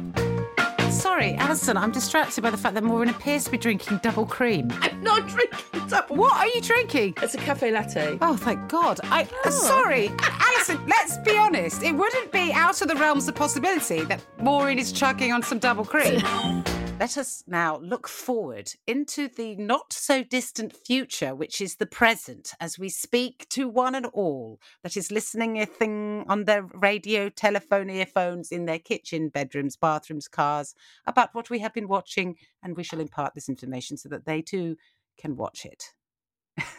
Sorry, 1.19 1.35
Allyson, 1.35 1.77
I'm 1.77 1.91
distracted 1.91 2.43
by 2.43 2.51
the 2.51 2.57
fact 2.57 2.77
that 2.77 2.85
Maureen 2.85 3.09
appears 3.09 3.43
to 3.47 3.51
be 3.51 3.59
drinking 3.59 3.99
double 4.05 4.25
cream. 4.25 4.71
I'm 4.81 5.03
not 5.03 5.27
drinking 5.27 5.89
double 5.89 6.15
What 6.15 6.33
are 6.35 6.47
you 6.47 6.61
drinking? 6.61 7.15
It's 7.21 7.35
a 7.35 7.39
cafe 7.39 7.73
latte. 7.73 8.19
Oh, 8.23 8.37
thank 8.37 8.69
God. 8.69 9.01
I 9.03 9.27
uh, 9.45 9.51
sorry, 9.51 10.13
Allyson. 10.21 10.79
Let's 10.87 11.19
be 11.19 11.37
honest. 11.37 11.83
It 11.83 11.91
wouldn't 11.91 12.31
be 12.31 12.53
out 12.53 12.81
of 12.83 12.87
the 12.87 12.95
realms 12.95 13.27
of 13.27 13.35
possibility 13.35 14.03
that 14.05 14.25
Maureen 14.41 14.79
is 14.79 14.93
chugging 14.93 15.33
on 15.33 15.43
some 15.43 15.59
double 15.59 15.85
cream. 15.85 16.23
Let 16.99 17.17
us 17.17 17.45
now 17.47 17.79
look 17.79 18.09
forward 18.09 18.73
into 18.89 19.29
the 19.29 19.55
not 19.55 19.93
so 19.93 20.25
distant 20.25 20.75
future, 20.75 21.33
which 21.33 21.61
is 21.61 21.77
the 21.77 21.87
present, 21.87 22.55
as 22.59 22.77
we 22.77 22.89
speak 22.89 23.49
to 23.51 23.69
one 23.69 23.95
and 23.95 24.07
all 24.07 24.59
that 24.83 24.97
is 24.97 25.13
listening 25.13 25.61
a 25.61 25.67
thing 25.67 26.25
on 26.29 26.45
their 26.45 26.65
radio, 26.65 27.29
telephone, 27.29 27.89
earphones, 27.89 28.51
in 28.51 28.65
their 28.65 28.81
kitchen, 28.81 29.29
bedrooms, 29.29 29.77
bathrooms, 29.77 30.27
cars, 30.27 30.75
about 31.07 31.33
what 31.37 31.51
we 31.51 31.61
have 31.61 31.73
been 31.73 31.87
watching, 31.87 32.35
and 32.65 32.77
we 32.77 32.83
shall 32.83 32.99
impart 32.99 33.33
this 33.37 33.49
information 33.49 33.97
so 33.97 34.09
that 34.09 34.27
they 34.27 34.43
too 34.43 34.75
can 35.17 35.37
watch 35.37 35.65
it. 35.65 35.85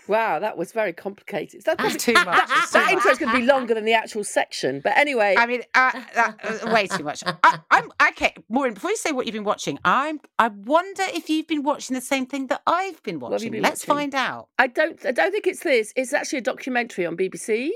Wow, 0.07 0.39
that 0.39 0.57
was 0.57 0.71
very 0.71 0.91
complicated. 0.93 1.63
That, 1.65 1.77
That's 1.77 2.03
too 2.03 2.13
much. 2.13 2.25
That 2.71 2.89
intro's 2.91 3.17
going 3.17 3.31
to 3.31 3.37
be 3.39 3.45
longer 3.45 3.73
than 3.73 3.85
the 3.85 3.93
actual 3.93 4.23
section. 4.23 4.81
But 4.83 4.97
anyway, 4.97 5.35
I 5.37 5.45
mean, 5.45 5.61
uh, 5.75 5.91
that, 6.15 6.63
uh, 6.67 6.71
way 6.73 6.87
too 6.87 7.03
much. 7.03 7.23
I, 7.43 7.59
I'm 7.69 7.91
okay, 8.09 8.33
Maureen. 8.49 8.73
Before 8.73 8.89
you 8.91 8.97
say 8.97 9.11
what 9.11 9.25
you've 9.25 9.33
been 9.33 9.43
watching, 9.43 9.77
I'm. 9.85 10.19
I 10.39 10.47
wonder 10.47 11.03
if 11.13 11.29
you've 11.29 11.47
been 11.47 11.63
watching 11.63 11.93
the 11.93 12.01
same 12.01 12.25
thing 12.25 12.47
that 12.47 12.61
I've 12.65 13.01
been 13.03 13.19
What 13.19 13.31
have 13.33 13.41
you 13.41 13.47
watching. 13.47 13.51
been 13.51 13.61
Let's 13.63 13.87
watching? 13.87 14.11
find 14.11 14.15
out. 14.15 14.49
I 14.57 14.67
don't. 14.67 15.05
I 15.05 15.11
don't 15.11 15.31
think 15.31 15.45
it's 15.47 15.61
this. 15.63 15.93
It's 15.95 16.13
actually 16.13 16.39
a 16.39 16.43
documentary 16.43 17.05
on 17.05 17.15
BBC, 17.15 17.69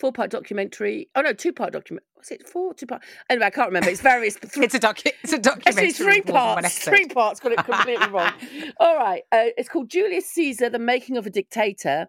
four 0.00 0.12
part 0.12 0.30
documentary. 0.30 1.08
Oh 1.14 1.20
no, 1.20 1.32
two 1.32 1.52
part 1.52 1.72
document. 1.72 2.04
Was 2.16 2.30
it 2.32 2.48
four? 2.48 2.74
Two 2.74 2.86
part. 2.86 3.02
Anyway, 3.28 3.46
I 3.46 3.50
can't 3.50 3.68
remember. 3.68 3.90
It's 3.90 4.00
various. 4.00 4.36
Three, 4.36 4.64
It's 4.66 4.74
a 4.74 4.80
docu- 4.80 5.12
It's 5.22 5.32
a 5.32 5.38
documentary. 5.50 5.88
it's 5.88 5.98
three 5.98 6.20
with 6.20 6.28
more 6.28 6.34
than 6.38 6.44
one 6.54 6.62
parts. 6.62 6.78
Three 6.84 7.06
parts. 7.06 7.40
Got 7.40 7.52
it 7.52 7.64
completely 7.64 8.08
wrong. 8.08 8.32
All 8.80 8.96
right. 8.96 9.22
Uh, 9.30 9.46
it's 9.56 9.68
called 9.68 9.88
Julius 9.88 10.26
Caesar: 10.30 10.68
The 10.70 10.78
Making 10.80 11.16
of 11.18 11.26
a 11.26 11.30
Dictator, 11.30 12.08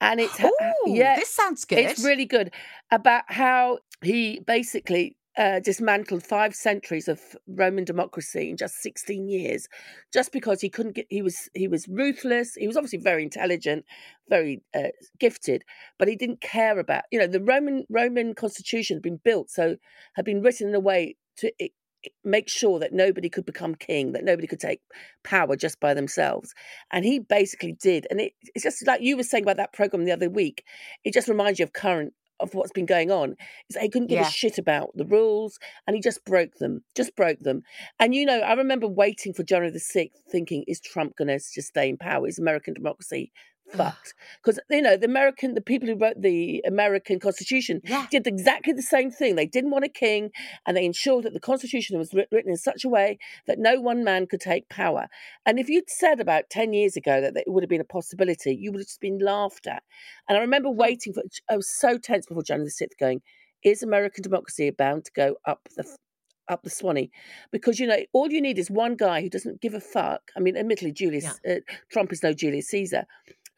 and 0.00 0.20
it's 0.20 0.38
Ooh, 0.40 0.50
yeah, 0.86 1.16
this 1.16 1.30
sounds 1.30 1.64
good. 1.64 1.78
it's 1.80 2.02
really 2.04 2.24
good 2.26 2.52
about 2.90 3.24
how 3.28 3.78
he 4.02 4.40
basically 4.40 5.16
uh, 5.36 5.60
dismantled 5.60 6.24
five 6.24 6.54
centuries 6.54 7.08
of 7.08 7.20
Roman 7.46 7.84
democracy 7.84 8.50
in 8.50 8.56
just 8.56 8.76
16 8.82 9.28
years, 9.28 9.68
just 10.12 10.32
because 10.32 10.60
he 10.60 10.70
couldn't 10.70 10.94
get. 10.94 11.06
He 11.10 11.22
was 11.22 11.48
he 11.54 11.68
was 11.68 11.86
ruthless. 11.88 12.54
He 12.54 12.66
was 12.66 12.76
obviously 12.76 13.00
very 13.00 13.22
intelligent, 13.22 13.84
very 14.28 14.62
uh, 14.74 14.88
gifted, 15.18 15.62
but 15.98 16.08
he 16.08 16.16
didn't 16.16 16.40
care 16.40 16.78
about. 16.78 17.04
You 17.10 17.18
know, 17.18 17.26
the 17.26 17.42
Roman 17.42 17.84
Roman 17.90 18.34
constitution 18.34 18.96
had 18.96 19.02
been 19.02 19.20
built 19.22 19.50
so 19.50 19.76
had 20.14 20.24
been 20.24 20.42
written 20.42 20.68
in 20.68 20.74
a 20.74 20.80
way 20.80 21.16
to 21.38 21.52
it, 21.58 21.72
make 22.24 22.48
sure 22.48 22.78
that 22.78 22.92
nobody 22.92 23.28
could 23.28 23.44
become 23.44 23.74
king, 23.74 24.12
that 24.12 24.24
nobody 24.24 24.46
could 24.46 24.60
take 24.60 24.80
power 25.24 25.56
just 25.56 25.80
by 25.80 25.94
themselves. 25.94 26.54
And 26.90 27.04
he 27.04 27.18
basically 27.18 27.72
did. 27.72 28.06
And 28.10 28.20
it, 28.20 28.32
it's 28.54 28.64
just 28.64 28.86
like 28.86 29.00
you 29.00 29.16
were 29.16 29.22
saying 29.22 29.44
about 29.44 29.56
that 29.58 29.72
program 29.72 30.04
the 30.04 30.12
other 30.12 30.30
week. 30.30 30.64
It 31.04 31.14
just 31.14 31.28
reminds 31.28 31.58
you 31.58 31.64
of 31.64 31.72
current 31.72 32.12
of 32.40 32.54
what's 32.54 32.72
been 32.72 32.86
going 32.86 33.10
on. 33.10 33.36
Is 33.68 33.74
that 33.74 33.82
he 33.82 33.88
couldn't 33.88 34.08
give 34.08 34.18
Yeah. 34.20 34.28
a 34.28 34.30
shit 34.30 34.58
about 34.58 34.90
the 34.94 35.04
rules, 35.06 35.58
and 35.86 35.94
he 35.96 36.02
just 36.02 36.24
broke 36.24 36.56
them, 36.56 36.84
just 36.94 37.14
broke 37.16 37.40
them. 37.40 37.62
And 37.98 38.14
you 38.14 38.24
know, 38.26 38.40
I 38.40 38.54
remember 38.54 38.86
waiting 38.86 39.32
for 39.32 39.42
January 39.42 39.70
the 39.72 39.80
sixth, 39.80 40.22
thinking, 40.30 40.64
is 40.66 40.80
Trump 40.80 41.16
going 41.16 41.28
to 41.28 41.38
just 41.38 41.68
stay 41.68 41.88
in 41.88 41.96
power? 41.96 42.26
Is 42.26 42.38
American 42.38 42.74
democracy 42.74 43.32
fucked? 43.72 44.14
Because 44.42 44.58
you 44.70 44.82
know, 44.82 44.96
the 44.96 45.06
American, 45.06 45.54
the 45.54 45.60
people 45.60 45.88
who 45.88 45.96
wrote 45.96 46.20
the 46.20 46.62
American 46.66 47.18
Constitution 47.20 47.80
Yeah. 47.84 48.06
did 48.10 48.26
exactly 48.26 48.72
the 48.72 48.82
same 48.82 49.10
thing. 49.10 49.36
They 49.36 49.46
didn't 49.46 49.70
want 49.70 49.84
a 49.84 49.88
king, 49.88 50.30
and 50.66 50.76
they 50.76 50.84
ensured 50.84 51.24
that 51.24 51.32
the 51.32 51.40
Constitution 51.40 51.98
was 51.98 52.12
written 52.14 52.50
in 52.50 52.56
such 52.56 52.84
a 52.84 52.88
way 52.88 53.18
that 53.46 53.58
no 53.58 53.80
one 53.80 54.04
man 54.04 54.26
could 54.26 54.40
take 54.40 54.68
power. 54.68 55.08
And 55.44 55.58
if 55.58 55.68
you'd 55.68 55.90
said 55.90 56.20
about 56.20 56.50
10 56.50 56.72
years 56.72 56.96
ago 56.96 57.20
that 57.20 57.36
it 57.36 57.44
would 57.46 57.62
have 57.62 57.70
been 57.70 57.80
a 57.80 57.84
possibility, 57.84 58.54
you 58.54 58.72
would 58.72 58.80
have 58.80 58.88
just 58.88 59.00
been 59.00 59.18
laughed 59.18 59.66
at. 59.66 59.82
And 60.28 60.36
I 60.38 60.40
remember 60.40 60.70
waiting 60.70 61.12
for, 61.12 61.22
I 61.50 61.56
was 61.56 61.68
so 61.68 61.98
tense 61.98 62.26
before 62.26 62.42
January 62.42 62.70
the 62.78 62.86
6th 62.86 62.98
going, 62.98 63.22
is 63.62 63.82
American 63.82 64.22
democracy 64.22 64.70
bound 64.70 65.04
to 65.06 65.10
go 65.12 65.36
up 65.46 65.68
the 65.76 65.84
up 66.48 66.62
the 66.62 66.70
swanny? 66.70 67.10
Because 67.50 67.80
you 67.80 67.86
know, 67.86 67.98
all 68.12 68.30
you 68.30 68.40
need 68.40 68.58
is 68.58 68.70
one 68.70 68.94
guy 68.94 69.20
who 69.20 69.28
doesn't 69.28 69.60
give 69.60 69.74
a 69.74 69.80
fuck. 69.80 70.30
I 70.36 70.40
mean, 70.40 70.56
admittedly, 70.56 70.92
Julius 70.92 71.40
uh, 71.48 71.54
Trump 71.90 72.12
is 72.12 72.22
no 72.22 72.32
Julius 72.32 72.68
Caesar, 72.68 73.04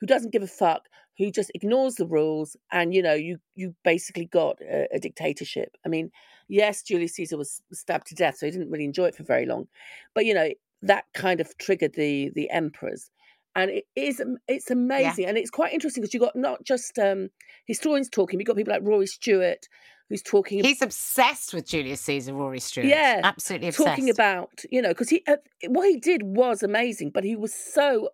who 0.00 0.06
doesn't 0.06 0.32
give 0.32 0.42
a 0.42 0.48
fuck, 0.48 0.82
who 1.16 1.30
just 1.30 1.50
ignores 1.54 1.96
the 1.96 2.06
rules, 2.06 2.56
and 2.72 2.94
you 2.94 3.02
know, 3.02 3.14
you 3.14 3.38
you 3.54 3.74
basically 3.84 4.26
got 4.26 4.60
a, 4.60 4.88
a 4.94 4.98
dictatorship. 4.98 5.76
I 5.84 5.88
mean, 5.88 6.10
yes, 6.48 6.82
Julius 6.82 7.14
Caesar 7.14 7.36
was 7.36 7.60
stabbed 7.72 8.06
to 8.08 8.14
death, 8.14 8.38
so 8.38 8.46
he 8.46 8.52
didn't 8.52 8.70
really 8.70 8.84
enjoy 8.84 9.06
it 9.06 9.14
for 9.14 9.24
very 9.24 9.46
long, 9.46 9.68
but 10.14 10.26
you 10.26 10.34
know, 10.34 10.50
that 10.82 11.04
kind 11.14 11.40
of 11.40 11.56
triggered 11.58 11.94
the 11.94 12.30
the 12.34 12.50
emperors 12.50 13.10
and 13.58 13.70
it 13.70 13.84
is 13.96 14.22
it's 14.46 14.70
amazing 14.70 15.24
yeah. 15.24 15.28
and 15.28 15.38
it's 15.38 15.50
quite 15.50 15.72
interesting 15.72 16.00
because 16.00 16.14
you've 16.14 16.22
got 16.22 16.36
not 16.36 16.62
just 16.64 16.98
um, 16.98 17.28
historians 17.66 18.08
talking 18.08 18.38
you've 18.38 18.46
got 18.46 18.56
people 18.56 18.72
like 18.72 18.82
rory 18.84 19.06
stewart 19.06 19.68
who's 20.08 20.22
talking 20.22 20.62
he's 20.64 20.82
obsessed 20.82 21.52
with 21.52 21.66
julius 21.66 22.00
caesar 22.00 22.32
rory 22.32 22.60
stewart 22.60 22.86
yeah 22.86 23.20
absolutely 23.24 23.68
obsessed. 23.68 23.88
talking 23.88 24.10
about 24.10 24.62
you 24.70 24.80
know 24.80 24.90
because 24.90 25.08
he 25.08 25.22
uh, 25.26 25.36
what 25.68 25.88
he 25.88 25.98
did 25.98 26.22
was 26.22 26.62
amazing 26.62 27.10
but 27.10 27.24
he 27.24 27.36
was 27.36 27.52
so 27.52 28.08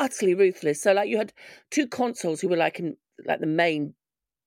utterly 0.00 0.34
ruthless 0.34 0.82
so 0.82 0.92
like 0.92 1.08
you 1.08 1.18
had 1.18 1.32
two 1.70 1.86
consuls 1.86 2.40
who 2.40 2.48
were 2.48 2.56
like 2.56 2.78
in 2.78 2.96
like 3.26 3.40
the 3.40 3.46
main 3.46 3.94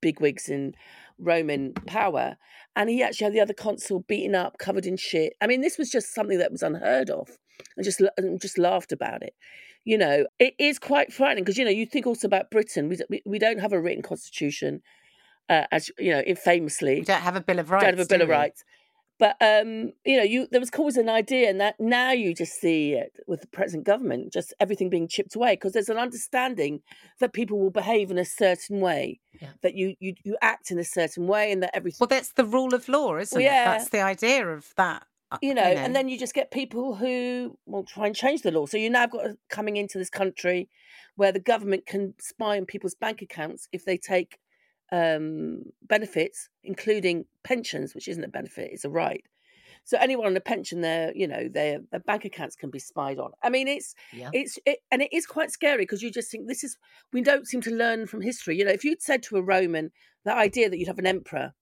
bigwigs 0.01 0.49
in 0.49 0.73
roman 1.17 1.73
power 1.85 2.35
and 2.75 2.89
he 2.89 3.01
actually 3.01 3.25
had 3.25 3.33
the 3.33 3.39
other 3.39 3.53
consul 3.53 4.03
beaten 4.07 4.35
up 4.35 4.57
covered 4.57 4.85
in 4.85 4.97
shit 4.97 5.33
i 5.39 5.47
mean 5.47 5.61
this 5.61 5.77
was 5.77 5.89
just 5.89 6.13
something 6.13 6.39
that 6.39 6.51
was 6.51 6.63
unheard 6.63 7.09
of 7.09 7.29
and 7.77 7.85
just 7.85 8.01
and 8.17 8.41
just 8.41 8.57
laughed 8.57 8.91
about 8.91 9.21
it 9.21 9.33
you 9.85 9.97
know, 9.97 10.25
it 10.39 10.53
is 10.57 10.79
quite 10.79 11.11
frightening 11.11 11.43
because 11.43 11.57
you 11.57 11.65
know 11.65 11.71
you 11.71 11.85
think 11.85 12.07
also 12.07 12.27
about 12.27 12.49
Britain. 12.49 12.87
We 12.87 12.97
we, 13.09 13.21
we 13.25 13.39
don't 13.39 13.59
have 13.59 13.73
a 13.73 13.79
written 13.79 14.01
constitution, 14.01 14.81
uh, 15.49 15.65
as 15.71 15.91
you 15.99 16.11
know, 16.11 16.23
famously. 16.35 16.99
We 16.99 17.05
don't 17.05 17.21
have 17.21 17.35
a 17.35 17.41
bill 17.41 17.59
of 17.59 17.69
rights. 17.69 17.83
We 17.83 17.91
don't 17.91 17.97
have 17.99 18.07
a 18.07 18.09
bill 18.09 18.21
of 18.21 18.29
rights. 18.29 18.63
But 19.19 19.35
um, 19.39 19.93
you 20.05 20.17
know, 20.17 20.23
you 20.23 20.47
there 20.51 20.59
was 20.59 20.71
always 20.77 20.97
an 20.97 21.09
idea, 21.09 21.49
and 21.49 21.61
that 21.61 21.79
now 21.79 22.11
you 22.11 22.33
just 22.33 22.53
see 22.53 22.93
it 22.93 23.13
with 23.27 23.41
the 23.41 23.47
present 23.47 23.83
government, 23.83 24.33
just 24.33 24.53
everything 24.59 24.89
being 24.89 25.07
chipped 25.07 25.35
away 25.35 25.53
because 25.53 25.73
there's 25.73 25.89
an 25.89 25.97
understanding 25.97 26.81
that 27.19 27.31
people 27.31 27.59
will 27.59 27.69
behave 27.69 28.09
in 28.09 28.17
a 28.17 28.25
certain 28.25 28.79
way, 28.79 29.19
yeah. 29.39 29.49
that 29.61 29.75
you 29.75 29.95
you 29.99 30.15
you 30.23 30.35
act 30.41 30.71
in 30.71 30.79
a 30.79 30.83
certain 30.83 31.27
way, 31.27 31.51
and 31.51 31.61
that 31.61 31.75
everything. 31.75 31.97
Well, 32.01 32.07
that's 32.07 32.33
the 32.33 32.45
rule 32.45 32.73
of 32.73 32.89
law, 32.89 33.17
isn't 33.17 33.37
well, 33.37 33.45
yeah. 33.45 33.75
it? 33.75 33.77
That's 33.77 33.89
the 33.89 34.01
idea 34.01 34.47
of 34.47 34.73
that 34.77 35.05
uh, 35.33 35.39
you 35.41 35.53
know, 35.53 35.67
you 35.67 35.75
know, 35.75 35.81
and 35.81 35.95
then 35.95 36.09
you 36.09 36.17
just 36.17 36.35
get 36.35 36.51
people 36.51 36.95
who 36.95 37.57
will 37.65 37.83
try 37.83 38.05
and 38.05 38.15
change 38.15 38.43
the 38.43 38.51
law. 38.51 38.67
So 38.67 38.77
you 38.77 38.89
now 38.89 39.07
got 39.07 39.31
coming 39.49 39.77
into 39.77 39.97
this 39.97 40.09
country 40.09 40.69
where 41.15 41.31
the 41.31 41.39
government 41.39 41.87
can 41.87 42.13
spy 42.19 42.57
on 42.57 42.65
people's 42.65 42.93
bank 42.93 43.21
accounts 43.23 43.67
if 43.71 43.83
they 43.83 43.97
take 43.97 44.37
um, 44.91 45.63
benefits, 45.81 46.49
including 46.63 47.25
pensions, 47.43 47.95
which 47.95 48.07
isn't 48.07 48.23
a 48.23 48.29
benefit; 48.29 48.71
it's 48.71 48.85
a 48.85 48.89
right. 48.89 49.23
So 49.85 49.97
anyone 49.99 50.27
on 50.27 50.37
a 50.37 50.41
pension, 50.41 50.81
their 50.81 51.11
you 51.15 51.27
know 51.27 51.49
their, 51.49 51.79
their 51.91 51.99
bank 51.99 52.25
accounts 52.25 52.55
can 52.55 52.69
be 52.69 52.79
spied 52.79 53.19
on. 53.19 53.31
I 53.43 53.49
mean, 53.49 53.67
it's 53.67 53.95
yeah. 54.13 54.29
it's 54.33 54.57
it, 54.65 54.79
and 54.91 55.01
it 55.01 55.11
is 55.11 55.25
quite 55.25 55.51
scary 55.51 55.83
because 55.83 56.01
you 56.01 56.11
just 56.11 56.31
think 56.31 56.47
this 56.47 56.63
is 56.63 56.77
we 57.11 57.21
don't 57.21 57.47
seem 57.47 57.61
to 57.61 57.71
learn 57.71 58.07
from 58.07 58.21
history. 58.21 58.57
You 58.57 58.65
know, 58.65 58.71
if 58.71 58.83
you'd 58.83 59.01
said 59.01 59.23
to 59.23 59.37
a 59.37 59.41
Roman 59.41 59.91
the 60.23 60.33
idea 60.33 60.69
that 60.69 60.77
you'd 60.77 60.87
have 60.87 60.99
an 60.99 61.07
emperor 61.07 61.53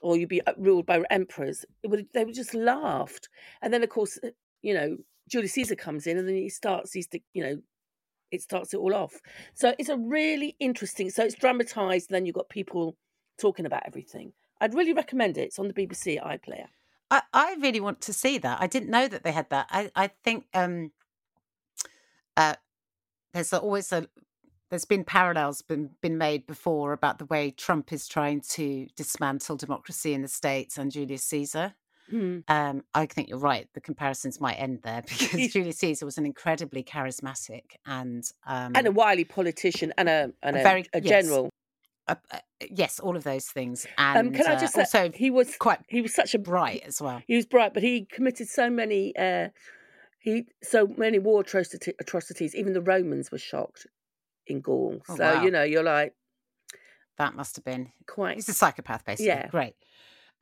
or 0.00 0.16
you'd 0.16 0.28
be 0.28 0.46
uh, 0.46 0.52
ruled 0.56 0.86
by 0.86 1.02
emperors, 1.10 1.64
it 1.82 1.88
would 1.88 2.06
they 2.14 2.24
would 2.24 2.34
just 2.34 2.54
laughed. 2.54 3.28
And 3.60 3.72
then 3.74 3.82
of 3.82 3.88
course, 3.88 4.18
you 4.62 4.74
know, 4.74 4.96
Julius 5.28 5.52
Caesar 5.54 5.74
comes 5.74 6.06
in 6.06 6.18
and 6.18 6.28
then 6.28 6.36
he 6.36 6.48
starts 6.48 6.92
these, 6.92 7.08
you 7.32 7.42
know, 7.42 7.56
it 8.30 8.42
starts 8.42 8.74
it 8.74 8.78
all 8.78 8.94
off. 8.94 9.20
So 9.54 9.74
it's 9.78 9.88
a 9.88 9.96
really 9.96 10.56
interesting. 10.60 11.10
So 11.10 11.24
it's 11.24 11.34
dramatized. 11.34 12.10
Then 12.10 12.26
you've 12.26 12.34
got 12.34 12.48
people 12.48 12.96
talking 13.38 13.66
about 13.66 13.82
everything. 13.86 14.32
I'd 14.60 14.74
really 14.74 14.92
recommend 14.92 15.36
it. 15.38 15.42
It's 15.42 15.58
on 15.58 15.68
the 15.68 15.74
BBC 15.74 16.22
iPlayer. 16.22 16.66
I, 17.10 17.22
I 17.32 17.56
really 17.60 17.80
want 17.80 18.00
to 18.02 18.12
see 18.12 18.38
that. 18.38 18.58
I 18.60 18.66
didn't 18.66 18.90
know 18.90 19.06
that 19.08 19.22
they 19.22 19.32
had 19.32 19.50
that. 19.50 19.66
I, 19.70 19.90
I 19.94 20.10
think 20.24 20.46
um, 20.54 20.92
uh, 22.36 22.54
there's 23.32 23.52
always 23.52 23.92
a 23.92 24.08
there's 24.70 24.84
been 24.84 25.04
parallels 25.04 25.62
been 25.62 25.90
been 26.00 26.18
made 26.18 26.46
before 26.46 26.92
about 26.92 27.18
the 27.18 27.24
way 27.26 27.52
Trump 27.52 27.92
is 27.92 28.08
trying 28.08 28.40
to 28.40 28.88
dismantle 28.96 29.56
democracy 29.56 30.12
in 30.12 30.22
the 30.22 30.28
states 30.28 30.78
and 30.78 30.90
Julius 30.90 31.22
Caesar. 31.24 31.74
Mm. 32.12 32.44
Um, 32.48 32.84
I 32.94 33.06
think 33.06 33.28
you're 33.28 33.38
right. 33.38 33.68
The 33.74 33.80
comparisons 33.80 34.40
might 34.40 34.54
end 34.54 34.80
there 34.82 35.02
because 35.08 35.48
Julius 35.52 35.78
Caesar 35.78 36.04
was 36.04 36.18
an 36.18 36.26
incredibly 36.26 36.82
charismatic 36.82 37.76
and 37.84 38.24
um, 38.46 38.72
and 38.74 38.86
a 38.86 38.92
wily 38.92 39.24
politician 39.24 39.92
and 39.98 40.08
a 40.08 40.32
and 40.42 40.56
a, 40.56 40.60
a 40.60 40.62
very 40.62 40.86
a 40.92 41.00
general. 41.00 41.44
Yes. 41.44 41.50
Uh, 42.08 42.14
uh, 42.30 42.38
yes, 42.70 43.00
all 43.00 43.16
of 43.16 43.24
those 43.24 43.46
things. 43.46 43.84
And 43.98 44.28
um, 44.28 44.32
can 44.32 44.46
I 44.46 44.56
just 44.56 44.78
uh, 44.78 44.84
say, 44.84 45.10
he 45.12 45.28
was 45.28 45.56
quite 45.56 45.80
he 45.88 46.00
was 46.00 46.14
such 46.14 46.34
a 46.34 46.38
bright 46.38 46.82
as 46.86 47.02
well. 47.02 47.20
He 47.26 47.34
was 47.34 47.46
bright, 47.46 47.74
but 47.74 47.82
he 47.82 48.04
committed 48.04 48.48
so 48.48 48.70
many 48.70 49.12
uh, 49.16 49.48
he 50.20 50.46
so 50.62 50.86
many 50.96 51.18
war 51.18 51.40
atrocities. 51.40 52.54
Even 52.54 52.74
the 52.74 52.80
Romans 52.80 53.32
were 53.32 53.38
shocked 53.38 53.86
in 54.46 54.60
Gaul. 54.60 55.00
Oh, 55.08 55.16
so 55.16 55.34
wow. 55.34 55.42
you 55.42 55.50
know, 55.50 55.64
you're 55.64 55.82
like, 55.82 56.14
that 57.18 57.34
must 57.34 57.56
have 57.56 57.64
been 57.64 57.90
quite. 58.06 58.36
He's 58.36 58.48
a 58.48 58.54
psychopath, 58.54 59.04
basically. 59.04 59.28
Yeah, 59.28 59.48
great. 59.48 59.74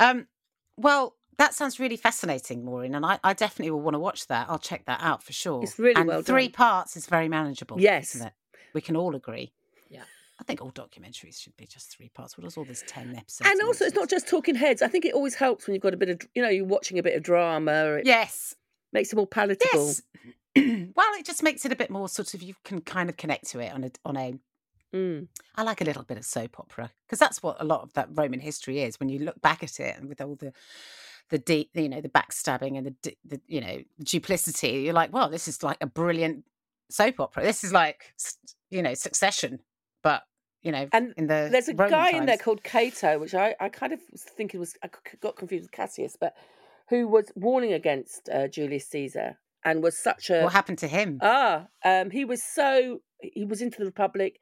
Um, 0.00 0.26
well, 0.76 1.16
that 1.38 1.54
sounds 1.54 1.80
really 1.80 1.96
fascinating, 1.96 2.64
Maureen, 2.64 2.94
and 2.94 3.04
I, 3.04 3.18
I, 3.24 3.32
definitely 3.32 3.70
will 3.70 3.80
want 3.80 3.94
to 3.94 3.98
watch 3.98 4.26
that. 4.28 4.46
I'll 4.48 4.58
check 4.58 4.84
that 4.86 5.00
out 5.02 5.22
for 5.22 5.32
sure. 5.32 5.62
It's 5.62 5.78
really 5.78 5.94
and 5.96 6.08
well 6.08 6.22
Three 6.22 6.48
done. 6.48 6.52
parts 6.52 6.96
is 6.96 7.06
very 7.06 7.28
manageable. 7.28 7.80
Yes, 7.80 8.14
isn't 8.14 8.28
it? 8.28 8.32
We 8.72 8.80
can 8.80 8.96
all 8.96 9.14
agree. 9.14 9.52
Yeah. 9.88 10.02
I 10.40 10.44
think 10.44 10.60
all 10.60 10.70
documentaries 10.70 11.40
should 11.40 11.56
be 11.56 11.66
just 11.66 11.96
three 11.96 12.08
parts. 12.08 12.36
What 12.36 12.46
is 12.46 12.56
all 12.56 12.64
this 12.64 12.84
ten 12.86 13.14
episodes? 13.16 13.50
And 13.50 13.62
also, 13.62 13.84
it's 13.84 13.94
not 13.94 14.08
just 14.08 14.28
talking 14.28 14.54
heads. 14.54 14.82
I 14.82 14.88
think 14.88 15.04
it 15.04 15.14
always 15.14 15.34
helps 15.34 15.66
when 15.66 15.74
you've 15.74 15.82
got 15.82 15.94
a 15.94 15.98
bit 15.98 16.08
of, 16.08 16.20
you 16.34 16.42
know, 16.42 16.48
you're 16.48 16.64
watching 16.64 16.98
a 16.98 17.02
bit 17.02 17.16
of 17.16 17.22
drama. 17.22 18.00
Yes, 18.04 18.54
makes 18.92 19.12
it 19.12 19.16
more 19.16 19.26
palatable. 19.26 19.66
Yes. 19.74 20.02
well, 20.56 21.14
it 21.14 21.26
just 21.26 21.42
makes 21.42 21.64
it 21.64 21.72
a 21.72 21.76
bit 21.76 21.90
more 21.90 22.08
sort 22.08 22.34
of 22.34 22.42
you 22.42 22.54
can 22.64 22.80
kind 22.80 23.08
of 23.08 23.16
connect 23.16 23.48
to 23.50 23.60
it 23.60 23.72
on 23.72 23.84
a 23.84 23.90
on 24.04 24.16
a 24.16 24.34
Mm. 24.94 25.26
I 25.56 25.64
like 25.64 25.80
a 25.80 25.84
little 25.84 26.04
bit 26.04 26.18
of 26.18 26.24
soap 26.24 26.60
opera 26.60 26.92
because 27.04 27.18
that's 27.18 27.42
what 27.42 27.56
a 27.58 27.64
lot 27.64 27.82
of 27.82 27.92
that 27.94 28.08
Roman 28.14 28.38
history 28.38 28.80
is. 28.80 29.00
When 29.00 29.08
you 29.08 29.18
look 29.18 29.40
back 29.40 29.64
at 29.64 29.80
it 29.80 29.98
and 29.98 30.08
with 30.08 30.20
all 30.20 30.36
the 30.36 30.52
the 31.30 31.38
deep, 31.38 31.70
you 31.74 31.88
know, 31.88 32.00
the 32.00 32.08
backstabbing 32.08 32.76
and 32.76 32.94
the, 33.02 33.16
the 33.24 33.40
you 33.46 33.60
know 33.60 33.78
duplicity, 34.02 34.82
you're 34.82 34.94
like, 34.94 35.12
well, 35.12 35.28
this 35.28 35.48
is 35.48 35.62
like 35.62 35.78
a 35.80 35.86
brilliant 35.86 36.44
soap 36.90 37.20
opera. 37.20 37.42
This 37.42 37.64
is 37.64 37.72
like 37.72 38.14
you 38.70 38.82
know 38.82 38.94
Succession, 38.94 39.60
but 40.02 40.22
you 40.62 40.72
know, 40.72 40.88
and 40.92 41.14
in 41.16 41.26
the 41.26 41.48
there's 41.50 41.68
a 41.68 41.74
Roman 41.74 41.90
guy 41.90 42.10
times. 42.10 42.20
in 42.20 42.26
there 42.26 42.38
called 42.38 42.62
Cato, 42.62 43.18
which 43.18 43.34
I 43.34 43.54
I 43.60 43.68
kind 43.68 43.92
of 43.92 44.00
was 44.10 44.22
thinking 44.22 44.60
was 44.60 44.74
I 44.82 44.90
got 45.20 45.36
confused 45.36 45.64
with 45.64 45.72
Cassius, 45.72 46.16
but 46.18 46.34
who 46.88 47.08
was 47.08 47.32
warning 47.34 47.72
against 47.72 48.28
uh, 48.28 48.48
Julius 48.48 48.86
Caesar 48.88 49.38
and 49.64 49.82
was 49.82 49.96
such 49.96 50.30
a 50.30 50.42
what 50.42 50.52
happened 50.52 50.78
to 50.78 50.88
him? 50.88 51.18
Ah, 51.22 51.68
um, 51.84 52.10
he 52.10 52.24
was 52.24 52.42
so 52.42 53.00
he 53.20 53.44
was 53.44 53.62
into 53.62 53.78
the 53.78 53.86
Republic 53.86 54.40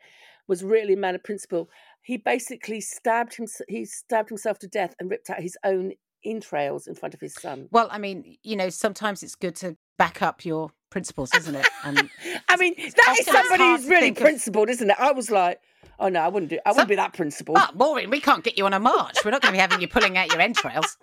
was 0.48 0.64
really 0.64 0.94
a 0.94 0.96
man 0.96 1.14
of 1.14 1.22
principle. 1.22 1.70
He 2.02 2.16
basically 2.16 2.80
stabbed 2.80 3.36
him. 3.36 3.46
He 3.68 3.84
stabbed 3.84 4.28
himself 4.28 4.58
to 4.60 4.68
death 4.68 4.94
and 4.98 5.10
ripped 5.10 5.30
out 5.30 5.40
his 5.40 5.56
own 5.64 5.92
entrails 6.24 6.86
in 6.86 6.94
front 6.94 7.14
of 7.14 7.20
his 7.20 7.34
son. 7.34 7.68
Well, 7.70 7.88
I 7.90 7.98
mean, 7.98 8.36
you 8.42 8.56
know, 8.56 8.68
sometimes 8.68 9.22
it's 9.22 9.34
good 9.34 9.56
to 9.56 9.76
back 9.98 10.22
up 10.22 10.44
your 10.44 10.70
principles, 10.90 11.30
isn't 11.34 11.54
it? 11.54 11.68
And 11.84 12.08
I 12.48 12.56
mean, 12.56 12.74
that 12.76 13.16
is 13.18 13.26
somebody 13.26 13.64
who's 13.64 13.86
really 13.86 14.12
principled, 14.12 14.68
of... 14.68 14.74
isn't 14.74 14.90
it? 14.90 14.96
I 14.98 15.12
was 15.12 15.30
like, 15.30 15.60
oh 15.98 16.08
no, 16.08 16.20
I 16.20 16.28
wouldn't 16.28 16.50
do. 16.50 16.58
I 16.64 16.70
wouldn't 16.70 16.88
be 16.88 16.96
that 16.96 17.12
principled. 17.12 17.56
But 17.56 17.76
Maureen, 17.76 18.10
we 18.10 18.20
can't 18.20 18.44
get 18.44 18.58
you 18.58 18.66
on 18.66 18.74
a 18.74 18.80
march. 18.80 19.18
We're 19.24 19.30
not 19.30 19.42
going 19.42 19.52
to 19.52 19.56
be 19.56 19.60
having 19.60 19.80
you 19.80 19.88
pulling 19.88 20.16
out 20.18 20.30
your 20.30 20.40
entrails. 20.40 20.96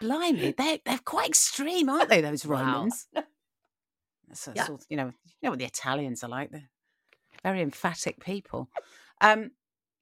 Blimey, 0.00 0.52
they're 0.52 0.78
they're 0.84 0.98
quite 1.04 1.28
extreme, 1.28 1.88
aren't 1.88 2.10
they? 2.10 2.20
Those 2.20 2.44
Romans. 2.44 3.06
Wow. 3.14 3.22
So, 4.32 4.52
yeah. 4.54 4.66
Sort 4.66 4.80
of, 4.80 4.86
you 4.90 4.96
know, 4.96 5.06
you 5.06 5.44
know 5.44 5.50
what 5.50 5.58
the 5.58 5.64
Italians 5.64 6.22
are 6.22 6.28
like. 6.28 6.50
They're 6.50 6.68
very 7.42 7.62
emphatic 7.62 8.20
people. 8.20 8.68
Um, 9.20 9.52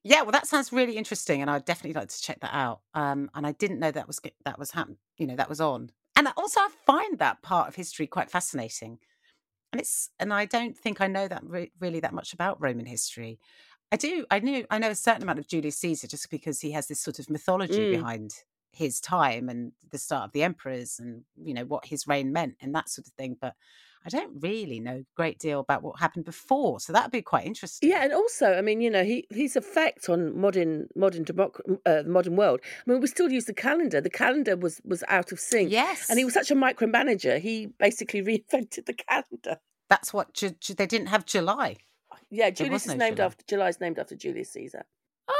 yeah, 0.04 0.20
well, 0.20 0.32
that 0.32 0.46
sounds 0.46 0.70
really 0.70 0.98
interesting, 0.98 1.40
and 1.40 1.50
I'd 1.50 1.64
definitely 1.64 1.98
like 1.98 2.10
to 2.10 2.20
check 2.20 2.40
that 2.40 2.54
out. 2.54 2.80
Um, 2.92 3.30
and 3.34 3.46
I 3.46 3.52
didn't 3.52 3.80
know 3.80 3.90
that 3.90 4.06
was 4.06 4.20
that 4.44 4.58
was 4.58 4.70
happening. 4.70 4.98
You 5.16 5.26
know, 5.26 5.36
that 5.36 5.48
was 5.48 5.62
on. 5.62 5.90
And 6.14 6.28
also, 6.36 6.60
I 6.60 6.68
find 6.86 7.18
that 7.18 7.42
part 7.42 7.68
of 7.68 7.74
history 7.74 8.06
quite 8.06 8.30
fascinating. 8.30 8.98
And 9.72 9.80
it's 9.80 10.10
and 10.20 10.32
I 10.32 10.44
don't 10.44 10.76
think 10.76 11.00
I 11.00 11.06
know 11.06 11.26
that 11.26 11.42
re- 11.42 11.72
really 11.80 12.00
that 12.00 12.12
much 12.12 12.34
about 12.34 12.60
Roman 12.60 12.84
history. 12.86 13.40
I 13.90 13.96
do. 13.96 14.26
I 14.30 14.40
knew 14.40 14.66
I 14.70 14.78
know 14.78 14.90
a 14.90 14.94
certain 14.94 15.22
amount 15.22 15.38
of 15.38 15.48
Julius 15.48 15.78
Caesar 15.78 16.06
just 16.06 16.30
because 16.30 16.60
he 16.60 16.72
has 16.72 16.86
this 16.86 17.00
sort 17.00 17.18
of 17.18 17.30
mythology 17.30 17.78
mm. 17.78 17.96
behind 17.96 18.34
his 18.74 19.00
time 19.00 19.48
and 19.48 19.72
the 19.90 19.98
start 19.98 20.24
of 20.24 20.32
the 20.32 20.42
emperors 20.42 20.98
and 20.98 21.22
you 21.36 21.54
know 21.54 21.64
what 21.64 21.86
his 21.86 22.06
reign 22.06 22.32
meant 22.32 22.56
and 22.60 22.74
that 22.74 22.88
sort 22.88 23.06
of 23.06 23.12
thing. 23.14 23.36
But 23.40 23.54
I 24.06 24.10
don't 24.10 24.42
really 24.42 24.80
know 24.80 24.96
a 24.96 25.06
great 25.16 25.38
deal 25.38 25.60
about 25.60 25.82
what 25.82 25.98
happened 25.98 26.26
before, 26.26 26.78
so 26.78 26.92
that'd 26.92 27.10
be 27.10 27.22
quite 27.22 27.46
interesting. 27.46 27.88
Yeah, 27.88 28.04
and 28.04 28.12
also, 28.12 28.52
I 28.52 28.60
mean, 28.60 28.82
you 28.82 28.90
know, 28.90 29.02
he 29.02 29.26
his 29.30 29.56
effect 29.56 30.10
on 30.10 30.38
modern 30.38 30.88
modern 30.94 31.24
democ- 31.24 31.78
uh, 31.86 32.02
modern 32.06 32.36
world. 32.36 32.60
I 32.64 32.90
mean, 32.90 33.00
we 33.00 33.06
still 33.06 33.30
use 33.30 33.46
the 33.46 33.54
calendar. 33.54 34.00
The 34.00 34.10
calendar 34.10 34.56
was 34.56 34.80
was 34.84 35.02
out 35.08 35.32
of 35.32 35.40
sync. 35.40 35.70
Yes, 35.70 36.10
and 36.10 36.18
he 36.18 36.24
was 36.24 36.34
such 36.34 36.50
a 36.50 36.54
micromanager. 36.54 37.40
He 37.40 37.66
basically 37.78 38.22
reinvented 38.30 38.84
the 38.86 38.94
calendar. 38.94 39.58
That's 39.88 40.12
what 40.12 40.34
ju- 40.34 40.56
ju- 40.60 40.74
they 40.74 40.86
didn't 40.86 41.08
have 41.08 41.24
July. 41.24 41.76
Yeah, 42.30 42.50
Julius 42.50 42.86
is 42.86 42.96
named 42.96 43.16
July. 43.16 43.26
after 43.26 43.44
July 43.48 43.68
is 43.68 43.80
named 43.80 43.98
after 43.98 44.16
Julius 44.16 44.52
Caesar. 44.52 44.84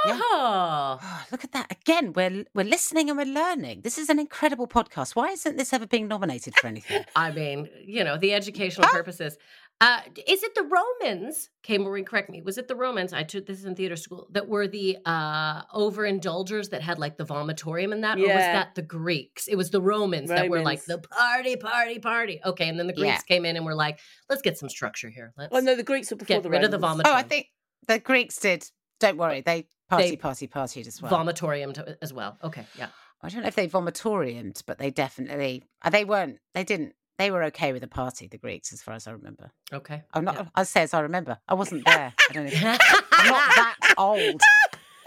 Yeah. 0.07 0.18
Oh. 0.22 0.99
Oh, 1.03 1.24
look 1.30 1.45
at 1.45 1.53
that 1.53 1.70
again. 1.70 2.12
We're 2.12 2.45
we're 2.55 2.64
listening 2.64 3.09
and 3.11 3.18
we're 3.18 3.24
learning. 3.26 3.82
This 3.82 3.99
is 3.99 4.09
an 4.09 4.18
incredible 4.18 4.66
podcast. 4.66 5.14
Why 5.14 5.28
isn't 5.30 5.57
this 5.57 5.72
ever 5.72 5.87
being 5.87 6.09
nominated 6.09 6.55
for 6.57 6.66
anything? 6.68 7.05
I 7.16 7.30
mean, 7.30 7.68
you 7.85 8.03
know, 8.05 8.16
the 8.16 8.32
educational 8.35 8.89
purposes. 8.89 9.37
Uh, 9.80 10.01
is 10.28 10.43
it 10.45 10.55
the 10.55 10.62
Romans? 10.62 11.51
Okay, 11.64 11.78
Maureen, 11.78 12.05
correct 12.05 12.30
me. 12.30 12.41
Was 12.43 12.59
it 12.59 12.68
the 12.68 12.76
Romans? 12.76 13.12
I 13.12 13.24
took 13.24 13.45
this 13.45 13.64
in 13.64 13.74
theater 13.74 13.97
school 13.97 14.28
that 14.30 14.49
were 14.49 14.68
the 14.68 14.97
uh, 15.05 15.64
overindulgers 15.74 16.70
that 16.70 16.80
had 16.80 16.99
like 16.99 17.16
the 17.16 17.24
vomitorium 17.24 17.93
and 17.93 18.05
that, 18.05 18.16
or 18.18 18.22
was 18.22 18.28
that 18.37 18.74
the 18.76 18.82
Greeks? 18.82 19.49
It 19.49 19.57
was 19.57 19.70
the 19.70 19.82
Romans, 19.82 20.28
that 20.30 20.49
were 20.49 20.62
like 20.62 20.85
the 20.85 20.99
party, 20.99 21.57
party, 21.57 21.99
party. 21.99 22.41
Okay, 22.45 22.68
and 22.68 22.78
then 22.78 22.87
the 22.87 22.93
Greeks 22.93 23.07
Yeah. 23.09 23.20
came 23.37 23.45
in 23.45 23.57
and 23.57 23.66
were 23.66 23.74
like, 23.74 23.99
let's 24.30 24.43
get 24.43 24.57
some 24.57 24.68
structure 24.68 25.11
here. 25.11 25.32
Let's 25.37 25.51
Well, 25.53 25.62
no, 25.62 25.74
the 25.74 25.82
Greeks 25.82 26.11
were 26.11 26.16
before 26.16 26.37
get 26.37 26.43
the 26.45 26.51
rid 26.51 26.62
of 26.64 26.70
the 26.70 26.78
Romans. 26.78 27.03
vomitorium. 27.03 27.12
oh, 27.12 27.16
I 27.16 27.22
think 27.22 27.49
the 27.89 27.99
Greeks 27.99 28.39
did. 28.39 28.64
Don't 29.09 29.16
worry, 29.18 29.40
they 29.40 29.66
party, 29.88 30.11
They- 30.11 30.16
party, 30.16 30.48
partied 30.48 30.86
as 30.86 31.00
well. 31.02 31.12
vomitorium 31.12 31.96
as 32.02 32.12
well. 32.12 32.38
Okay, 32.42 32.66
yeah. 32.78 32.88
I 33.22 33.28
don't 33.28 33.42
know 33.42 33.48
if 33.48 33.55
they 33.55 33.68
vomitoriumed, 33.68 34.62
but 34.66 34.78
they 34.78 34.90
definitely. 34.90 35.64
uh, 35.82 35.90
They 35.90 36.05
weren't. 36.05 36.38
They 36.55 36.64
didn't. 36.64 36.94
They 37.18 37.30
were 37.30 37.44
okay 37.44 37.72
with 37.72 37.80
the 37.82 37.88
party, 37.88 38.26
the 38.26 38.38
Greeks, 38.38 38.72
as 38.72 38.82
far 38.82 38.94
as 38.94 39.07
I 39.07 39.12
remember. 39.12 39.50
Okay. 39.72 40.02
I'm 40.12 40.24
not. 40.24 40.34
yeah. 40.34 40.44
I 40.55 40.64
say 40.64 40.82
as 40.82 40.92
I 40.94 41.00
remember. 41.00 41.38
I 41.48 41.55
wasn't 41.55 41.84
there. 41.86 42.12
I 42.28 42.32
don't 42.32 42.46
know. 42.46 42.50
I'm 43.12 43.28
not 43.28 43.48
that 43.55 43.76
old. 43.96 44.40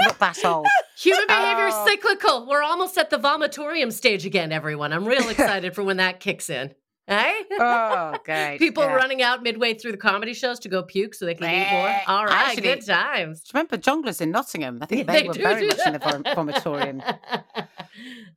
Not 0.02 0.18
that 0.20 0.46
old. 0.46 0.68
Human 1.00 1.28
behavior 1.28 1.68
is 1.68 1.74
Oh. 1.76 1.86
cyclical. 1.86 2.48
We're 2.48 2.64
almost 2.64 2.98
at 2.98 3.10
the 3.10 3.18
vomitorium 3.20 3.92
stage 3.92 4.26
again, 4.26 4.52
everyone. 4.52 4.94
I'm 4.94 5.06
real 5.06 5.28
excited 5.36 5.76
for 5.76 5.84
when 5.84 5.98
that 5.98 6.20
kicks 6.20 6.50
in. 6.50 6.74
Hey? 7.08 7.34
Oh, 7.60 8.16
great. 8.24 8.58
People 8.60 8.84
yeah. 8.84 8.94
running 8.94 9.22
out 9.24 9.42
midway 9.42 9.74
through 9.74 9.92
the 9.94 9.98
comedy 9.98 10.34
shows 10.34 10.60
to 10.60 10.70
go 10.70 10.84
puke 10.84 11.16
so 11.16 11.26
they 11.26 11.34
can 11.36 11.46
eat 11.46 11.72
more. 11.72 11.96
All 12.08 12.26
right, 12.26 12.50
Actually- 12.50 12.62
good 12.64 12.86
times. 12.86 13.44
Remember 13.54 13.78
Jongleurs 13.78 14.22
in 14.22 14.32
Nottingham? 14.32 14.80
I 14.82 14.86
think 14.86 15.08
they, 15.08 15.24
were 15.24 15.34
do 15.34 15.42
very 15.42 15.68
much 15.68 15.80
in 15.86 15.94
the 15.94 16.00
vom- 16.00 16.24
that. 16.24 16.38
vomitorium. 16.38 17.18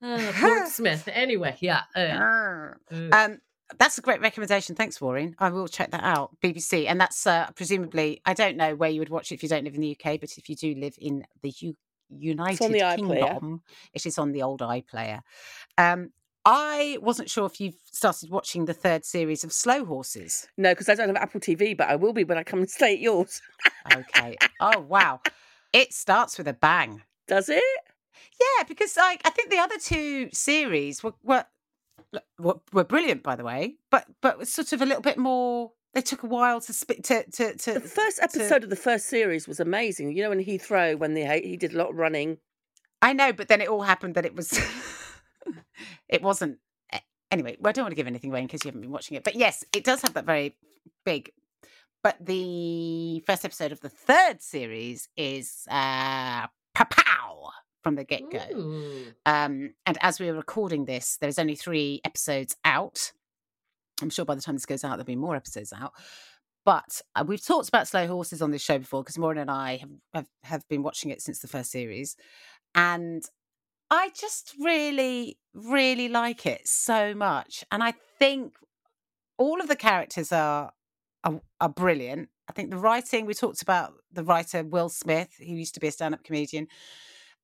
oh, 0.02 0.32
Portsmouth. 0.40 1.08
Anyway, 1.12 1.56
yeah. 1.60 1.82
uh, 1.94 2.94
uh, 2.94 3.08
Um, 3.12 3.40
that's 3.78 3.98
a 3.98 4.00
great 4.00 4.20
recommendation. 4.20 4.74
Thanks, 4.74 5.00
Warren. 5.00 5.34
I 5.38 5.50
will 5.50 5.68
check 5.68 5.90
that 5.90 6.02
out. 6.02 6.36
BBC, 6.42 6.86
and 6.86 7.00
that's 7.00 7.26
uh, 7.26 7.50
presumably. 7.54 8.20
I 8.24 8.34
don't 8.34 8.56
know 8.56 8.74
where 8.74 8.90
you 8.90 9.00
would 9.00 9.10
watch 9.10 9.30
it 9.30 9.34
if 9.34 9.42
you 9.42 9.48
don't 9.48 9.64
live 9.64 9.74
in 9.74 9.80
the 9.80 9.96
UK, 10.00 10.18
but 10.20 10.30
if 10.38 10.48
you 10.48 10.56
do 10.56 10.74
live 10.74 10.94
in 10.98 11.24
the 11.42 11.52
U- 11.58 11.76
United 12.08 12.72
the. 12.72 12.96
Kingdom, 12.96 13.62
it 13.92 14.06
is 14.06 14.18
on 14.18 14.32
the 14.32 14.42
old 14.42 14.60
iPlayer. 14.60 15.20
Um, 15.78 16.10
I 16.44 16.98
wasn't 17.02 17.28
sure 17.28 17.46
if 17.46 17.60
you've 17.60 17.76
started 17.92 18.30
watching 18.30 18.64
the 18.64 18.72
third 18.72 19.04
series 19.04 19.44
of 19.44 19.52
Slow 19.52 19.84
Horses. 19.84 20.48
No, 20.56 20.72
because 20.72 20.88
I 20.88 20.94
don't 20.94 21.08
have 21.08 21.16
Apple 21.16 21.40
TV, 21.40 21.76
but 21.76 21.88
I 21.88 21.96
will 21.96 22.12
be 22.12 22.24
when 22.24 22.38
I 22.38 22.42
come 22.42 22.60
and 22.60 22.70
stay 22.78 22.94
at 22.94 23.00
yours. 23.00 23.42
Okay. 23.94 24.36
oh 24.60 24.80
wow, 24.80 25.20
it 25.72 25.92
starts 25.92 26.38
with 26.38 26.48
a 26.48 26.54
bang. 26.54 27.02
Does 27.28 27.48
it? 27.48 27.62
Yeah, 28.40 28.64
because 28.66 28.96
like 28.96 29.20
I 29.24 29.30
think 29.30 29.50
the 29.50 29.58
other 29.58 29.78
two 29.78 30.30
series 30.32 31.02
were 31.02 31.14
were 31.22 31.44
were, 32.72 32.84
brilliant, 32.84 33.22
by 33.22 33.36
the 33.36 33.44
way, 33.44 33.76
but 33.90 34.06
but 34.22 34.38
was 34.38 34.52
sort 34.52 34.72
of 34.72 34.82
a 34.82 34.86
little 34.86 35.02
bit 35.02 35.18
more. 35.18 35.72
They 35.92 36.00
took 36.00 36.22
a 36.22 36.26
while 36.26 36.60
to 36.62 36.72
spit 36.72 37.04
to 37.04 37.24
to 37.32 37.56
to. 37.56 37.74
The 37.74 37.80
first 37.80 38.16
to- 38.16 38.24
episode 38.24 38.64
of 38.64 38.70
the 38.70 38.76
first 38.76 39.06
series 39.06 39.46
was 39.46 39.60
amazing. 39.60 40.16
You 40.16 40.24
know, 40.24 40.32
in 40.32 40.44
Heathrow, 40.44 40.98
when 40.98 41.14
they 41.14 41.40
he 41.40 41.56
did 41.56 41.74
a 41.74 41.78
lot 41.78 41.90
of 41.90 41.96
running. 41.96 42.38
I 43.02 43.12
know, 43.12 43.32
but 43.32 43.48
then 43.48 43.60
it 43.60 43.68
all 43.68 43.82
happened 43.82 44.14
that 44.14 44.26
it 44.26 44.34
was. 44.34 44.58
it 46.08 46.22
wasn't. 46.22 46.58
Anyway, 47.30 47.56
well, 47.60 47.68
I 47.68 47.72
don't 47.72 47.84
want 47.84 47.92
to 47.92 47.96
give 47.96 48.08
anything 48.08 48.30
away 48.30 48.40
in 48.40 48.48
case 48.48 48.64
you 48.64 48.68
haven't 48.68 48.80
been 48.80 48.90
watching 48.90 49.16
it. 49.16 49.22
But 49.22 49.36
yes, 49.36 49.64
it 49.72 49.84
does 49.84 50.02
have 50.02 50.14
that 50.14 50.26
very 50.26 50.56
big. 51.04 51.30
But 52.02 52.16
the 52.20 53.22
first 53.26 53.44
episode 53.44 53.72
of 53.72 53.80
the 53.80 53.88
third 53.88 54.42
series 54.42 55.08
is 55.16 55.66
uh, 55.70 56.46
pow 56.74 57.50
from 57.82 57.94
the 57.94 58.04
get 58.04 58.30
go. 58.30 58.38
Um, 59.26 59.74
and 59.86 59.98
as 60.00 60.18
we 60.18 60.28
are 60.28 60.34
recording 60.34 60.86
this, 60.86 61.18
there's 61.20 61.38
only 61.38 61.54
three 61.54 62.00
episodes 62.04 62.56
out. 62.64 63.12
I'm 64.02 64.10
sure 64.10 64.24
by 64.24 64.34
the 64.34 64.40
time 64.42 64.54
this 64.56 64.66
goes 64.66 64.82
out, 64.82 64.90
there'll 64.90 65.04
be 65.04 65.16
more 65.16 65.36
episodes 65.36 65.72
out. 65.72 65.92
But 66.64 67.00
uh, 67.14 67.24
we've 67.26 67.44
talked 67.44 67.68
about 67.68 67.88
Slow 67.88 68.06
Horses 68.06 68.42
on 68.42 68.50
this 68.50 68.62
show 68.62 68.78
before 68.78 69.02
because 69.02 69.18
Maureen 69.18 69.38
and 69.38 69.50
I 69.50 69.76
have, 69.76 69.90
have, 70.14 70.26
have 70.44 70.68
been 70.68 70.82
watching 70.82 71.10
it 71.10 71.22
since 71.22 71.38
the 71.38 71.48
first 71.48 71.70
series. 71.70 72.16
And 72.74 73.22
I 73.90 74.10
just 74.14 74.54
really, 74.60 75.38
really 75.54 76.08
like 76.08 76.46
it 76.46 76.66
so 76.68 77.14
much. 77.14 77.64
And 77.72 77.82
I 77.82 77.94
think 78.18 78.54
all 79.38 79.60
of 79.60 79.68
the 79.68 79.76
characters 79.76 80.32
are, 80.32 80.72
are, 81.24 81.40
are 81.60 81.68
brilliant. 81.68 82.28
I 82.48 82.52
think 82.52 82.70
the 82.70 82.76
writing, 82.78 83.26
we 83.26 83.34
talked 83.34 83.62
about 83.62 83.94
the 84.12 84.24
writer 84.24 84.62
Will 84.62 84.88
Smith, 84.88 85.30
who 85.38 85.54
used 85.54 85.74
to 85.74 85.80
be 85.80 85.88
a 85.88 85.92
stand 85.92 86.14
up 86.14 86.24
comedian. 86.24 86.68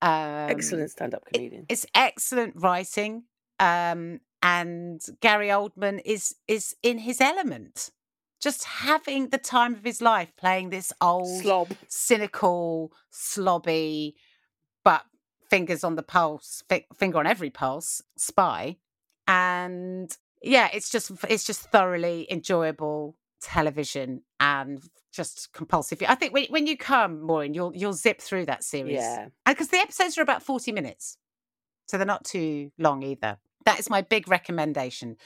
Um, 0.02 0.50
Excellent 0.50 0.90
stand-up 0.90 1.22
it- 1.28 1.34
comedian. 1.34 1.66
it's 1.68 1.86
excellent 1.94 2.54
writing. 2.56 3.24
Um, 3.58 4.20
and 4.42 5.00
Gary 5.20 5.48
Oldman 5.48 6.00
is 6.04 6.34
is 6.46 6.76
in 6.82 6.98
his 6.98 7.20
element. 7.20 7.90
Just 8.40 8.64
having 8.64 9.30
the 9.30 9.38
time 9.38 9.72
of 9.72 9.82
his 9.82 10.02
life 10.02 10.30
playing 10.36 10.68
this 10.68 10.92
old, 11.00 11.40
Slob. 11.42 11.72
cynical, 11.88 12.92
slobby, 13.10 14.12
but 14.84 15.02
fingers 15.48 15.84
on 15.84 15.96
the 15.96 16.02
pulse, 16.02 16.62
fi- 16.68 16.86
finger 16.94 17.18
on 17.18 17.26
every 17.26 17.50
pulse, 17.50 18.02
spy. 18.16 18.76
And 19.26 20.16
yeah, 20.42 20.68
it's 20.72 20.90
just 20.90 21.10
it's 21.28 21.44
just 21.44 21.70
thoroughly 21.70 22.26
enjoyable 22.30 23.16
television 23.40 24.22
and 24.40 24.82
just 25.12 25.52
compulsive. 25.52 26.02
I 26.06 26.14
think 26.14 26.32
when 26.32 26.46
when 26.46 26.66
you 26.66 26.76
come, 26.76 27.22
Maureen, 27.22 27.54
you'll 27.54 27.74
you'll 27.74 27.92
zip 27.92 28.20
through 28.20 28.46
that 28.46 28.64
series. 28.64 28.94
Yeah. 28.94 29.28
because 29.44 29.68
the 29.68 29.78
episodes 29.78 30.18
are 30.18 30.22
about 30.22 30.42
forty 30.42 30.72
minutes, 30.72 31.16
so 31.86 31.96
they're 31.96 32.06
not 32.06 32.24
too 32.24 32.70
long 32.78 33.02
either. 33.02 33.38
That 33.64 33.80
is 33.80 33.90
my 33.90 34.02
big 34.02 34.28
recommendation 34.28 35.16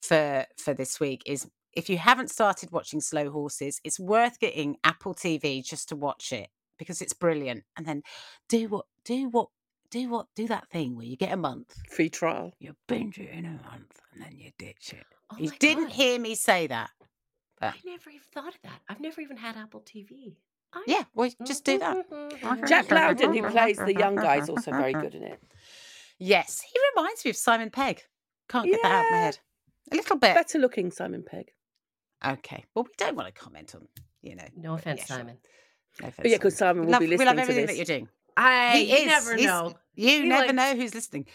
for 0.00 0.46
for 0.56 0.72
this 0.72 0.98
week. 1.00 1.22
Is 1.26 1.48
if 1.72 1.88
you 1.90 1.98
haven't 1.98 2.30
started 2.30 2.70
watching 2.72 3.00
Slow 3.00 3.30
Horses, 3.30 3.80
it's 3.84 4.00
worth 4.00 4.40
getting 4.40 4.76
Apple 4.84 5.14
TV 5.14 5.64
just 5.64 5.88
to 5.90 5.96
watch 5.96 6.32
it 6.32 6.48
because 6.78 7.02
it's 7.02 7.12
brilliant. 7.12 7.64
And 7.76 7.86
then 7.86 8.02
do 8.48 8.68
what 8.68 8.86
do 9.04 9.28
what 9.28 9.48
do 9.90 10.08
what 10.08 10.26
do 10.34 10.46
that 10.48 10.68
thing 10.68 10.96
where 10.96 11.06
you 11.06 11.16
get 11.16 11.32
a 11.32 11.36
month, 11.36 11.74
Free 11.90 12.08
trial. 12.08 12.52
you 12.58 12.74
binge 12.88 13.18
it 13.18 13.30
in 13.30 13.44
a 13.44 13.50
month, 13.70 14.00
and 14.12 14.22
then 14.22 14.36
you 14.36 14.50
ditch 14.58 14.92
it. 14.92 15.04
Oh 15.32 15.36
you 15.38 15.50
didn't 15.58 15.84
God. 15.84 15.92
hear 15.92 16.18
me 16.18 16.34
say 16.34 16.66
that. 16.68 16.90
But... 17.60 17.74
I 17.74 17.78
never 17.84 18.10
even 18.10 18.22
thought 18.32 18.54
of 18.54 18.62
that. 18.62 18.80
I've 18.88 19.00
never 19.00 19.20
even 19.20 19.36
had 19.36 19.56
Apple 19.56 19.80
TV. 19.80 20.34
I- 20.72 20.82
Yeah, 20.86 21.04
well, 21.14 21.30
just 21.46 21.64
do 21.64 21.78
that. 21.78 22.06
Jack 22.68 22.90
Lowden, 22.90 23.34
who 23.34 23.48
plays 23.50 23.76
the 23.78 23.94
young 23.94 24.16
guy, 24.16 24.36
is 24.38 24.48
also 24.48 24.70
very 24.70 24.92
good 24.92 25.14
in 25.14 25.22
it. 25.24 25.40
Yes, 26.18 26.60
he 26.62 26.78
reminds 26.94 27.24
me 27.24 27.30
of 27.30 27.36
Simon 27.36 27.70
Pegg. 27.70 28.02
Can't 28.48 28.66
get 28.66 28.80
that 28.82 28.92
out 28.92 29.04
of 29.06 29.10
my 29.10 29.16
head. 29.18 29.38
A 29.92 29.96
little 29.96 30.16
bit. 30.16 30.34
Better 30.34 30.58
looking 30.58 30.90
Simon 30.90 31.24
Pegg. 31.26 31.52
Okay. 32.24 32.64
Well, 32.74 32.84
we 32.84 32.90
don't 32.98 33.16
want 33.16 33.34
to 33.34 33.40
comment 33.40 33.74
on, 33.74 33.88
you 34.22 34.36
know. 34.36 34.44
No 34.56 34.74
offense, 34.74 35.00
yeah, 35.00 35.06
sure. 35.06 35.16
Simon. 35.16 35.38
No 36.00 36.08
offense, 36.08 36.16
But 36.22 36.30
yeah, 36.30 36.36
because 36.36 36.56
Simon 36.56 36.80
We 36.82 36.86
will 36.86 36.92
love, 36.92 37.00
be 37.00 37.06
we 37.06 37.10
listening 37.12 37.26
love 37.26 37.36
to 37.36 37.42
everything 37.42 37.66
this. 37.66 37.70
that 37.78 37.88
you're 37.88 37.98
doing. 37.98 38.08
I 38.36 38.78
you 38.78 39.06
never 39.06 39.36
know. 39.36 39.74
You 39.94 40.22
He 40.22 40.28
never 40.28 40.52
likes- 40.52 40.54
know 40.54 40.74
who's 40.80 40.94
listening. 40.94 41.26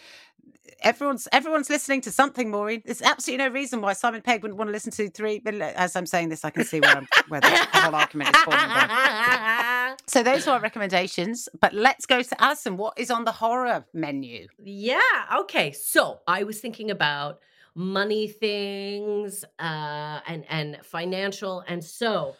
Everyone's 0.82 1.26
everyone's 1.32 1.70
listening 1.70 2.02
to 2.02 2.12
something, 2.12 2.50
Maureen. 2.50 2.82
There's 2.84 3.00
absolutely 3.00 3.46
no 3.46 3.50
reason 3.52 3.80
why 3.80 3.94
Simon 3.94 4.20
Pegg 4.20 4.42
wouldn't 4.42 4.58
want 4.58 4.68
to 4.68 4.72
listen 4.72 4.92
to 4.92 5.08
three. 5.08 5.38
But 5.38 5.54
as 5.54 5.96
I'm 5.96 6.04
saying 6.06 6.28
this, 6.28 6.44
I 6.44 6.50
can 6.50 6.64
see 6.64 6.80
where, 6.80 6.94
I'm, 6.96 7.08
where 7.28 7.40
the 7.40 7.48
whole 7.72 7.94
argument 7.94 8.36
is 8.36 8.42
falling. 8.42 9.96
So 10.08 10.22
those 10.22 10.46
are 10.46 10.52
our 10.56 10.60
recommendations. 10.60 11.48
But 11.60 11.72
let's 11.72 12.06
go 12.06 12.22
to 12.22 12.42
Allyson. 12.42 12.76
What 12.76 12.98
is 12.98 13.10
on 13.10 13.24
the 13.24 13.32
horror 13.32 13.86
menu? 13.92 14.46
Yeah. 14.62 15.00
Okay. 15.40 15.72
So 15.72 16.20
I 16.26 16.42
was 16.44 16.60
thinking 16.60 16.90
about 16.90 17.40
money 17.74 18.28
things 18.28 19.44
uh, 19.58 20.20
and 20.26 20.44
and 20.48 20.78
financial, 20.84 21.64
and 21.66 21.82
so 21.82 22.36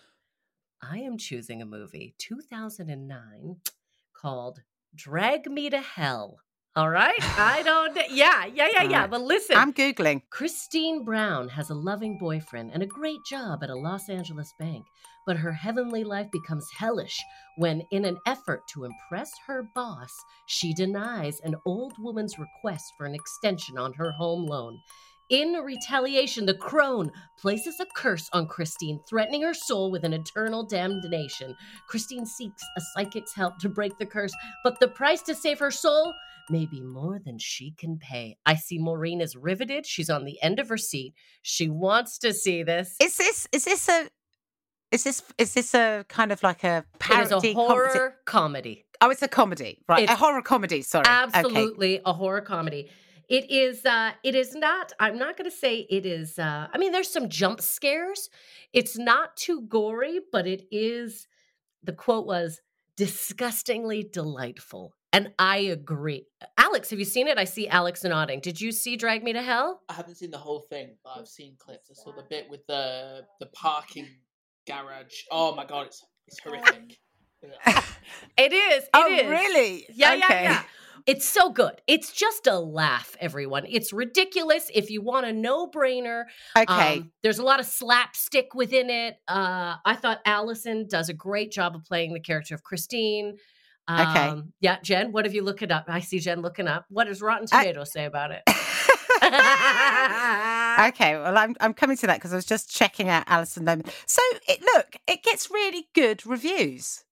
I 0.83 0.99
am 0.99 1.17
choosing 1.19 1.63
a 1.63 1.67
movie, 1.67 2.15
2009, 2.19 3.57
called 4.21 4.61
"Drag 4.95 5.51
Me 5.51 5.71
to 5.71 5.81
Hell." 5.81 6.39
All 6.77 6.91
right. 6.91 7.17
I 7.39 7.62
don't. 7.64 7.97
Yeah. 8.11 8.45
Yeah. 8.45 8.69
Yeah. 8.73 8.83
Yeah. 8.83 9.01
right. 9.01 9.11
But 9.11 9.23
listen. 9.23 9.57
I'm 9.57 9.73
googling. 9.73 10.21
Christine 10.31 11.05
Brown 11.05 11.49
has 11.49 11.71
a 11.71 11.75
loving 11.75 12.19
boyfriend 12.19 12.71
and 12.75 12.83
a 12.83 12.87
great 12.87 13.25
job 13.25 13.62
at 13.62 13.71
a 13.71 13.75
Los 13.75 14.11
Angeles 14.11 14.53
bank, 14.59 14.85
but 15.27 15.39
her 15.39 15.53
heavenly 15.53 16.05
life 16.05 16.31
becomes 16.31 16.69
hellish 16.77 17.19
when, 17.57 17.83
in 17.91 18.05
an 18.05 18.19
effort 18.27 18.61
to 18.75 18.85
impress 18.85 19.31
her 19.47 19.71
boss, 19.75 20.12
she 20.47 20.75
denies 20.75 21.41
an 21.41 21.55
old 21.64 21.95
woman's 21.99 22.39
request 22.39 22.85
for 22.99 23.07
an 23.07 23.14
extension 23.14 23.79
on 23.79 23.95
her 23.95 24.12
home 24.12 24.45
loan. 24.45 24.79
In 25.29 25.55
retaliation, 25.55 26.47
the 26.47 26.55
crone 26.55 27.11
places 27.37 27.81
a 27.81 27.87
curse 27.97 28.29
on 28.33 28.47
Christine, 28.47 29.01
threatening 29.09 29.43
her 29.43 29.55
soul 29.55 29.91
with 29.91 30.05
an 30.05 30.12
eternal 30.12 30.62
damnation. 30.64 31.57
Christine 31.89 32.24
seeks 32.27 32.62
a 32.77 32.81
psychic's 32.95 33.35
help 33.35 33.59
to 33.59 33.68
break 33.68 33.99
the 33.99 34.07
curse, 34.07 34.33
but 34.62 34.79
the 34.79 34.87
price 34.87 35.22
to 35.22 35.35
save 35.35 35.59
her 35.59 35.72
soul 35.72 36.14
may 36.49 36.64
be 36.64 36.81
more 36.81 37.18
than 37.24 37.39
she 37.41 37.72
can 37.72 37.99
pay. 37.99 38.37
I 38.47 38.55
see 38.55 38.79
Maureen 38.79 39.20
is 39.20 39.35
riveted. 39.35 39.85
She's 39.85 40.09
on 40.09 40.24
the 40.24 40.41
end 40.43 40.61
of 40.61 40.68
her 40.68 40.77
seat. 40.79 41.12
She 41.43 41.68
wants 41.68 42.18
to 42.18 42.33
see 42.33 42.62
this. 42.62 42.95
Is 43.01 43.16
this 43.16 43.49
is 43.51 43.64
this 43.64 43.89
a 43.89 44.09
Is 44.93 45.03
this 45.03 45.24
is 45.39 45.55
this 45.55 45.74
a 45.74 46.05
kind 46.09 46.31
of 46.31 46.41
like 46.45 46.62
a 46.62 46.85
It 47.11 47.18
is 47.20 47.29
parody? 47.31 47.51
a 47.51 47.55
horror 47.55 47.89
is 47.89 48.12
comedy. 48.27 48.85
oh, 49.01 49.11
it's 49.11 49.22
a 49.22 49.29
comedy, 49.29 49.83
right? 49.89 50.09
a 50.09 50.14
horror 50.14 50.41
comedy. 50.43 50.83
Sorry, 50.83 51.01
Okay. 51.03 51.11
Absolutely 51.11 52.01
a 52.07 52.12
horror 52.12 52.43
comedy. 52.43 52.91
It 53.29 53.51
is 53.51 53.85
uh 53.85 54.12
it 54.22 54.35
is 54.35 54.55
not 54.55 54.93
I'm 55.01 55.18
not 55.18 55.37
going 55.37 55.51
to 55.51 55.57
say 55.57 55.87
it 55.91 56.07
is 56.07 56.39
uh 56.39 56.68
I 56.72 56.79
mean 56.79 56.93
there's 56.93 57.11
some 57.11 57.29
jump 57.29 57.61
scares. 57.61 58.31
It's 58.72 58.97
not 58.97 59.37
too 59.37 59.62
gory, 59.62 60.20
but 60.31 60.47
it 60.47 60.66
is 60.70 61.27
the 61.83 61.93
quote 61.93 62.27
was 62.27 62.61
disgustingly 62.97 64.03
delightful. 64.03 64.95
And 65.12 65.33
I 65.39 65.59
agree. 65.59 66.27
Alex, 66.59 66.91
have 66.91 66.99
you 66.99 67.05
seen 67.05 67.27
it? 67.27 67.39
I 67.39 67.45
see 67.45 67.68
Alex 67.68 68.05
nodding. 68.05 68.41
Did 68.41 68.61
you 68.61 68.70
see 68.70 68.97
Drag 68.97 69.22
Me 69.22 69.33
to 69.33 69.43
Hell? 69.43 69.81
I 69.89 69.95
haven't 69.95 70.16
seen 70.16 70.31
the 70.31 70.39
whole 70.39 70.61
thing, 70.61 70.97
but 71.03 71.14
I've 71.18 71.29
seen 71.29 71.55
clips. 71.59 71.91
I 71.91 71.95
saw 71.95 72.12
the 72.14 72.24
bit 72.29 72.51
with 72.51 72.66
the 72.66 73.22
the 73.41 73.47
parking 73.47 74.09
garage. 74.66 75.22
Oh 75.31 75.55
my 75.55 75.64
god, 75.64 75.87
it's 75.87 76.05
it's 76.27 76.41
horrific. 76.41 76.99
It 78.39 78.53
is. 78.53 78.84
It 78.84 78.91
Oh, 78.93 79.11
is. 79.11 79.26
really? 79.26 79.87
Yeah, 79.95 80.12
yeah, 80.14 80.24
Okay. 80.26 80.43
yeah. 80.45 80.62
It's 81.07 81.24
so 81.24 81.51
good. 81.51 81.80
It's 81.87 82.12
just 82.12 82.47
a 82.47 82.59
laugh, 82.59 83.16
everyone. 83.20 83.64
It's 83.68 83.93
ridiculous. 83.93 84.70
If 84.74 84.91
you 84.91 85.01
want 85.01 85.24
a 85.26 85.32
no 85.32 85.68
brainer, 85.68 86.24
Okay. 86.59 86.99
um, 86.99 87.12
there's 87.22 87.39
a 87.39 87.43
lot 87.45 87.61
of 87.61 87.66
slapstick 87.66 88.55
within 88.55 88.91
it. 88.91 89.16
Uh, 89.28 89.76
I 89.84 89.95
thought 89.95 90.18
Alison 90.26 90.87
does 90.89 91.09
a 91.09 91.14
great 91.14 91.51
job 91.53 91.74
of 91.76 91.84
playing 91.84 92.12
the 92.12 92.20
character 92.20 92.55
of 92.55 92.62
Christine. 92.62 93.37
Um, 93.89 94.01
Okay. 94.09 94.43
Yeah, 94.61 94.78
Jen, 94.82 95.12
what 95.12 95.24
have 95.24 95.32
you 95.34 95.43
looking 95.43 95.70
up? 95.70 95.84
I 95.89 96.01
see 96.01 96.18
Jen 96.18 96.43
looking 96.43 96.66
up. 96.68 96.84
What 96.91 97.05
does 97.05 97.22
Rotten 97.22 97.47
I- 97.53 97.62
Tomatoes 97.62 97.93
say 97.93 98.05
about 98.05 98.32
it? 98.32 98.43
okay, 100.89 101.16
well, 101.16 101.39
I'm 101.39 101.55
I'm 101.61 101.72
coming 101.72 101.97
to 101.99 102.07
that 102.09 102.16
because 102.18 102.32
I 102.32 102.37
was 102.37 102.45
just 102.45 102.70
checking 102.74 103.09
out 103.09 103.24
Alison 103.28 103.64
Lohman. 103.64 103.89
So 104.07 104.20
it 104.49 104.61
look, 104.74 104.97
it 105.07 105.22
gets 105.22 105.51
really 105.51 105.89
good 105.95 106.26
reviews. 106.26 107.05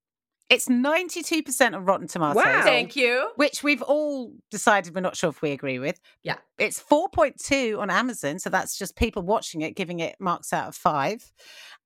It's 0.51 0.69
92% 0.69 1.77
of 1.77 1.87
Rotten 1.87 2.07
Tomatoes. 2.07 2.37
Wow. 2.37 2.63
Thank 2.63 2.97
you. 2.97 3.31
Which 3.37 3.63
we've 3.63 3.81
all 3.81 4.33
decided 4.51 4.95
we're 4.95 5.01
not 5.01 5.17
sure 5.17 5.31
if 5.31 5.41
we 5.41 5.53
agree 5.53 5.79
with. 5.79 5.99
Yeah. 6.23 6.37
It's 6.59 6.83
4.2 6.83 7.79
on 7.79 7.91
Amazon. 7.91 8.39
So 8.39 8.51
that's 8.51 8.77
just 8.77 8.95
people 8.95 9.23
watching 9.23 9.63
it, 9.63 9.75
giving 9.75 10.01
it 10.01 10.17
marks 10.21 10.53
out 10.53 10.69
of 10.69 10.75
five. 10.75 11.33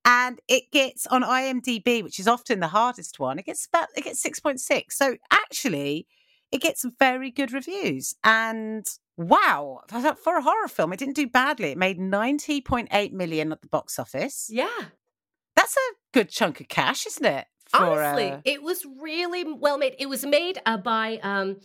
And 0.05 0.41
it 0.49 0.65
gets 0.73 1.07
on 1.07 1.23
IMDb, 1.23 2.03
which 2.03 2.19
is 2.19 2.27
often 2.27 2.61
the 2.61 2.69
hardest 2.69 3.19
one, 3.19 3.39
it 3.39 3.47
gets 3.47 3.67
about 3.67 3.89
it 3.97 4.05
gets 4.05 4.23
6.6. 4.23 4.85
So 4.91 5.17
actually, 5.31 6.07
it 6.51 6.61
gets 6.61 6.85
very 6.99 7.31
good 7.31 7.53
reviews. 7.53 8.15
And 8.25 8.87
wow, 9.17 9.81
for 9.89 10.15
for 10.15 10.37
a 10.37 10.43
horror 10.43 10.69
film, 10.69 10.93
it 10.93 10.99
didn't 10.99 11.17
do 11.17 11.29
badly. 11.29 11.73
It 11.73 11.79
made 11.79 11.99
90.8 11.99 13.13
million 13.13 13.53
at 13.53 13.61
the 13.61 13.69
box 13.69 13.99
office. 13.99 14.49
Yeah. 14.51 14.69
That's 15.55 15.77
a 15.77 15.95
good 16.13 16.31
chunk 16.31 16.61
of 16.61 16.69
cash, 16.69 17.07
isn't 17.07 17.27
it? 17.27 17.47
Honestly, 17.75 18.31
uh, 18.31 18.41
it 18.45 18.62
was 18.62 18.85
really 19.01 19.45
well 19.45 19.79
made. 19.79 19.95
It 19.99 20.09
was 20.09 20.25
made 20.25 20.61
uh, 20.66 20.77
by 20.79 21.19
um, 21.23 21.57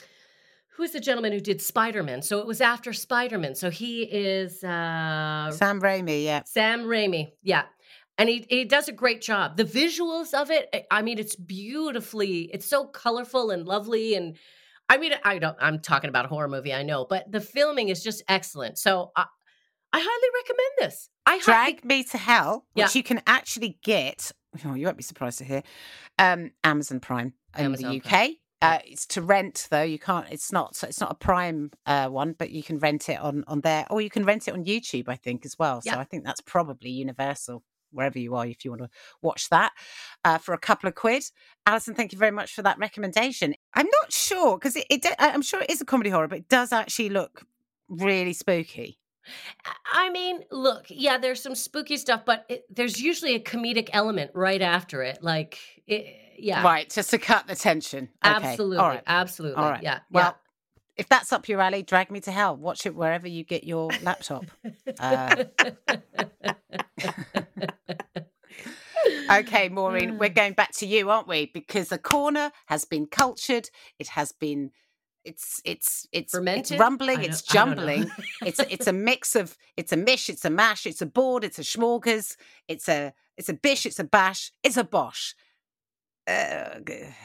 who's 0.75 0.91
the 0.91 0.99
gentleman 0.99 1.31
who 1.31 1.39
did 1.39 1.61
Spider 1.61 2.03
Man? 2.03 2.21
So 2.21 2.39
it 2.39 2.47
was 2.47 2.61
after 2.61 2.93
Spider 2.93 3.37
Man. 3.37 3.55
So 3.55 3.69
he 3.69 4.03
is 4.03 4.63
uh, 4.63 5.51
Sam 5.51 5.81
Raimi, 5.81 6.23
yeah. 6.25 6.43
Sam 6.45 6.83
Raimi. 6.85 7.31
Yeah. 7.41 7.63
And 8.17 8.29
he, 8.29 8.45
he 8.49 8.65
does 8.65 8.87
a 8.87 8.91
great 8.91 9.21
job. 9.21 9.57
The 9.57 9.63
visuals 9.65 10.33
of 10.33 10.51
it, 10.51 10.69
I- 10.73 10.85
I 10.91 11.01
mean, 11.01 11.17
it's 11.19 11.35
beautifully, 11.35 12.49
it's 12.53 12.65
so 12.67 12.85
colorful 12.85 13.49
and 13.49 13.65
lovely. 13.65 14.13
And 14.15 14.37
I 14.89 14.97
mean, 14.97 15.13
I 15.23 15.39
don't, 15.39 15.57
I'm 15.59 15.79
talking 15.79 16.09
about 16.09 16.25
a 16.25 16.27
horror 16.27 16.47
movie, 16.47 16.73
I 16.73 16.83
know, 16.83 17.05
but 17.09 17.31
the 17.31 17.41
filming 17.41 17.89
is 17.89 18.03
just 18.03 18.21
excellent. 18.27 18.77
So 18.77 19.11
I, 19.15 19.25
I 19.93 19.99
highly 19.99 20.29
recommend 20.43 20.71
this. 20.91 21.09
I 21.25 21.39
Drag 21.39 21.85
Me 21.85 22.03
to 22.05 22.17
Hell, 22.17 22.65
which 22.73 22.83
Yeah. 22.83 22.99
you 22.99 23.03
can 23.03 23.21
actually 23.25 23.79
get. 23.83 24.31
Oh, 24.65 24.73
you 24.75 24.85
won't 24.85 24.97
be 24.97 25.03
surprised 25.03 25.39
to 25.39 25.43
hear. 25.43 25.63
Um, 26.19 26.51
Amazon 26.63 26.99
Prime 26.99 27.33
in 27.57 27.65
Amazon 27.65 27.91
the 27.93 27.99
Prime. 27.99 28.23
UK. 28.23 28.29
Uh, 28.61 28.79
it's 28.85 29.05
to 29.07 29.21
rent 29.21 29.67
though. 29.71 29.81
You 29.81 29.99
can't. 29.99 30.25
It's 30.31 30.51
not. 30.51 30.81
It's 30.83 31.01
not 31.01 31.11
a 31.11 31.15
Prime 31.15 31.71
uh, 31.85 32.07
one, 32.07 32.33
but 32.37 32.49
you 32.51 32.63
can 32.63 32.79
rent 32.79 33.09
it 33.09 33.19
on 33.19 33.43
on 33.47 33.61
there, 33.61 33.85
or 33.89 33.99
you 33.99 34.09
can 34.09 34.23
rent 34.25 34.47
it 34.47 34.53
on 34.53 34.63
YouTube. 34.63 35.09
I 35.09 35.15
think 35.17 35.45
as 35.45 35.57
well. 35.59 35.81
So 35.81 35.91
Yeah. 35.91 35.99
I 35.99 36.05
think 36.05 36.23
that's 36.23 36.39
probably 36.41 36.89
universal 36.91 37.63
wherever 37.91 38.17
you 38.17 38.35
are 38.35 38.45
if 38.47 38.63
you 38.65 38.71
want 38.71 38.81
to 38.81 38.89
watch 39.21 39.49
that 39.49 39.71
uh, 40.25 40.37
for 40.37 40.53
a 40.53 40.57
couple 40.57 40.87
of 40.87 40.95
quid. 40.95 41.23
Allyson, 41.65 41.93
thank 41.93 42.11
you 42.11 42.17
very 42.17 42.31
much 42.31 42.53
for 42.53 42.61
that 42.63 42.79
recommendation. 42.79 43.53
I'm 43.73 43.87
not 44.01 44.11
sure 44.11 44.57
because 44.57 44.75
it, 44.75 44.85
it. 44.89 45.05
I'm 45.19 45.41
sure 45.41 45.61
it 45.61 45.69
is 45.69 45.81
a 45.81 45.85
comedy 45.85 46.09
horror, 46.09 46.27
but 46.27 46.39
it 46.39 46.49
does 46.49 46.71
actually 46.71 47.09
look 47.09 47.43
really 47.89 48.33
spooky. 48.33 48.97
I 49.91 50.09
mean, 50.09 50.43
look, 50.51 50.85
yeah, 50.89 51.17
there's 51.17 51.41
some 51.41 51.55
spooky 51.55 51.97
stuff, 51.97 52.23
but 52.25 52.45
it, 52.49 52.65
there's 52.69 52.99
usually 53.01 53.35
a 53.35 53.39
comedic 53.39 53.89
element 53.93 54.31
right 54.33 54.61
after 54.61 55.01
it. 55.03 55.19
Like, 55.21 55.59
it, 55.87 56.15
yeah. 56.37 56.63
Right, 56.63 56.89
just 56.89 57.11
to 57.11 57.17
cut 57.17 57.47
the 57.47 57.55
tension. 57.55 58.09
Okay. 58.25 58.35
Absolutely. 58.35 58.77
All 58.77 58.89
right. 58.89 59.03
Absolutely. 59.05 59.63
All 59.63 59.71
right. 59.71 59.83
Yeah. 59.83 59.99
Well, 60.11 60.37
if 60.95 61.09
that's 61.09 61.33
up 61.33 61.47
your 61.49 61.59
alley, 61.61 61.83
drag 61.83 62.11
me 62.11 62.19
to 62.21 62.31
hell. 62.31 62.55
Watch 62.55 62.85
it 62.85 62.95
wherever 62.95 63.27
you 63.27 63.43
get 63.43 63.63
your 63.63 63.89
laptop. 64.03 64.45
Uh, 64.99 65.43
okay, 69.31 69.69
Maureen, 69.69 70.17
we're 70.17 70.29
going 70.33 70.53
back 70.53 70.71
to 70.73 70.85
you, 70.85 71.09
aren't 71.09 71.27
we? 71.27 71.47
Because 71.53 71.89
the 71.89 71.97
corner 71.97 72.51
has 72.67 72.85
been 72.85 73.07
cultured. 73.07 73.69
It 73.99 74.09
has 74.09 74.31
been. 74.31 74.71
It's 75.25 75.61
it's 75.63 76.05
it's 76.11 76.33
it's 76.33 76.35
rumbling. 76.35 77.23
It's 77.23 77.41
don't- 77.41 77.61
I 77.61 77.65
don't 77.65 77.75
know. 77.77 77.85
jumbling. 77.85 78.11
it's 78.45 78.59
it's 78.59 78.87
a 78.87 78.93
mix 78.93 79.35
of 79.35 79.57
it's 79.77 79.91
a 79.93 79.97
mish. 79.97 80.29
It's 80.29 80.43
a 80.45 80.49
mash. 80.49 80.85
It's 80.85 81.01
a 81.01 81.05
board. 81.05 81.43
It's 81.43 81.59
a 81.59 81.63
schmorgas. 81.63 82.35
It's 82.67 82.89
a 82.89 83.13
it's 83.37 83.49
a 83.49 83.53
bish. 83.53 83.85
It's 83.85 83.99
a 83.99 84.03
bash. 84.03 84.51
It's 84.63 84.77
a 84.77 84.83
bosh. 84.83 85.35
Uh, 86.27 86.79
dear. 86.85 87.15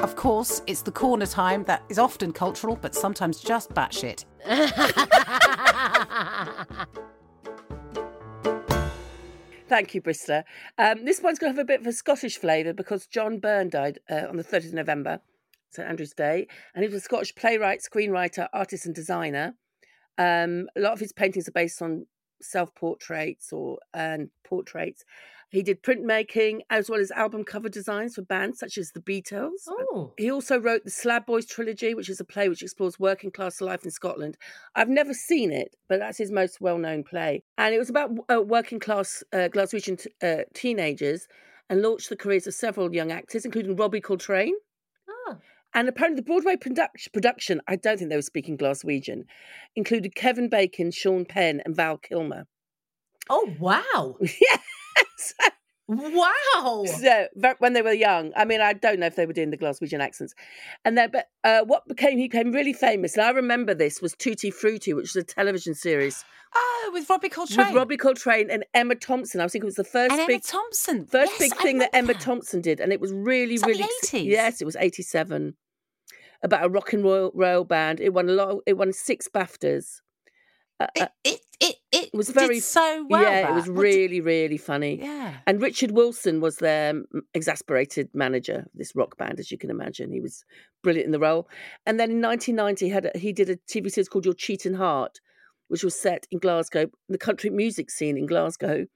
Of 0.00 0.16
course, 0.16 0.62
it's 0.66 0.82
the 0.82 0.90
corner 0.92 1.26
time 1.26 1.64
that 1.64 1.82
is 1.90 1.98
often 1.98 2.32
cultural, 2.32 2.76
but 2.80 2.94
sometimes 2.94 3.40
just 3.40 3.70
batshit. 3.70 4.24
Thank 9.70 9.94
you, 9.94 10.02
Brister. 10.02 10.42
Um, 10.78 11.04
this 11.04 11.22
one's 11.22 11.38
going 11.38 11.52
to 11.52 11.56
have 11.56 11.64
a 11.64 11.64
bit 11.64 11.78
of 11.80 11.86
a 11.86 11.92
Scottish 11.92 12.38
flavour 12.38 12.72
because 12.72 13.06
John 13.06 13.38
Byrne 13.38 13.68
died 13.68 14.00
uh, 14.10 14.26
on 14.28 14.36
the 14.36 14.42
30th 14.42 14.70
of 14.70 14.74
November, 14.74 15.20
St 15.70 15.88
Andrew's 15.88 16.12
Day, 16.12 16.48
and 16.74 16.82
he 16.82 16.88
was 16.88 16.96
a 16.96 17.04
Scottish 17.04 17.32
playwright, 17.36 17.78
screenwriter, 17.80 18.48
artist, 18.52 18.86
and 18.86 18.96
designer. 18.96 19.54
Um, 20.18 20.66
a 20.76 20.80
lot 20.80 20.92
of 20.92 20.98
his 20.98 21.12
paintings 21.12 21.46
are 21.46 21.52
based 21.52 21.80
on 21.82 22.06
self-portraits 22.42 23.52
or 23.52 23.78
and 23.94 24.30
portraits. 24.42 25.04
He 25.50 25.62
did 25.64 25.82
printmaking 25.82 26.60
as 26.70 26.88
well 26.88 27.00
as 27.00 27.10
album 27.10 27.44
cover 27.44 27.68
designs 27.68 28.14
for 28.14 28.22
bands 28.22 28.60
such 28.60 28.78
as 28.78 28.92
the 28.92 29.00
Beatles. 29.00 29.66
oh. 29.68 30.12
He 30.16 30.30
also 30.30 30.58
wrote 30.58 30.84
the 30.84 30.90
Slab 30.90 31.26
Boys 31.26 31.44
trilogy, 31.44 31.92
which 31.92 32.08
is 32.08 32.20
a 32.20 32.24
play 32.24 32.48
which 32.48 32.62
explores 32.62 33.00
working 33.00 33.32
class 33.32 33.60
life 33.60 33.84
in 33.84 33.90
Scotland. 33.90 34.36
I've 34.76 34.88
never 34.88 35.12
seen 35.12 35.50
it, 35.52 35.74
but 35.88 35.98
that's 35.98 36.18
his 36.18 36.30
most 36.30 36.60
well 36.60 36.78
known 36.78 37.02
play. 37.02 37.42
And 37.58 37.74
it 37.74 37.78
was 37.78 37.90
about 37.90 38.10
uh, 38.32 38.40
working 38.40 38.78
class 38.78 39.24
uh, 39.32 39.48
Glaswegian 39.52 40.00
t- 40.00 40.10
uh, 40.22 40.44
teenagers 40.54 41.26
and 41.68 41.82
launched 41.82 42.10
the 42.10 42.16
careers 42.16 42.46
of 42.46 42.54
several 42.54 42.94
young 42.94 43.10
actors, 43.10 43.44
including 43.44 43.74
Robbie 43.74 44.00
Coltrane. 44.00 44.54
Ah. 45.28 45.36
And 45.74 45.88
apparently, 45.88 46.20
the 46.20 46.26
Broadway 46.26 46.56
produc- 46.56 47.12
production, 47.12 47.60
I 47.66 47.74
don't 47.76 47.98
think 47.98 48.10
they 48.10 48.16
were 48.16 48.22
speaking 48.22 48.56
Glaswegian, 48.56 49.22
included 49.74 50.14
Kevin 50.14 50.48
Bacon, 50.48 50.92
Sean 50.92 51.24
Penn, 51.24 51.60
and 51.64 51.74
Val 51.74 51.96
Kilmer. 51.98 52.46
Oh, 53.28 53.52
wow. 53.58 54.16
Wow. 55.92 56.84
So 56.86 57.26
when 57.58 57.72
they 57.72 57.82
were 57.82 57.92
young, 57.92 58.32
I 58.36 58.44
mean, 58.44 58.60
I 58.60 58.74
don't 58.74 59.00
know 59.00 59.06
if 59.06 59.16
they 59.16 59.26
were 59.26 59.32
doing 59.32 59.50
the 59.50 59.58
Glaswegian 59.58 59.98
accents, 59.98 60.34
and 60.84 60.96
then 60.96 61.10
but 61.10 61.26
uh, 61.42 61.62
what 61.64 61.86
became 61.88 62.16
he 62.16 62.28
became 62.28 62.52
really 62.52 62.72
famous, 62.72 63.14
and 63.16 63.22
I 63.26 63.30
remember 63.30 63.74
this 63.74 64.00
was 64.00 64.12
Tutti 64.14 64.52
Frutti, 64.52 64.92
which 64.94 65.14
was 65.14 65.16
a 65.16 65.24
television 65.24 65.74
series 65.74 66.24
Oh, 66.54 66.90
with 66.92 67.10
Robbie 67.10 67.28
Coltrane. 67.28 67.66
with 67.66 67.74
Robbie 67.76 67.96
Coltrane 67.96 68.50
and 68.50 68.64
Emma 68.72 68.94
Thompson. 68.94 69.40
I 69.40 69.48
think 69.48 69.64
it 69.64 69.66
was 69.66 69.74
the 69.74 69.82
first 69.84 70.12
and 70.12 70.20
Emma 70.20 70.38
Thompson. 70.38 71.06
first 71.06 71.32
Yes, 71.32 71.38
big 71.40 71.52
I 71.58 71.62
thing 71.62 71.78
that 71.78 71.90
Emma 71.94 72.14
Thompson 72.14 72.60
did, 72.60 72.78
and 72.78 72.92
it 72.92 73.00
was 73.00 73.12
really 73.12 73.54
Was 73.54 73.64
really 73.64 73.82
80s? 74.04 74.26
yes, 74.26 74.60
it 74.60 74.64
was 74.66 74.76
eighty 74.78 75.02
seven 75.02 75.56
about 76.42 76.64
a 76.64 76.68
rock 76.68 76.92
and 76.92 77.02
roll, 77.02 77.32
roll 77.34 77.64
band. 77.64 77.98
It 78.00 78.14
won 78.14 78.28
a 78.28 78.32
lot. 78.32 78.48
Of, 78.50 78.58
it 78.64 78.76
won 78.78 78.92
six 78.92 79.26
BAFTAs. 79.28 80.00
Uh, 80.80 80.86
uh, 80.98 81.06
It 81.24 81.40
it 81.60 81.76
it, 81.92 82.04
it 82.04 82.10
was 82.14 82.28
did 82.28 82.36
very- 82.36 82.60
so 82.60 83.06
well. 83.10 83.22
yeah, 83.22 83.50
it 83.50 83.54
was 83.54 83.68
What 83.68 83.82
did- 83.84 83.94
really 83.94 84.20
really 84.20 84.56
funny. 84.56 84.98
yeah. 85.00 85.38
And 85.46 85.60
Richard 85.60 85.90
Wilson 85.90 86.40
was 86.40 86.56
their 86.56 86.94
mm, 86.94 87.04
exasperated 87.34 88.08
manager 88.14 88.60
of 88.66 88.70
this 88.74 88.94
rock 88.96 89.16
band, 89.18 89.38
as 89.38 89.50
you 89.52 89.58
can 89.58 89.70
imagine. 89.70 90.10
He 90.10 90.20
was 90.20 90.44
brilliant 90.82 91.06
in 91.06 91.12
the 91.12 91.18
role. 91.20 91.48
And 91.86 92.00
then 92.00 92.10
in 92.10 92.20
1990, 92.22 92.86
he, 92.86 92.90
had 92.90 93.06
a, 93.14 93.18
he 93.18 93.32
did 93.32 93.50
a 93.50 93.56
TV 93.56 93.90
series 93.90 94.08
called 94.08 94.24
Your 94.24 94.34
Cheating 94.34 94.74
Heart, 94.74 95.20
which 95.68 95.84
was 95.84 95.94
set 96.00 96.26
in 96.30 96.38
Glasgow, 96.38 96.86
the 97.08 97.18
country 97.18 97.50
music 97.50 97.90
scene 97.90 98.16
in 98.16 98.24
Glasgow, 98.26 98.86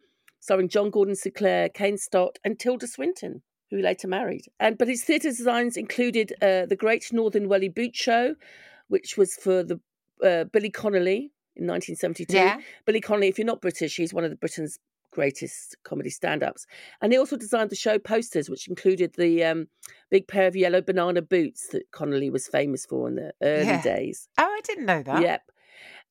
starring 0.40 0.68
John 0.68 0.90
Gordon 0.90 1.14
Sinclair, 1.16 1.68
Ken 1.68 1.98
Stott, 1.98 2.38
and 2.44 2.58
Tilda 2.58 2.86
Swinton, 2.86 3.42
who 3.70 3.76
he 3.76 3.82
later 3.82 4.08
married. 4.08 4.46
And 4.58 4.78
but 4.78 4.88
his 4.88 5.04
theatre 5.04 5.28
designs 5.28 5.76
included 5.76 6.32
uh, 6.40 6.64
the 6.66 6.76
Great 6.76 7.12
Northern 7.12 7.48
Welly 7.48 7.68
Boot 7.68 7.94
Show, 7.94 8.34
which 8.88 9.18
was 9.18 9.34
for 9.36 9.62
the 9.62 9.78
uh, 10.24 10.44
Billy 10.44 10.70
Connolly 10.70 11.32
in 11.56 11.66
1972. 11.66 12.34
Yeah. 12.36 12.60
Billy 12.84 13.00
Connolly, 13.00 13.28
if 13.28 13.38
you're 13.38 13.46
not 13.46 13.60
British, 13.60 13.96
he's 13.96 14.14
one 14.14 14.24
of 14.24 14.30
the 14.30 14.36
Britain's 14.36 14.78
greatest 15.12 15.76
comedy 15.84 16.10
stand-ups. 16.10 16.66
And 17.00 17.12
he 17.12 17.18
also 17.18 17.36
designed 17.36 17.70
the 17.70 17.76
show 17.76 17.98
posters, 17.98 18.50
which 18.50 18.66
included 18.68 19.14
the 19.16 19.44
um, 19.44 19.68
big 20.10 20.26
pair 20.26 20.46
of 20.48 20.56
yellow 20.56 20.80
banana 20.80 21.22
boots 21.22 21.68
that 21.68 21.90
Connolly 21.92 22.30
was 22.30 22.48
famous 22.48 22.84
for 22.84 23.08
in 23.08 23.14
the 23.14 23.32
early 23.42 23.64
Yeah. 23.66 23.82
days. 23.82 24.28
Oh, 24.38 24.44
I 24.44 24.60
didn't 24.64 24.86
know 24.86 25.02
that. 25.04 25.22
Yep. 25.22 25.42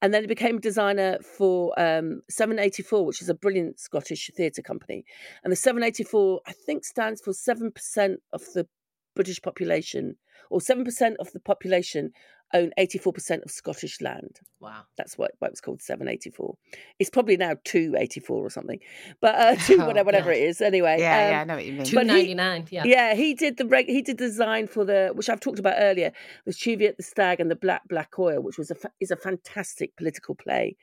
And 0.02 0.14
then 0.14 0.24
he 0.24 0.28
became 0.28 0.58
a 0.58 0.60
designer 0.60 1.18
for 1.20 1.78
um, 1.80 2.22
784, 2.30 3.06
which 3.06 3.22
is 3.22 3.30
a 3.30 3.34
brilliant 3.34 3.80
Scottish 3.80 4.30
theatre 4.36 4.62
company. 4.62 5.06
And 5.44 5.52
the 5.52 5.56
784, 5.56 6.42
I 6.46 6.52
think, 6.52 6.84
stands 6.84 7.22
for 7.22 7.32
7% 7.32 8.16
of 8.34 8.42
the 8.54 8.68
British 9.16 9.42
population, 9.42 10.18
or 10.50 10.60
7% 10.60 11.16
of 11.20 11.32
the 11.32 11.40
population 11.40 12.12
own 12.54 12.72
84% 12.80 13.44
of 13.44 13.52
Scottish 13.52 14.00
land. 14.02 14.40
Wow. 14.60 14.84
That's 14.98 15.18
why, 15.18 15.28
why 15.40 15.48
it 15.48 15.52
was 15.52 15.62
called 15.62 15.82
784. 15.82 16.56
It's 17.00 17.10
probably 17.10 17.36
now 17.38 17.56
284 17.64 18.46
or 18.46 18.50
something, 18.50 18.80
but 19.22 19.36
uh, 19.36 19.56
two, 19.56 19.78
Oh, 19.82 19.88
whatever, 19.88 20.06
whatever 20.06 20.32
it 20.32 20.42
is. 20.44 20.62
Anyway, 20.62 20.98
Yeah, 21.00 21.26
um, 21.26 21.32
yeah, 21.32 21.42
I 21.42 21.44
know 21.46 21.56
what 21.56 21.66
you 21.66 21.74
mean. 21.74 21.84
Two 21.84 21.96
But 21.98 22.06
he- 22.10 22.34
Yeah. 22.72 22.84
yeah, 22.86 23.14
he 23.16 23.34
did 23.34 23.58
the 23.58 23.66
reg- 23.66 23.88
he 23.88 24.02
did 24.02 24.18
the 24.18 24.26
design 24.28 24.68
for 24.68 24.86
the 24.86 25.12
which 25.14 25.30
I've 25.30 25.40
talked 25.40 25.60
about 25.60 25.76
earlier, 25.78 26.12
the 26.46 26.54
Cheviot 26.54 26.98
the 26.98 27.04
Stag 27.04 27.40
and 27.40 27.50
the 27.52 27.56
Black 27.56 27.88
Black 27.88 28.18
Oil, 28.20 28.42
which 28.42 28.58
was 28.58 28.72
a 28.72 28.76
fa- 28.76 28.92
is 29.00 29.12
a 29.12 29.16
fantastic 29.18 29.96
political 29.98 30.36
play, 30.36 30.76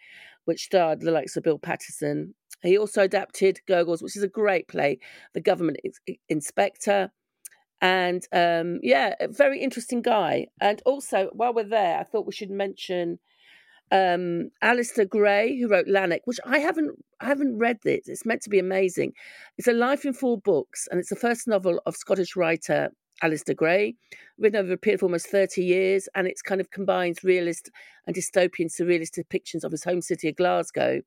which 0.45 0.65
starred 0.65 1.01
the 1.01 1.11
likes 1.11 1.37
of 1.37 1.43
Bill 1.45 1.59
Paterson. 1.59 2.35
He 2.63 2.77
also 2.77 3.03
adapted 3.03 3.61
Gogol's, 3.67 4.03
which 4.03 4.17
is 4.17 4.23
a 4.23 4.29
great 4.29 4.69
play, 4.69 4.99
The 5.33 5.41
Government 5.41 5.79
Ins- 5.83 6.19
Inspector, 6.29 7.11
and 7.81 8.27
um, 8.33 8.79
yeah, 8.83 9.15
a 9.21 9.29
very 9.29 9.61
interesting 9.61 10.03
guy. 10.03 10.49
And 10.61 10.83
also, 10.85 11.31
while 11.33 11.55
we're 11.55 11.65
there, 11.65 11.99
I 11.99 12.05
thought 12.05 12.27
we 12.27 12.33
should 12.33 12.51
mention 12.51 13.19
um 13.93 14.51
Alasdair 14.63 15.09
Gray 15.09 15.59
who 15.59 15.67
wrote 15.67 15.89
Lanark 15.89 16.21
which 16.25 16.39
I 16.47 16.59
haven't 16.59 16.93
I 17.21 17.27
haven't 17.27 17.59
read 17.59 17.79
this 17.83 18.07
it's 18.07 18.25
meant 18.25 18.43
to 18.43 18.51
be 18.51 18.61
amazing. 18.61 19.15
It's 19.59 19.67
a 19.67 19.73
life 19.73 20.05
in 20.05 20.13
four 20.13 20.39
books 20.39 20.87
and 20.91 21.01
it's 21.01 21.09
the 21.09 21.17
first 21.17 21.49
novel 21.49 21.81
of 21.87 21.97
Scottish 21.97 22.37
writer 22.37 22.91
Alasdair 23.23 23.57
Gray 23.57 23.97
written 24.39 24.61
over 24.61 24.73
a 24.73 24.77
period 24.77 25.01
of 25.01 25.03
almost 25.03 25.27
30 25.27 25.65
years 25.65 26.09
and 26.15 26.29
it's 26.29 26.41
kind 26.43 26.61
of 26.61 26.71
combines 26.71 27.25
realist 27.25 27.71
and 28.07 28.15
dystopian 28.15 28.71
surrealist 28.71 29.19
depictions 29.19 29.65
of 29.65 29.73
his 29.73 29.83
home 29.83 30.03
city 30.03 30.29
of 30.29 30.37
Glasgow. 30.37 31.01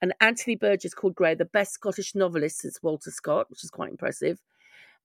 And 0.00 0.14
Anthony 0.20 0.56
Burgess 0.56 0.94
called 0.94 1.14
Gray 1.14 1.34
the 1.34 1.44
best 1.44 1.72
Scottish 1.72 2.14
novelist 2.14 2.60
since 2.60 2.78
Walter 2.82 3.10
Scott 3.10 3.46
which 3.48 3.64
is 3.64 3.70
quite 3.70 3.90
impressive 3.90 4.38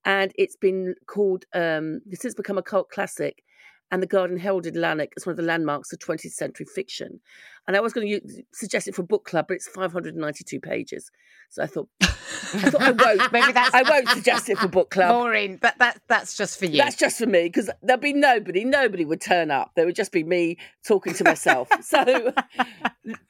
and 0.05 0.31
it's 0.37 0.55
been 0.55 0.95
called 1.07 1.45
um 1.53 2.01
this 2.05 2.23
has 2.23 2.35
become 2.35 2.57
a 2.57 2.63
cult 2.63 2.89
classic 2.89 3.43
and 3.91 4.01
the 4.01 4.07
Guardian 4.07 4.39
heralded 4.39 4.75
Lanark 4.75 5.11
as 5.17 5.25
one 5.25 5.31
of 5.31 5.37
the 5.37 5.43
landmarks 5.43 5.93
of 5.93 5.99
20th 5.99 6.31
century 6.31 6.65
fiction. 6.65 7.19
And 7.67 7.77
I 7.77 7.79
was 7.79 7.93
going 7.93 8.07
to 8.07 8.13
use, 8.13 8.41
suggest 8.51 8.87
it 8.87 8.95
for 8.95 9.03
book 9.03 9.23
club, 9.25 9.45
but 9.47 9.53
it's 9.55 9.67
592 9.67 10.59
pages. 10.59 11.11
So 11.49 11.61
I 11.61 11.67
thought, 11.67 11.87
I 12.01 12.07
thought 12.07 12.81
I 12.81 12.91
won't. 13.17 13.31
Maybe 13.31 13.51
that's- 13.51 13.73
I 13.73 13.83
won't 13.87 14.09
suggest 14.09 14.49
it 14.49 14.57
for 14.57 14.67
book 14.67 14.89
club. 14.89 15.11
Maureen, 15.11 15.57
but 15.61 15.77
that 15.77 16.01
that's 16.07 16.35
just 16.35 16.57
for 16.57 16.65
you. 16.65 16.77
That's 16.77 16.95
just 16.95 17.19
for 17.19 17.27
me 17.27 17.43
because 17.43 17.69
there'd 17.83 18.01
be 18.01 18.11
nobody. 18.13 18.65
Nobody 18.65 19.05
would 19.05 19.21
turn 19.21 19.51
up. 19.51 19.71
There 19.75 19.85
would 19.85 19.95
just 19.95 20.11
be 20.11 20.23
me 20.23 20.57
talking 20.85 21.13
to 21.13 21.23
myself. 21.23 21.69
so, 21.83 22.33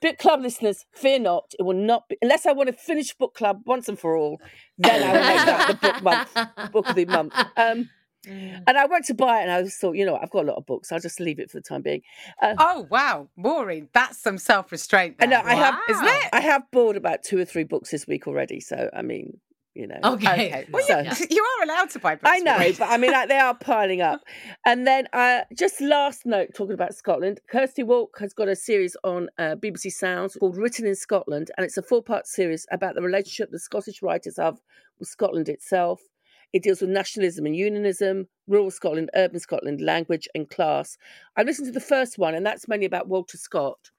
book 0.01 0.17
club 0.19 0.41
listeners, 0.41 0.85
fear 0.93 1.19
not. 1.19 1.51
It 1.59 1.63
will 1.63 1.73
not 1.73 2.07
be 2.07 2.17
unless 2.21 2.45
I 2.45 2.53
want 2.53 2.67
to 2.67 2.73
finish 2.73 3.13
book 3.13 3.33
club 3.33 3.61
once 3.65 3.89
and 3.89 3.99
for 3.99 4.15
all. 4.15 4.39
Then 4.77 5.03
I 5.03 5.11
will 5.11 5.27
make 5.35 5.45
that 5.45 5.67
the 5.67 5.87
book 5.87 6.01
month, 6.03 6.71
book 6.71 6.89
of 6.89 6.95
the 6.95 7.05
month. 7.05 7.33
Um, 7.57 7.89
and 8.27 8.77
I 8.77 8.85
went 8.85 9.05
to 9.05 9.13
buy 9.13 9.39
it, 9.39 9.43
and 9.43 9.51
I 9.51 9.63
just 9.63 9.79
thought, 9.79 9.93
you 9.95 10.05
know, 10.05 10.13
what, 10.13 10.23
I've 10.23 10.29
got 10.31 10.45
a 10.45 10.47
lot 10.47 10.57
of 10.57 10.65
books. 10.65 10.91
I'll 10.91 10.99
just 10.99 11.19
leave 11.19 11.39
it 11.39 11.51
for 11.51 11.57
the 11.57 11.61
time 11.61 11.81
being. 11.81 12.01
Uh, 12.41 12.55
Oh 12.57 12.87
wow, 12.89 13.29
Maureen, 13.35 13.89
that's 13.93 14.17
some 14.17 14.37
self-restraint. 14.37 15.15
I 15.19 15.25
There. 15.27 15.43
know 15.43 15.49
I 15.49 15.55
have, 15.55 15.75
isn't 15.89 16.05
it? 16.05 16.29
I 16.33 16.39
have 16.41 16.63
bought 16.71 16.95
about 16.95 17.23
two 17.23 17.37
or 17.39 17.45
three 17.45 17.63
books 17.63 17.91
this 17.91 18.07
week 18.07 18.27
already. 18.27 18.59
So 18.59 18.89
I 18.95 19.01
mean, 19.01 19.39
you 19.75 19.87
know, 19.87 19.97
Okay. 20.03 20.47
Okay. 20.49 20.65
Well, 20.71 20.83
So- 20.83 20.99
you, 20.99 21.27
you 21.31 21.43
are 21.43 21.63
allowed 21.65 21.89
to 21.91 21.99
buy 21.99 22.15
books. 22.15 22.29
I 22.31 22.39
know, 22.39 22.57
but 22.77 22.89
I 22.89 22.97
mean, 22.97 23.11
like, 23.11 23.27
they 23.27 23.39
are 23.39 23.55
piling 23.55 24.01
up. 24.01 24.21
And 24.65 24.87
then, 24.87 25.07
uh, 25.13 25.41
just 25.57 25.81
last 25.81 26.25
note, 26.25 26.49
talking 26.55 26.73
about 26.75 26.93
Scotland, 26.93 27.41
Kirsty 27.51 27.83
Wark 27.83 28.17
has 28.19 28.33
got 28.33 28.47
a 28.47 28.55
series 28.55 28.95
on 29.03 29.29
uh, 29.37 29.55
BBC 29.55 29.91
Sounds 29.91 30.35
called 30.35 30.55
"Written 30.57 30.85
in 30.87 30.95
Scotland," 30.95 31.51
and 31.57 31.65
it's 31.65 31.77
a 31.77 31.81
four-part 31.83 32.27
series 32.27 32.65
about 32.71 32.95
the 32.95 33.01
relationship 33.01 33.49
the 33.51 33.59
Scottish 33.59 34.01
writers 34.01 34.37
have 34.37 34.61
with 34.99 35.09
Scotland 35.09 35.49
itself. 35.49 35.99
It 36.53 36.61
deals 36.61 36.81
with 36.81 36.91
nationalism 36.91 37.47
and 37.47 37.55
unionism, 37.55 38.27
rural 38.47 38.69
Scotland, 38.69 39.09
urban 39.15 39.39
Scotland, 39.39 39.81
language 39.81 40.27
and 40.35 40.49
class. 40.49 40.97
I 41.35 41.41
listened 41.43 41.65
to 41.67 41.71
the 41.71 41.79
first 41.79 42.19
one, 42.19 42.35
and 42.35 42.45
that's 42.45 42.67
mainly 42.67 42.85
about 42.85 43.07
Walter 43.07 43.37
Scott, 43.37 43.89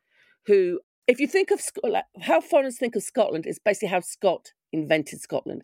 who, 0.46 0.80
if 1.08 1.18
you 1.18 1.26
think 1.26 1.50
of 1.50 1.60
Sc- 1.60 1.78
like, 1.82 2.04
how 2.22 2.40
foreigners 2.40 2.78
think 2.78 2.94
of 2.94 3.02
Scotland, 3.02 3.44
is 3.46 3.58
basically 3.58 3.88
how 3.88 4.00
Scott 4.00 4.52
invented 4.72 5.20
Scotland. 5.20 5.62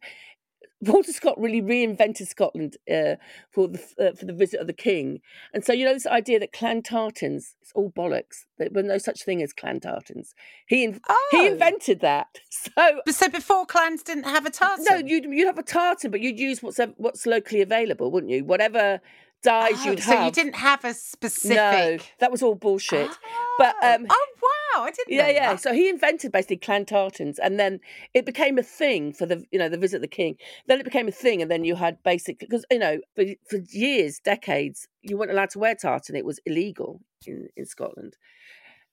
Walter 0.83 1.12
Scott 1.12 1.39
really 1.39 1.61
reinvented 1.62 2.26
Scotland 2.26 2.76
uh, 2.91 3.16
for 3.51 3.68
the 3.68 3.81
uh, 3.99 4.12
for 4.16 4.24
the 4.24 4.33
visit 4.33 4.61
of 4.61 4.66
the 4.66 4.72
king, 4.72 5.20
and 5.53 5.64
so 5.64 5.72
you 5.72 5.85
know 5.85 5.93
this 5.95 6.07
idea 6.07 6.39
that 6.41 6.53
Clantartans 6.53 7.55
it's 7.61 7.72
all 7.74 7.91
bollocks. 7.91 8.47
There 8.59 8.68
were 8.72 8.83
no 8.83 8.99
such 8.99 9.22
thing 9.24 9.43
as 9.43 9.53
Clantartans. 9.53 10.28
He 10.66 10.85
in- 10.85 11.01
he 11.31 11.39
Oh. 11.39 11.47
invented 11.47 12.01
that. 12.01 12.41
So 12.51 12.70
But 13.07 13.14
so 13.14 13.28
before 13.28 13.64
clans 13.66 14.03
didn't 14.03 14.24
have 14.24 14.45
a 14.47 14.51
tartan. 14.51 14.85
no, 14.89 14.97
you'd 14.97 15.24
you'd 15.24 15.47
have 15.47 15.59
a 15.59 15.62
tartan, 15.62 16.11
but 16.11 16.20
you'd 16.20 16.39
use 16.39 16.62
what's 16.62 16.81
what's 16.97 17.26
locally 17.26 17.61
available, 17.62 18.11
wouldn't 18.11 18.31
you? 18.33 18.45
Whatever 18.45 19.01
dyes 19.43 19.72
Oh, 19.78 19.91
you'd 19.91 20.03
so 20.03 20.12
have. 20.16 20.24
you 20.26 20.31
didn't 20.33 20.57
have 20.57 20.85
a 20.85 20.93
specific. 20.93 21.57
No, 21.57 21.99
that 22.18 22.31
was 22.31 22.43
all 22.43 22.55
bullshit. 22.55 23.11
But 23.59 23.74
Oh. 23.83 23.95
um, 23.95 24.07
oh 24.11 24.26
wow, 24.43 24.59
I 24.79 24.91
didn't. 24.91 25.12
yeah, 25.12 25.29
yeah. 25.29 25.51
that. 25.53 25.61
So 25.61 25.73
he 25.73 25.89
invented 25.89 26.33
basically 26.33 26.59
clan 26.59 26.85
tartans, 26.85 27.39
and 27.39 27.59
then 27.59 27.81
it 28.14 28.27
became 28.27 28.59
a 28.59 28.62
thing 28.62 29.12
for 29.12 29.27
the 29.27 29.45
you 29.51 29.59
know 29.59 29.68
the 29.68 29.79
visit 29.79 29.97
of 29.97 30.03
the 30.03 30.09
king. 30.09 30.37
Then 30.66 30.81
it 30.81 30.85
became 30.85 31.09
a 31.09 31.12
thing, 31.12 31.43
and 31.43 31.51
then 31.51 31.64
you 31.64 31.75
had 31.77 32.03
basically 32.03 32.47
because 32.49 32.64
you 32.71 32.79
know 32.79 33.01
for 33.14 33.25
for 33.49 33.59
years, 33.71 34.21
decades, 34.21 34.89
you 35.03 35.16
weren't 35.16 35.31
allowed 35.31 35.51
to 35.51 35.59
wear 35.59 35.75
tartan; 35.75 36.16
it 36.16 36.25
was 36.25 36.41
illegal 36.47 37.01
in 37.27 37.49
in 37.57 37.66
Scotland. 37.66 38.16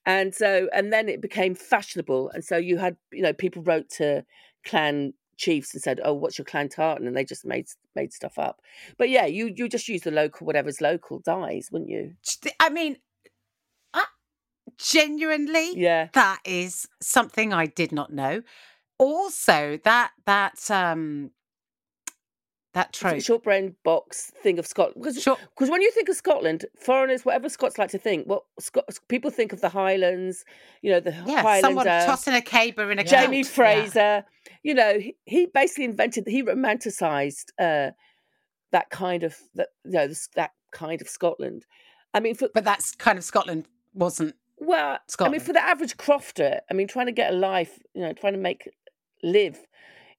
And 0.06 0.34
so, 0.34 0.70
and 0.74 0.94
then 0.94 1.10
it 1.10 1.22
became 1.22 1.54
fashionable, 1.54 2.30
and 2.30 2.44
so 2.44 2.56
you 2.58 2.78
had 2.78 2.96
you 3.12 3.22
know 3.22 3.34
people 3.34 3.62
wrote 3.64 3.90
to 3.98 4.24
clan 4.66 5.14
chiefs 5.38 5.74
and 5.74 5.84
said, 5.84 6.00
"Oh, 6.04 6.14
what's 6.14 6.38
your 6.38 6.46
clan 6.46 6.70
tartan?" 6.70 7.08
and 7.08 7.16
they 7.16 7.26
just 7.26 7.46
made 7.46 7.68
made 7.96 8.14
stuff 8.14 8.40
up. 8.40 8.62
But 8.98 9.10
yeah, 9.10 9.26
you 9.26 9.52
you 9.56 9.70
just 9.70 9.88
use 9.88 10.02
the 10.02 10.12
local 10.12 10.48
whatever's 10.48 10.82
local 10.82 11.20
dyes, 11.20 11.70
wouldn't 11.72 11.90
you? 11.90 12.14
I 12.60 12.70
mean, 12.70 12.98
genuinely, 14.78 15.74
Yeah. 15.76 16.10
that 16.14 16.40
is 16.46 16.88
something 17.02 17.54
I 17.54 17.66
did 17.66 17.92
not 17.92 18.12
know. 18.12 18.42
Also, 18.98 19.80
that 19.84 20.12
that 20.26 20.70
um 20.72 21.32
that 22.74 22.94
trope. 22.94 23.22
shortbread 23.22 23.74
box 23.84 24.32
thing 24.44 24.60
of 24.60 24.68
Scotland. 24.68 25.02
Because 25.02 25.22
Short- 25.22 25.40
because 25.56 25.70
when 25.70 25.82
you 25.82 25.92
think 25.92 26.10
of 26.10 26.16
Scotland, 26.16 26.66
foreigners, 26.80 27.26
whatever 27.26 27.50
Scots 27.50 27.78
like 27.80 27.90
to 27.92 27.98
think, 27.98 28.28
what 28.28 28.44
Scot- 28.60 28.86
people 29.08 29.32
think 29.32 29.52
of 29.52 29.62
the 29.62 29.70
Highlands, 29.70 30.46
you 30.84 30.92
know, 30.92 31.00
the 31.00 31.12
yeah, 31.26 31.42
Highlander, 31.42 31.62
someone 31.62 31.86
tossing 31.86 32.36
a 32.36 32.42
caber 32.42 32.92
in 32.92 33.00
a 33.00 33.04
Jamie. 33.04 33.44
Fraser. 33.44 34.26
You 34.64 34.76
know, 34.76 35.00
he, 35.00 35.16
he 35.26 35.46
basically 35.48 35.86
invented, 35.86 36.28
he 36.28 36.44
romanticized 36.44 37.46
uh, 37.60 37.92
that 38.72 38.90
kind 38.92 39.24
of 39.24 39.36
that 39.56 39.70
you 39.84 39.92
know 39.92 40.10
that 40.36 40.52
kind 40.72 41.02
of 41.02 41.10
Scotland. 41.10 41.66
I 42.14 42.20
mean, 42.20 42.36
for 42.36 42.50
But 42.54 42.64
that's 42.64 42.94
kind 42.96 43.18
of 43.18 43.24
Scotland 43.24 43.66
wasn't. 43.94 44.36
Well, 44.60 45.00
I 45.20 45.30
mean, 45.30 45.40
for 45.40 45.54
the 45.54 45.64
average 45.64 45.98
crofter, 45.98 46.60
I 46.70 46.74
mean, 46.74 46.88
trying 46.88 47.06
to 47.06 47.12
get 47.12 47.32
a 47.32 47.36
life, 47.36 47.80
you 47.94 48.02
know, 48.02 48.14
trying 48.14 48.34
to 48.34 48.40
make 48.40 48.70
live 49.24 49.60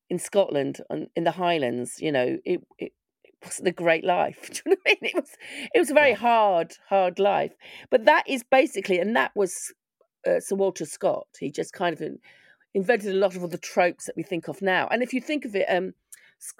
in 0.08 0.18
Scotland 0.18 0.80
and 0.88 1.08
in 1.16 1.24
the 1.24 1.32
Highlands, 1.32 2.00
you 2.00 2.12
know, 2.12 2.38
it, 2.44 2.60
it 2.78 2.92
it 3.24 3.34
wasn't 3.42 3.68
a 3.68 3.72
great 3.72 4.04
life. 4.04 4.48
Do 4.52 4.60
you 4.64 4.70
know 4.70 4.76
what 4.82 4.92
I 4.92 4.98
mean? 5.02 5.10
It 5.10 5.16
was 5.16 5.30
it 5.74 5.78
was 5.78 5.90
a 5.90 5.94
very 5.94 6.14
hard, 6.14 6.74
hard 6.88 7.18
life. 7.18 7.52
But 7.90 8.04
that 8.04 8.28
is 8.28 8.44
basically, 8.44 8.98
and 8.98 9.16
that 9.16 9.32
was 9.34 9.72
uh, 10.26 10.40
Sir 10.40 10.56
Walter 10.56 10.84
Scott. 10.84 11.26
He 11.38 11.50
just 11.50 11.72
kind 11.72 11.94
of 11.94 12.00
in, 12.00 12.18
invented 12.74 13.14
a 13.14 13.18
lot 13.18 13.34
of 13.34 13.42
all 13.42 13.48
the 13.48 13.58
tropes 13.58 14.06
that 14.06 14.16
we 14.16 14.22
think 14.22 14.48
of 14.48 14.62
now. 14.62 14.88
And 14.90 15.02
if 15.02 15.12
you 15.12 15.20
think 15.20 15.44
of 15.44 15.56
it, 15.56 15.66
um, 15.68 15.94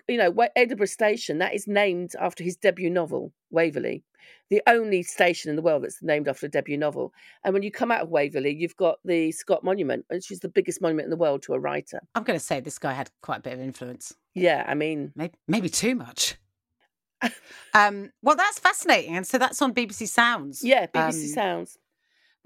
you 0.09 0.16
know, 0.16 0.35
Edinburgh 0.57 0.87
Station 0.87 1.39
that 1.39 1.55
is 1.55 1.66
named 1.66 2.12
after 2.20 2.43
his 2.43 2.57
debut 2.57 2.91
novel, 2.91 3.33
Waverley, 3.51 4.05
the 4.51 4.62
only 4.66 5.03
station 5.03 5.51
in 5.51 5.57
the 5.57 5.62
world 5.62 5.85
that's 5.85 6.03
named 6.03 6.29
after 6.29 6.47
a 6.47 6.49
debut 6.49 6.76
novel. 6.76 7.12
And 7.45 7.55
when 7.55 7.62
you 7.62 7.70
come 7.70 7.91
out 7.91 8.03
of 8.03 8.09
Waverley, 8.09 8.55
you've 8.55 8.76
got 8.76 8.99
the 9.05 9.33
Scott 9.33 9.64
Monument, 9.64 10.05
which 10.09 10.31
is 10.31 10.41
the 10.41 10.49
biggest 10.49 10.81
monument 10.81 11.07
in 11.07 11.11
the 11.11 11.16
world 11.16 11.43
to 11.45 11.55
a 11.55 11.59
writer. 11.59 12.01
I'm 12.14 12.24
going 12.24 12.39
to 12.39 12.45
say 12.45 12.61
this 12.61 12.79
guy 12.79 12.93
had 12.93 13.11
quite 13.22 13.39
a 13.39 13.43
bit 13.43 13.53
of 13.55 13.61
influence. 13.61 14.14
Yeah, 14.35 14.64
I 14.66 14.74
mean, 14.74 15.12
Maybe, 15.14 15.35
maybe 15.47 15.68
too 15.68 15.95
much. 15.95 16.37
um, 17.74 18.12
well, 18.22 18.37
that's 18.37 18.59
fascinating, 18.59 19.16
and 19.16 19.26
so 19.26 19.39
that's 19.39 19.61
on 19.61 19.74
BBC 19.74 20.09
Sounds. 20.09 20.62
yeah, 20.62 20.87
BBC 20.87 21.07
um, 21.07 21.12
Sounds. 21.12 21.79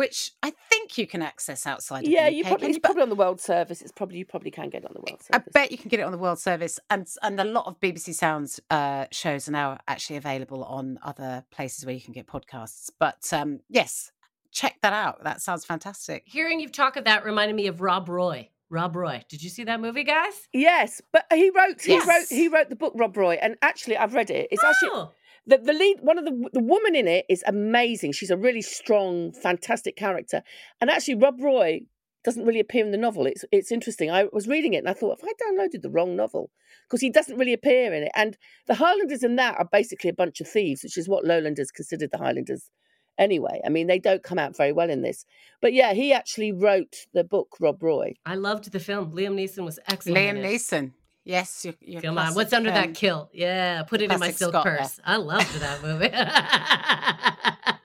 Which 0.03 0.33
I 0.43 0.51
think 0.69 0.99
you 0.99 1.07
can 1.07 1.23
access 1.23 1.65
outside. 1.65 2.03
Of 2.05 2.11
Yeah, 2.11 2.29
the 2.29 2.35
you 2.35 2.43
probably 2.45 2.67
it's 2.71 2.75
you? 2.77 2.81
But 2.81 2.89
probably 2.89 3.03
on 3.05 3.09
the 3.09 3.15
World 3.15 3.41
Service. 3.41 3.81
It's 3.83 3.93
probably 3.93 4.19
you 4.19 4.25
probably 4.25 4.51
can 4.51 4.69
get 4.69 4.83
it 4.83 4.87
on 4.89 4.95
the 4.95 5.01
World 5.01 5.23
Service. 5.23 5.47
I 5.49 5.51
bet 5.53 5.71
you 5.71 5.79
can 5.79 5.89
get 5.91 6.01
it 6.01 6.03
on 6.03 6.11
the 6.11 6.19
World 6.19 6.41
Service, 6.41 6.81
and 6.91 7.07
and 7.23 7.39
a 7.41 7.45
lot 7.45 7.67
of 7.67 7.79
BBC 7.79 8.13
Sounds 8.15 8.59
uh, 8.69 9.07
shows 9.13 9.47
are 9.49 9.53
now 9.53 9.79
actually 9.87 10.17
available 10.17 10.65
on 10.65 10.99
other 11.05 11.45
places 11.53 11.87
where 11.87 11.95
you 11.95 12.01
can 12.01 12.13
get 12.13 12.27
podcasts. 12.27 12.91
But 12.99 13.33
um, 13.33 13.61
yes, 13.69 14.11
check 14.51 14.79
that 14.83 14.93
out. 14.93 15.23
That 15.23 15.41
sounds 15.41 15.65
fantastic. 15.65 16.25
Hearing 16.27 16.59
you 16.59 16.69
talk 16.69 16.97
of 16.97 17.05
that 17.05 17.25
reminded 17.25 17.55
me 17.55 17.69
of 17.69 17.81
Rob 17.81 18.09
Roy. 18.09 18.49
Rob 18.71 18.97
Roy. 18.97 19.23
Did 19.29 19.43
you 19.45 19.51
see 19.51 19.65
that 19.65 19.81
movie, 19.81 20.03
guys? 20.03 20.49
Yes, 20.53 21.01
but 21.13 21.27
he 21.33 21.51
wrote 21.51 21.81
he 21.83 21.93
Yes. 21.93 22.09
wrote 22.09 22.27
he 22.37 22.49
wrote 22.49 22.71
the 22.71 22.77
book 22.77 22.95
Rob 22.97 23.17
Roy, 23.17 23.35
and 23.41 23.57
actually 23.63 23.97
I've 23.97 24.15
read 24.15 24.31
it. 24.31 24.49
It's 24.51 24.65
actually 24.65 24.91
Oh, 24.95 25.13
the, 25.47 25.59
the 25.59 25.73
lead 25.73 25.99
one 26.01 26.19
of 26.19 26.25
the 26.25 26.49
the 26.53 26.63
woman 26.63 26.95
in 26.95 27.09
it 27.09 27.25
is 27.29 27.43
amazing. 27.47 28.13
She's 28.13 28.31
a 28.31 28.37
really 28.37 28.63
strong, 28.63 29.33
fantastic 29.33 29.97
character. 29.97 30.43
And 30.81 30.91
actually 30.91 31.17
Rob 31.17 31.41
Roy 31.41 31.81
doesn't 32.25 32.45
really 32.45 32.61
appear 32.61 32.85
in 32.85 32.93
the 32.93 32.99
novel. 32.99 33.27
It's 33.27 33.45
it's 33.51 33.73
interesting. 33.73 34.11
I 34.11 34.27
was 34.33 34.47
reading 34.47 34.75
it 34.75 34.79
and 34.79 34.89
I 34.89 34.93
thought, 34.93 35.19
if 35.21 35.25
I 35.25 35.33
downloaded 35.45 35.83
the 35.83 35.91
wrong 35.91 36.15
novel, 36.17 36.51
because 36.89 37.01
he 37.01 37.11
doesn't 37.11 37.37
really 37.37 37.53
appear 37.53 37.93
in 37.93 38.05
it. 38.05 38.13
And 38.15 38.37
the 38.67 38.75
Highlanders 38.75 39.23
in 39.23 39.37
that 39.37 39.57
are 39.59 39.69
basically 39.71 40.11
a 40.11 40.15
bunch 40.15 40.41
of 40.41 40.49
thieves, 40.49 40.83
which 40.83 40.97
is 40.97 41.09
what 41.09 41.25
Lowlanders 41.25 41.71
considered 41.71 42.11
the 42.13 42.19
Highlanders 42.19 42.71
anyway. 43.19 43.61
I 43.65 43.69
mean, 43.69 43.87
they 43.87 43.99
don't 43.99 44.23
come 44.23 44.39
out 44.39 44.57
very 44.57 44.73
well 44.73 44.91
in 44.91 45.03
this. 45.03 45.25
But 45.61 45.73
yeah, 45.73 45.93
he 45.93 46.13
actually 46.13 46.53
wrote 46.53 46.95
the 47.13 47.25
book 47.25 47.57
Rob 47.61 47.83
Roy. 47.83 48.15
I 48.25 48.37
loved 48.37 48.71
the 48.71 48.81
film. 48.81 49.13
Liam 49.13 49.35
Neeson 49.35 49.65
was 49.65 49.79
excellent. 49.89 50.39
Liam. 50.39 50.45
Neeson. 50.45 50.93
Yes, 51.25 51.65
you're, 51.65 51.75
you're 51.81 52.03
Come 52.03 52.19
on, 52.19 52.35
what's 52.35 52.53
under 52.53 52.71
um, 52.71 52.75
that 52.75 52.95
kilt? 52.95 53.31
Yeah, 53.33 53.85
put 53.85 54.03
it 54.03 54.11
in 54.11 54.19
my 54.19 54.33
silk 54.33 54.53
Scot 54.53 54.65
there. 54.65 54.79
purse. 54.79 54.99
I 55.05 55.17
loved 55.17 55.55
that 55.61 55.83
movie. 55.83 56.11
I, 56.13 57.77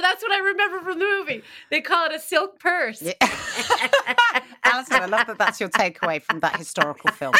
that's 0.00 0.22
what 0.22 0.32
I 0.32 0.38
remember 0.38 0.80
from 0.80 0.98
the 0.98 1.04
movie. 1.04 1.42
They 1.70 1.82
call 1.82 2.06
it 2.06 2.14
a 2.14 2.20
silk 2.20 2.58
purse. 2.58 3.02
Yeah. 3.02 3.12
Allyson, 4.64 5.02
I 5.02 5.06
love 5.06 5.26
that 5.26 5.36
that's 5.38 5.60
your 5.60 5.68
takeaway 5.68 6.22
from 6.22 6.40
that 6.40 6.56
historical 6.56 7.10
film. 7.10 7.34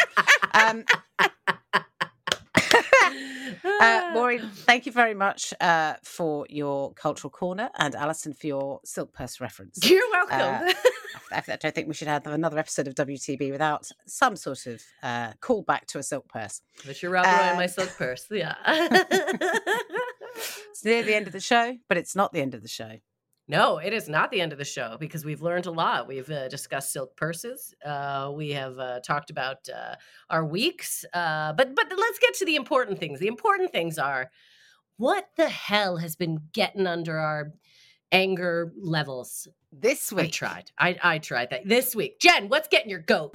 Um, 0.53 0.85
uh, 3.81 4.11
Maureen, 4.13 4.49
thank 4.53 4.85
you 4.85 4.91
very 4.91 5.13
much 5.13 5.53
uh, 5.59 5.95
for 6.03 6.45
your 6.49 6.93
cultural 6.93 7.31
corner 7.31 7.69
and 7.77 7.95
Allyson 7.95 8.33
for 8.33 8.47
your 8.47 8.79
silk 8.83 9.13
purse 9.13 9.39
reference. 9.39 9.79
You're 9.89 10.09
welcome. 10.11 10.67
Uh, 10.67 10.73
I, 11.31 11.43
I 11.47 11.55
don't 11.55 11.75
think 11.75 11.87
we 11.87 11.93
should 11.93 12.07
have 12.07 12.25
another 12.27 12.59
episode 12.59 12.87
of 12.87 12.95
WTB 12.95 13.51
without 13.51 13.89
some 14.07 14.35
sort 14.35 14.65
of 14.65 14.81
uh, 15.03 15.33
callback 15.41 15.85
to 15.87 15.99
a 15.99 16.03
silk 16.03 16.27
purse. 16.27 16.61
But 16.85 17.01
you're 17.01 17.11
Rob 17.11 17.25
uh, 17.25 17.55
my 17.55 17.67
silk 17.67 17.95
purse. 17.97 18.25
Yeah. 18.31 18.55
It's 20.79 20.85
near 20.85 21.03
the 21.03 21.15
end 21.15 21.27
of 21.27 21.33
the 21.33 21.39
show, 21.41 21.77
but 21.87 21.97
it's 21.97 22.15
not 22.15 22.31
the 22.31 22.39
end 22.39 22.53
of 22.53 22.61
the 22.61 22.67
show. 22.69 22.99
No, 23.49 23.79
it 23.79 23.93
is 23.93 24.07
not 24.07 24.29
the 24.29 24.39
end 24.41 24.51
of 24.51 24.59
the 24.59 24.63
show 24.63 24.95
because 24.99 25.25
we've 25.25 25.41
learned 25.41 25.65
a 25.65 25.71
lot. 25.71 26.07
We've 26.07 26.29
uh, 26.29 26.49
discussed 26.49 26.93
silk 26.93 27.17
purses. 27.17 27.73
Uh, 27.83 28.31
we 28.31 28.51
have 28.51 28.77
uh, 28.77 28.99
talked 28.99 29.31
about 29.31 29.67
uh, 29.67 29.95
our 30.29 30.45
weeks, 30.45 31.03
uh, 31.15 31.53
but 31.53 31.75
but 31.75 31.87
let's 31.89 32.19
get 32.19 32.35
to 32.35 32.45
the 32.45 32.55
important 32.55 32.99
things. 32.99 33.19
The 33.19 33.25
important 33.25 33.71
things 33.71 33.97
are 33.97 34.29
what 34.97 35.29
the 35.35 35.49
hell 35.49 35.97
has 35.97 36.15
been 36.15 36.37
getting 36.53 36.85
under 36.85 37.17
our 37.17 37.53
anger 38.11 38.71
levels. 38.79 39.47
This 39.71 40.11
week. 40.11 40.25
I 40.25 40.29
tried. 40.29 40.71
I 40.77 40.99
I 41.01 41.17
tried 41.17 41.49
that 41.49 41.67
this 41.67 41.95
week. 41.95 42.19
Jen, 42.19 42.49
what's 42.49 42.67
getting 42.67 42.91
your 42.91 42.99
goat? 42.99 43.33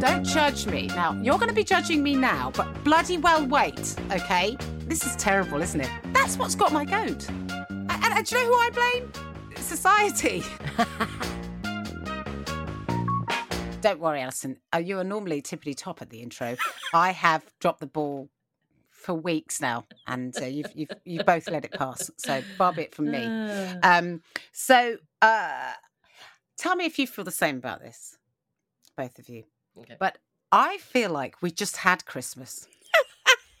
Don't 0.00 0.24
judge 0.24 0.66
me. 0.66 0.88
Now, 0.88 1.12
you're 1.22 1.38
going 1.38 1.50
to 1.50 1.54
be 1.54 1.62
judging 1.62 2.02
me 2.02 2.16
now, 2.16 2.50
but 2.56 2.82
bloody 2.82 3.18
well 3.18 3.46
wait, 3.46 3.94
okay? 4.10 4.56
This 4.86 5.04
is 5.06 5.14
terrible, 5.16 5.62
isn't 5.62 5.82
it? 5.82 6.09
That's 6.30 6.38
what's 6.38 6.54
got 6.54 6.72
my 6.72 6.84
goat. 6.84 7.28
And, 7.28 7.50
and, 7.90 8.04
and 8.04 8.24
do 8.24 8.38
you 8.38 8.44
know 8.44 8.52
who 8.52 8.54
I 8.54 8.70
blame? 8.70 9.10
Society. 9.56 10.44
Don't 13.80 13.98
worry, 13.98 14.20
Allyson. 14.20 14.58
Uh, 14.72 14.78
you 14.78 15.00
are 15.00 15.02
normally 15.02 15.42
tippity 15.42 15.76
top 15.76 16.00
at 16.00 16.10
the 16.10 16.20
intro. 16.20 16.56
I 16.94 17.10
have 17.10 17.44
dropped 17.58 17.80
the 17.80 17.88
ball 17.88 18.28
for 18.90 19.12
weeks 19.12 19.60
now, 19.60 19.86
and 20.06 20.32
uh, 20.40 20.44
you've, 20.44 20.70
you've 20.72 20.90
you've 21.04 21.26
both 21.26 21.50
let 21.50 21.64
it 21.64 21.72
pass. 21.72 22.12
So 22.16 22.42
far 22.56 22.74
be 22.74 22.82
it 22.82 22.94
from 22.94 23.10
me. 23.10 23.26
Um, 23.82 24.22
so 24.52 24.98
uh, 25.20 25.72
tell 26.56 26.76
me 26.76 26.84
if 26.84 26.96
you 27.00 27.08
feel 27.08 27.24
the 27.24 27.32
same 27.32 27.56
about 27.56 27.80
this, 27.80 28.16
both 28.96 29.18
of 29.18 29.28
you. 29.28 29.42
Okay. 29.76 29.96
But 29.98 30.18
I 30.52 30.78
feel 30.78 31.10
like 31.10 31.42
we 31.42 31.50
just 31.50 31.78
had 31.78 32.06
Christmas. 32.06 32.68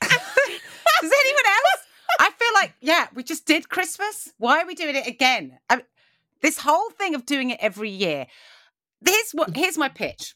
Does 0.00 1.02
anyone 1.02 1.46
else? 1.46 1.79
Like, 2.60 2.74
yeah, 2.80 3.06
we 3.14 3.22
just 3.22 3.46
did 3.46 3.68
Christmas. 3.70 4.32
Why 4.36 4.60
are 4.60 4.66
we 4.66 4.74
doing 4.74 4.94
it 4.94 5.06
again? 5.06 5.58
I 5.70 5.76
mean, 5.76 5.84
this 6.42 6.58
whole 6.58 6.90
thing 6.90 7.14
of 7.14 7.24
doing 7.24 7.50
it 7.50 7.58
every 7.60 7.88
year. 7.88 8.26
Here's 9.04 9.30
what. 9.32 9.56
Here's 9.56 9.78
my 9.78 9.88
pitch. 9.88 10.34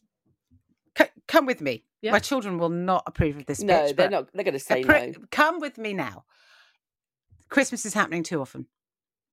C- 0.96 1.04
come 1.28 1.44
with 1.44 1.60
me. 1.60 1.84
Yeah. 2.00 2.12
My 2.12 2.18
children 2.18 2.58
will 2.58 2.70
not 2.70 3.02
approve 3.06 3.36
of 3.36 3.46
this 3.46 3.58
pitch. 3.58 3.66
No, 3.66 3.86
pitch. 3.86 3.96
they're 3.96 4.10
not. 4.10 4.28
They're 4.32 4.44
going 4.44 4.54
to 4.54 4.58
say 4.58 4.82
appro- 4.82 5.18
no. 5.18 5.24
Come 5.30 5.60
with 5.60 5.76
me 5.76 5.92
now. 5.92 6.24
Christmas 7.50 7.84
is 7.84 7.94
happening 7.94 8.22
too 8.22 8.40
often. 8.40 8.66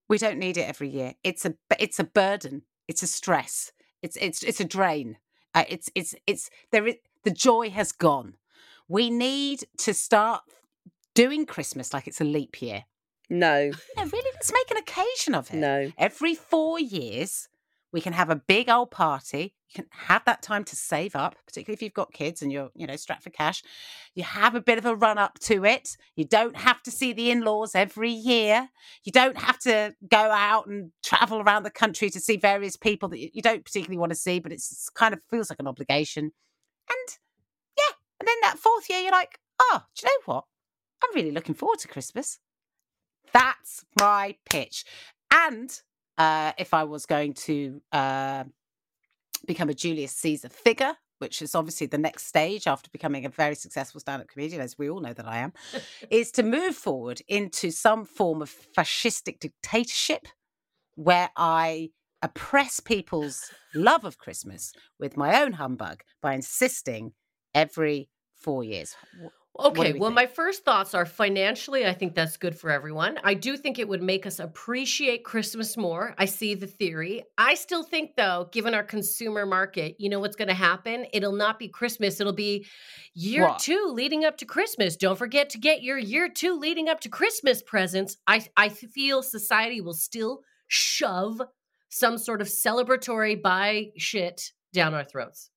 We 0.10 0.18
don't 0.18 0.38
need 0.38 0.58
it 0.58 0.68
every 0.68 0.90
year. 0.90 1.14
It's 1.24 1.46
a 1.46 1.56
it's 1.80 2.00
a 2.00 2.04
burden. 2.04 2.64
It's 2.90 3.04
a 3.04 3.08
stress. 3.08 3.72
It's 4.02 4.18
it's 4.18 4.44
it's 4.44 4.60
a 4.60 4.66
drain. 4.66 5.18
Uh, 5.56 5.64
it's 5.70 5.90
it's 5.96 6.14
it's 6.28 6.50
there 6.72 6.88
is 6.88 6.96
the 7.24 7.32
joy 7.32 7.70
has 7.70 7.94
gone. 7.94 8.36
We 8.90 9.10
need 9.10 9.64
to 9.78 9.94
start 9.94 10.42
doing 11.16 11.46
Christmas 11.46 11.94
like 11.94 12.08
it's 12.08 12.22
a 12.22 12.26
leap 12.26 12.62
year. 12.62 12.86
No, 13.30 13.72
No, 13.98 14.04
really, 14.04 14.30
let's 14.34 14.52
make 14.52 14.72
an 14.72 14.78
occasion 14.78 15.36
of 15.36 15.50
it. 15.54 15.58
no. 15.58 15.92
Every 15.98 16.36
four 16.36 16.80
years, 16.80 17.48
we 17.94 18.02
can 18.02 18.14
have 18.14 18.30
a 18.30 18.36
big 18.36 18.70
old 18.70 18.92
party. 18.92 19.54
You 19.70 19.84
can 19.84 19.86
have 19.92 20.26
that 20.26 20.42
time 20.42 20.66
to 20.66 20.76
save 20.76 21.16
up, 21.16 21.36
particularly 21.46 21.76
if 21.76 21.82
you've 21.82 21.94
got 21.94 22.12
kids 22.12 22.42
and 22.42 22.52
you're, 22.52 22.70
you 22.76 22.86
know, 22.88 22.98
strapped 22.98 23.24
for 23.24 23.30
cash. 23.30 23.64
You 24.16 24.24
have 24.24 24.54
a 24.54 24.62
bit 24.62 24.78
of 24.78 24.86
a 24.86 24.96
run 24.96 25.18
up 25.18 25.40
to 25.42 25.64
it. 25.64 25.96
You 26.18 26.26
don't 26.26 26.58
have 26.58 26.84
to 26.84 26.92
see 26.92 27.14
the 27.14 27.32
in 27.32 27.42
laws 27.42 27.74
every 27.74 28.12
year. 28.12 28.68
You 29.06 29.14
don't 29.14 29.38
have 29.38 29.60
to 29.60 29.94
go 30.10 30.18
out 30.18 30.68
and 30.68 30.92
travel 31.04 31.40
around 31.42 31.64
the 31.64 31.70
country 31.70 32.10
to 32.10 32.20
see 32.20 32.36
various 32.36 32.76
people 32.76 33.08
that 33.10 33.20
you 33.34 33.42
don't 33.42 33.64
particularly 33.64 33.98
want 33.98 34.12
to 34.12 34.18
see, 34.18 34.40
but 34.40 34.52
it's 34.52 34.90
kind 34.90 35.14
of 35.14 35.22
feels 35.30 35.50
like 35.50 35.60
an 35.60 35.68
obligation. 35.68 36.32
And 36.90 37.18
yeah, 37.78 37.96
and 38.20 38.28
then 38.28 38.36
that 38.42 38.58
fourth 38.58 38.90
year, 38.90 39.00
you're 39.00 39.12
like, 39.12 39.40
oh, 39.62 39.84
do 39.96 40.06
you 40.06 40.10
know 40.10 40.34
what? 40.34 40.44
I'm 41.04 41.16
really 41.16 41.32
looking 41.32 41.56
forward 41.56 41.80
to 41.80 41.88
Christmas. 41.88 42.40
That's 43.34 43.86
my 44.00 44.36
pitch. 44.50 44.86
And 45.32 45.72
uh, 46.18 46.52
if 46.58 46.74
I 46.74 46.84
was 46.84 47.06
going 47.06 47.34
to 47.34 47.82
uh, 47.92 48.44
become 49.48 49.70
a 49.70 49.74
Julius 49.74 50.12
Caesar 50.14 50.50
figure, 50.50 50.96
which 51.20 51.42
is 51.42 51.56
obviously 51.56 51.88
the 51.88 51.98
next 51.98 52.26
stage 52.26 52.68
after 52.68 52.90
becoming 52.92 53.26
a 53.26 53.30
very 53.30 53.56
successful 53.56 54.02
stand 54.02 54.22
up 54.22 54.28
comedian, 54.28 54.62
as 54.62 54.78
we 54.78 54.90
all 54.90 55.00
know 55.00 55.14
that 55.14 55.28
I 55.28 55.38
am, 55.38 55.54
is 56.10 56.32
to 56.34 56.44
move 56.44 56.76
forward 56.76 57.22
into 57.28 57.72
some 57.72 58.06
form 58.06 58.42
of 58.42 58.54
fascistic 58.76 59.40
dictatorship 59.40 60.28
where 60.96 61.30
I 61.36 61.92
oppress 62.22 62.80
people's 62.80 63.52
love 63.74 64.06
of 64.06 64.18
Christmas 64.18 64.74
with 65.00 65.18
my 65.18 65.42
own 65.42 65.54
humbug 65.54 66.02
by 66.22 66.34
insisting 66.34 67.14
every 67.56 68.10
four 68.36 68.64
years. 68.64 68.96
Wh- 69.54 69.76
what 69.76 69.86
do 69.88 69.90
Okay, 69.90 69.94
we 69.94 70.00
well, 70.00 70.10
think? 70.10 70.16
my 70.16 70.26
first 70.26 70.66
thoughts 70.66 70.96
are 70.96 71.06
financially, 71.06 71.86
I 71.86 71.94
think 71.94 72.16
that's 72.16 72.36
good 72.36 72.58
for 72.58 72.72
everyone. 72.72 73.20
I 73.24 73.36
do 73.36 73.56
think 73.58 73.78
it 73.78 73.88
would 73.88 74.02
make 74.02 74.26
us 74.26 74.40
appreciate 74.40 75.24
Christmas 75.24 75.78
more. 75.78 76.16
I 76.18 76.26
see 76.26 76.56
the 76.56 76.66
theory. 76.66 77.26
I 77.38 77.54
still 77.54 77.84
think, 77.84 78.16
though, 78.18 78.50
given 78.52 78.74
our 78.74 78.84
consumer 78.84 79.46
market, 79.46 79.98
you 80.00 80.10
know 80.10 80.20
what's 80.20 80.36
going 80.36 80.48
to 80.48 80.56
happen? 80.56 81.06
It'll 81.14 81.36
not 81.36 81.60
be 81.60 81.68
Christmas, 81.68 82.20
it'll 82.20 82.34
be 82.34 82.66
year 83.14 83.50
What? 83.50 83.60
two 83.60 83.92
leading 83.94 84.26
up 84.26 84.38
to 84.38 84.46
Christmas. 84.46 84.98
Don't 84.98 85.18
forget 85.18 85.50
to 85.52 85.60
get 85.60 85.84
your 85.84 86.00
year 86.00 86.28
two 86.28 86.58
leading 86.58 86.90
up 86.90 87.00
to 87.02 87.10
Christmas 87.10 87.62
presents. 87.62 88.18
I, 88.26 88.48
I 88.58 88.70
feel 88.70 89.22
society 89.22 89.80
will 89.80 89.94
still 89.94 90.42
shove 90.70 91.40
some 91.90 92.18
sort 92.18 92.42
of 92.42 92.48
celebratory 92.48 93.40
buy 93.40 93.90
shit 93.98 94.54
down 94.74 94.96
our 94.96 95.04
throats. 95.04 95.51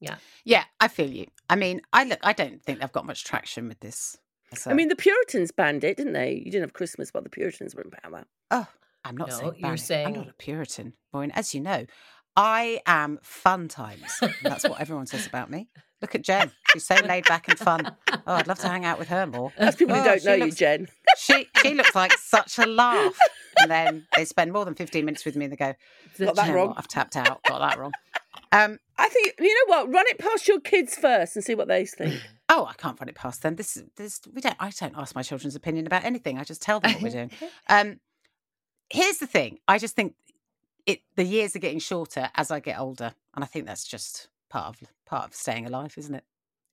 Yeah, 0.00 0.16
Yeah, 0.44 0.64
I 0.80 0.88
feel 0.88 1.08
you. 1.10 1.26
I 1.48 1.56
mean, 1.56 1.80
I 1.92 2.04
look. 2.04 2.18
I 2.22 2.32
don't 2.32 2.62
think 2.62 2.80
they've 2.80 2.92
got 2.92 3.06
much 3.06 3.24
traction 3.24 3.68
with 3.68 3.80
this. 3.80 4.18
I 4.66 4.74
mean, 4.74 4.88
the 4.88 4.96
Puritans 4.96 5.50
banned 5.52 5.82
it, 5.84 5.96
didn't 5.96 6.12
they? 6.12 6.32
You 6.34 6.44
didn't 6.50 6.62
have 6.62 6.72
Christmas 6.72 7.10
while 7.12 7.22
the 7.22 7.30
Puritans 7.30 7.74
were 7.74 7.82
in 7.82 7.90
power. 7.90 8.24
oh, 8.50 8.66
I'm 9.04 9.16
not 9.16 9.28
No, 9.28 9.38
saying 9.38 9.54
you're 9.58 9.74
it. 9.74 9.80
saying- 9.80 10.06
I'm 10.06 10.12
not 10.14 10.28
a 10.28 10.32
Puritan, 10.34 10.92
Maureen. 11.12 11.30
As 11.32 11.54
you 11.54 11.60
know, 11.60 11.86
I 12.36 12.80
am 12.86 13.18
fun 13.22 13.68
times. 13.68 14.20
that's 14.42 14.68
what 14.68 14.80
everyone 14.80 15.06
says 15.06 15.26
about 15.26 15.50
me. 15.50 15.68
Look 16.02 16.14
at 16.14 16.22
Jen; 16.22 16.52
she's 16.72 16.84
so 16.86 16.94
laid 16.96 17.26
back 17.26 17.48
and 17.48 17.58
fun. 17.58 17.96
Oh, 18.26 18.34
I'd 18.34 18.46
love 18.46 18.58
to 18.60 18.68
hang 18.68 18.84
out 18.84 18.98
with 18.98 19.08
her 19.08 19.26
more. 19.26 19.52
That's 19.56 19.76
people 19.76 19.94
who 19.96 20.02
Oh, 20.02 20.04
don't 20.04 20.20
she 20.20 20.26
know 20.26 20.34
you, 20.44 20.52
Jen. 20.52 20.88
She 21.16 21.46
she 21.62 21.74
looks 21.74 21.94
like 21.94 22.12
such 22.18 22.58
a 22.58 22.66
laugh, 22.66 23.18
and 23.60 23.70
then 23.70 24.06
they 24.14 24.24
spend 24.26 24.52
more 24.52 24.64
than 24.66 24.74
15 24.74 25.04
minutes 25.04 25.24
with 25.24 25.36
me 25.36 25.46
and 25.46 25.52
they 25.52 25.56
go, 25.56 25.74
Got 26.18 26.36
that 26.36 26.42
"Do 26.44 26.48
you 26.48 26.52
know 26.52 26.54
wrong. 26.58 26.68
what? 26.68 26.78
I've 26.78 26.88
tapped 26.88 27.16
out. 27.16 27.42
Got 27.44 27.60
that 27.60 27.78
wrong." 27.78 27.92
Um, 28.52 28.78
I 28.98 29.08
think 29.08 29.34
you 29.40 29.54
know 29.68 29.76
what. 29.76 29.90
Run 29.92 30.04
it 30.08 30.18
past 30.18 30.46
your 30.46 30.60
kids 30.60 30.94
first 30.96 31.34
and 31.36 31.44
see 31.44 31.54
what 31.54 31.68
they 31.68 31.86
think. 31.86 32.20
Oh, 32.48 32.66
I 32.66 32.74
can't 32.74 32.98
run 33.00 33.08
it 33.08 33.14
past 33.16 33.42
them. 33.42 33.56
This 33.56 33.76
is 33.76 33.84
this 33.96 34.20
we 34.32 34.40
don't 34.40 34.56
I 34.60 34.70
don't 34.70 34.94
ask 34.96 35.14
my 35.14 35.22
children's 35.22 35.56
opinion 35.56 35.86
about 35.86 36.04
anything. 36.04 36.38
I 36.38 36.44
just 36.44 36.62
tell 36.62 36.78
them 36.80 36.92
what 36.92 37.02
we're 37.02 37.10
doing. 37.10 37.30
Um 37.68 38.00
here's 38.90 39.18
the 39.18 39.26
thing. 39.26 39.58
I 39.66 39.78
just 39.78 39.96
think 39.96 40.14
it 40.86 41.00
the 41.16 41.24
years 41.24 41.56
are 41.56 41.58
getting 41.58 41.80
shorter 41.80 42.28
as 42.34 42.50
I 42.50 42.60
get 42.60 42.78
older. 42.78 43.14
And 43.34 43.42
I 43.42 43.46
think 43.48 43.66
that's 43.66 43.84
just 43.84 44.28
part 44.50 44.68
of 44.80 44.88
part 45.06 45.24
of 45.26 45.34
staying 45.34 45.66
alive, 45.66 45.94
isn't 45.96 46.14
it? 46.14 46.24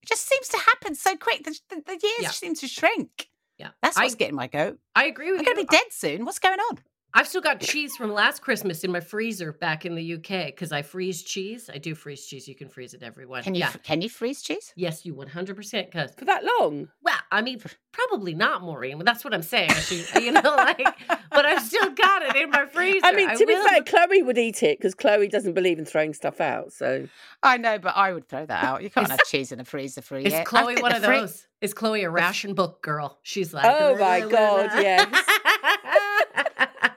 It 0.01 0.07
just 0.09 0.27
seems 0.27 0.47
to 0.49 0.57
happen 0.57 0.95
so 0.95 1.15
quick. 1.15 1.43
The, 1.45 1.57
the, 1.69 1.81
the 1.85 1.91
years 1.93 2.13
Yeah. 2.21 2.29
seem 2.31 2.55
to 2.55 2.67
shrink. 2.67 3.29
Yeah. 3.57 3.69
That's 3.81 3.97
what's 3.97 4.15
I, 4.15 4.17
getting 4.17 4.35
my 4.35 4.47
goat. 4.47 4.79
I 4.95 5.05
agree 5.05 5.31
with 5.31 5.39
I'm 5.41 5.45
you. 5.47 5.53
going 5.53 5.65
to 5.65 5.71
be 5.71 5.77
dead 5.77 5.91
soon. 5.91 6.25
What's 6.25 6.39
going 6.39 6.59
on? 6.59 6.79
I've 7.15 7.27
still 7.27 7.41
got 7.41 7.59
cheese 7.59 7.95
from 7.95 8.11
last 8.11 8.41
Christmas 8.41 8.83
in 8.83 8.91
my 8.91 8.99
freezer 8.99 9.51
back 9.53 9.85
in 9.85 9.93
the 9.93 10.13
UK 10.15 10.47
because 10.47 10.71
I 10.71 10.81
freeze 10.81 11.21
cheese. 11.21 11.69
I 11.71 11.77
do 11.77 11.93
freeze 11.93 12.25
cheese. 12.25 12.47
You 12.47 12.55
can 12.55 12.69
freeze 12.69 12.95
it 12.95 13.03
everyone. 13.03 13.43
Can 13.43 13.53
you 13.53 13.59
yeah. 13.59 13.67
f- 13.67 13.83
can 13.83 14.01
you 14.01 14.09
freeze 14.09 14.41
cheese? 14.41 14.73
Yes, 14.75 15.05
you 15.05 15.13
100% 15.13 15.91
can. 15.91 16.09
For 16.17 16.25
that 16.25 16.43
long? 16.59 16.89
Well, 17.03 17.15
I 17.31 17.43
mean, 17.43 17.61
probably 17.91 18.33
not, 18.33 18.63
Maureen. 18.63 18.97
but 18.97 19.05
That's 19.05 19.23
what 19.23 19.33
I'm 19.33 19.43
saying. 19.43 19.69
She, 19.73 20.03
you 20.19 20.31
know, 20.31 20.41
like, 20.43 20.87
but 21.29 21.45
I've 21.45 21.61
still 21.61 21.91
got 21.91 22.23
it 22.23 22.35
in 22.35 22.49
my 22.49 22.65
freezer. 22.65 23.05
I 23.05 23.11
mean, 23.11 23.29
to 23.29 23.45
be 23.45 23.53
will- 23.53 23.67
fair, 23.67 23.83
Chloe 23.83 24.23
would 24.23 24.39
eat 24.39 24.63
it 24.63 24.79
because 24.79 24.95
Chloe 24.95 25.27
doesn't 25.27 25.53
believe 25.53 25.77
in 25.77 25.85
throwing 25.85 26.15
stuff 26.15 26.41
out. 26.41 26.73
So 26.73 27.07
I 27.43 27.57
know, 27.57 27.77
but 27.77 27.95
I 27.95 28.11
would 28.13 28.27
throw 28.27 28.45
that 28.45 28.63
out. 28.63 28.81
You 28.81 28.89
can't 28.89 29.09
have 29.09 29.23
cheese 29.25 29.51
in 29.51 29.59
a 29.59 29.65
freezer 29.65 30.01
for 30.01 30.17
a 30.17 30.21
Is 30.21 30.31
year. 30.33 30.41
I 30.41 30.45
Chloe 30.45 30.81
one 30.81 30.95
of 30.95 31.03
fri- 31.03 31.19
those? 31.19 31.45
Is 31.61 31.73
Chloe 31.75 32.03
a 32.03 32.09
ration 32.09 32.55
book 32.55 32.81
girl? 32.81 33.19
She's 33.21 33.53
like, 33.53 33.65
Oh 33.65 33.95
my 33.97 34.21
God, 34.21 34.71
yes. 34.75 35.07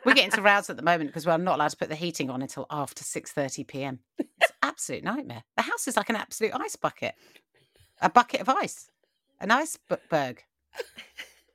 We're 0.06 0.14
getting 0.14 0.30
to 0.30 0.40
rouse 0.40 0.70
at 0.70 0.76
the 0.76 0.84
moment 0.84 1.10
because 1.10 1.26
we're 1.26 1.36
not 1.36 1.56
allowed 1.56 1.70
to 1.70 1.76
put 1.76 1.88
the 1.88 1.96
heating 1.96 2.30
on 2.30 2.40
until 2.40 2.64
after 2.70 3.02
6.30 3.02 3.66
p.m. 3.66 3.98
It's 4.16 4.52
absolute 4.62 5.02
nightmare. 5.02 5.42
The 5.56 5.64
house 5.64 5.88
is 5.88 5.96
like 5.96 6.08
an 6.08 6.14
absolute 6.14 6.52
ice 6.54 6.76
bucket. 6.76 7.16
A 8.00 8.08
bucket 8.08 8.40
of 8.40 8.48
ice. 8.48 8.88
An 9.40 9.50
iceberg. 9.50 10.44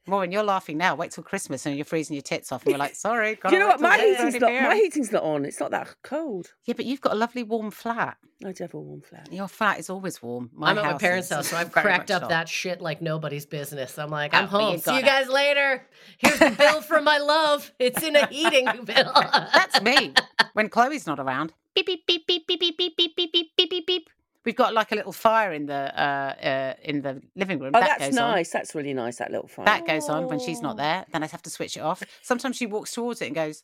Maureen, 0.08 0.32
you're 0.32 0.44
laughing 0.44 0.78
now. 0.78 0.96
Wait 0.96 1.12
till 1.12 1.24
Christmas 1.24 1.66
and 1.68 1.76
you're 1.76 1.86
freezing 1.86 2.16
your 2.16 2.24
tits 2.24 2.52
off 2.52 2.64
and 2.64 2.72
you're 2.72 2.80
like, 2.80 2.96
sorry. 2.96 3.36
do 3.48 3.54
you 3.54 3.60
know 3.60 3.68
what? 3.68 3.80
My 3.80 3.98
heating's 3.98 4.18
heating's 4.34 4.42
not. 4.42 4.52
My 4.64 4.76
heating's 4.76 5.12
not 5.12 5.24
on. 5.24 5.46
It's 5.46 5.60
not 5.60 5.72
that 5.72 5.94
cold. 6.04 6.54
Yeah, 6.66 6.74
but 6.76 6.86
you've 6.86 7.02
got 7.02 7.14
a 7.14 7.16
lovely 7.16 7.44
warm 7.44 7.70
flat. 7.70 8.18
I 8.44 8.52
do 8.52 8.64
have 8.64 8.74
a 8.74 8.80
warm 8.80 9.02
flat. 9.02 9.32
Your 9.32 9.48
flat 9.48 9.78
is 9.78 9.92
always 9.92 10.20
warm. 10.22 10.50
My 10.56 10.72
I'm 10.72 10.78
at 10.80 10.84
my 10.86 10.98
parents' 10.98 11.30
house, 11.30 11.50
so 11.50 11.58
I've 11.58 11.72
cracked 11.72 12.10
up 12.10 12.24
not. 12.24 12.30
that 12.30 12.50
shit 12.50 12.82
like 12.82 13.00
nobody's 13.00 13.46
business. 13.46 14.00
I'm 14.00 14.10
like, 14.10 14.34
Oh, 14.34 14.38
I'm 14.40 14.46
but 14.50 14.52
you 14.52 14.66
home. 14.66 14.78
See 14.80 14.96
you 14.96 15.02
gotta- 15.04 15.26
guys 15.26 15.32
later. 15.32 15.88
Here's 16.18 16.40
the 16.40 16.50
bill 16.58 16.82
for 16.82 17.00
my 17.02 17.20
love. 17.20 17.72
It's 17.78 18.02
in 18.02 18.16
a 18.16 18.26
heating 18.26 18.66
bill. 18.86 19.12
That's 19.54 19.82
me. 19.84 20.14
When 20.54 20.70
Chloe's 20.70 21.06
not 21.06 21.20
around, 21.20 21.54
beep 21.76 21.86
beep 21.86 22.08
beep 22.08 22.26
beep 22.28 22.48
beep 22.48 22.60
beep 22.60 22.78
beep 22.78 22.98
beep 22.98 23.16
beep 23.16 23.32
beep 23.32 23.52
beep 23.56 23.70
beep 23.70 23.88
beep. 23.88 24.10
We've 24.44 24.56
got 24.56 24.74
like 24.74 24.92
a 24.92 24.96
little 24.96 25.12
fire 25.12 25.54
in 25.54 25.68
the 25.68 25.74
uh, 25.74 26.34
uh 26.44 26.74
in 26.84 27.02
the 27.02 27.22
living 27.36 27.60
room. 27.60 27.72
Oh, 27.76 27.80
that 27.80 28.00
that's 28.00 28.12
goes 28.12 28.18
on. 28.18 28.32
nice. 28.32 28.50
That's 28.52 28.74
really 28.74 28.94
nice. 28.94 29.18
That 29.18 29.32
little 29.32 29.48
fire. 29.48 29.66
That 29.66 29.86
goes 29.86 30.10
on 30.10 30.28
when 30.28 30.40
she's 30.40 30.62
not 30.62 30.78
there. 30.78 31.06
Then 31.12 31.24
I 31.24 31.28
have 31.28 31.44
to 31.44 31.50
switch 31.50 31.78
it 31.78 31.82
off. 31.82 32.02
Sometimes 32.22 32.56
she 32.56 32.66
walks 32.66 32.94
towards 32.94 33.22
it 33.22 33.28
and 33.28 33.36
goes, 33.36 33.64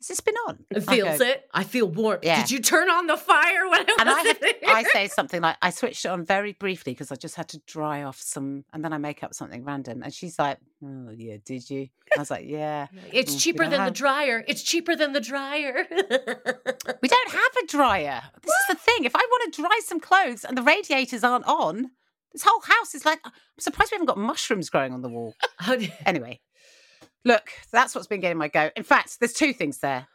"Has 0.00 0.08
this 0.08 0.20
been 0.20 0.34
on?" 0.48 0.64
It 0.70 0.88
I 0.88 0.96
feels 0.96 1.18
go, 1.18 1.24
it. 1.26 1.48
I 1.52 1.64
feel 1.64 1.86
warm. 1.86 2.18
Yeah. 2.22 2.40
Did 2.40 2.50
you 2.50 2.60
turn 2.60 2.90
on 2.90 3.06
the 3.06 3.16
fire 3.16 3.68
when 3.68 3.80
I 3.80 3.84
was 3.84 3.96
And 4.00 4.08
I, 4.08 4.20
have, 4.22 4.38
I 4.66 4.82
say 4.92 5.06
something 5.08 5.40
like, 5.40 5.56
I 5.62 5.70
switched 5.70 6.04
it 6.04 6.08
on 6.08 6.24
very 6.24 6.52
briefly 6.52 6.92
because 6.92 7.12
I 7.12 7.16
just 7.16 7.34
had 7.36 7.48
to 7.50 7.58
dry 7.66 8.02
off 8.02 8.18
some, 8.20 8.64
and 8.72 8.84
then 8.84 8.92
I 8.92 8.98
make 8.98 9.22
up 9.22 9.34
something 9.34 9.64
random. 9.64 10.02
And 10.02 10.12
she's 10.12 10.38
like, 10.38 10.58
"Oh 10.84 11.10
yeah, 11.16 11.36
did 11.44 11.68
you?" 11.70 11.88
I 12.16 12.20
was 12.20 12.30
like, 12.30 12.46
"Yeah." 12.46 12.86
It's 13.12 13.34
Mm, 13.34 13.40
cheaper 13.40 13.68
than 13.68 13.84
the 13.84 13.90
dryer. 13.90 14.44
It's 14.48 14.62
cheaper 14.62 14.96
than 14.96 15.12
the 15.12 15.20
dryer. 15.20 15.86
We 17.02 17.08
don't 17.08 17.30
have 17.30 17.56
a 17.62 17.66
dryer. 17.66 18.22
This 18.42 18.52
is 18.54 18.66
the 18.68 18.74
thing. 18.74 19.04
If 19.04 19.14
I 19.14 19.18
want 19.30 19.52
to 19.54 19.62
dry 19.62 19.80
some 19.84 20.00
clothes 20.00 20.44
and 20.44 20.56
the 20.56 20.62
radiators 20.62 21.22
aren't 21.24 21.46
on, 21.46 21.90
this 22.32 22.42
whole 22.42 22.60
house 22.62 22.94
is 22.94 23.04
like. 23.04 23.20
I'm 23.24 23.32
surprised 23.58 23.90
we 23.92 23.96
haven't 23.96 24.06
got 24.06 24.18
mushrooms 24.18 24.70
growing 24.70 24.92
on 24.94 25.02
the 25.02 25.08
wall. 25.08 25.34
Anyway, 26.06 26.40
look, 27.24 27.50
that's 27.72 27.94
what's 27.94 28.06
been 28.06 28.20
getting 28.20 28.38
my 28.38 28.48
goat. 28.48 28.72
In 28.76 28.82
fact, 28.82 29.18
there's 29.20 29.32
two 29.32 29.52
things 29.52 29.78
there. 29.78 30.08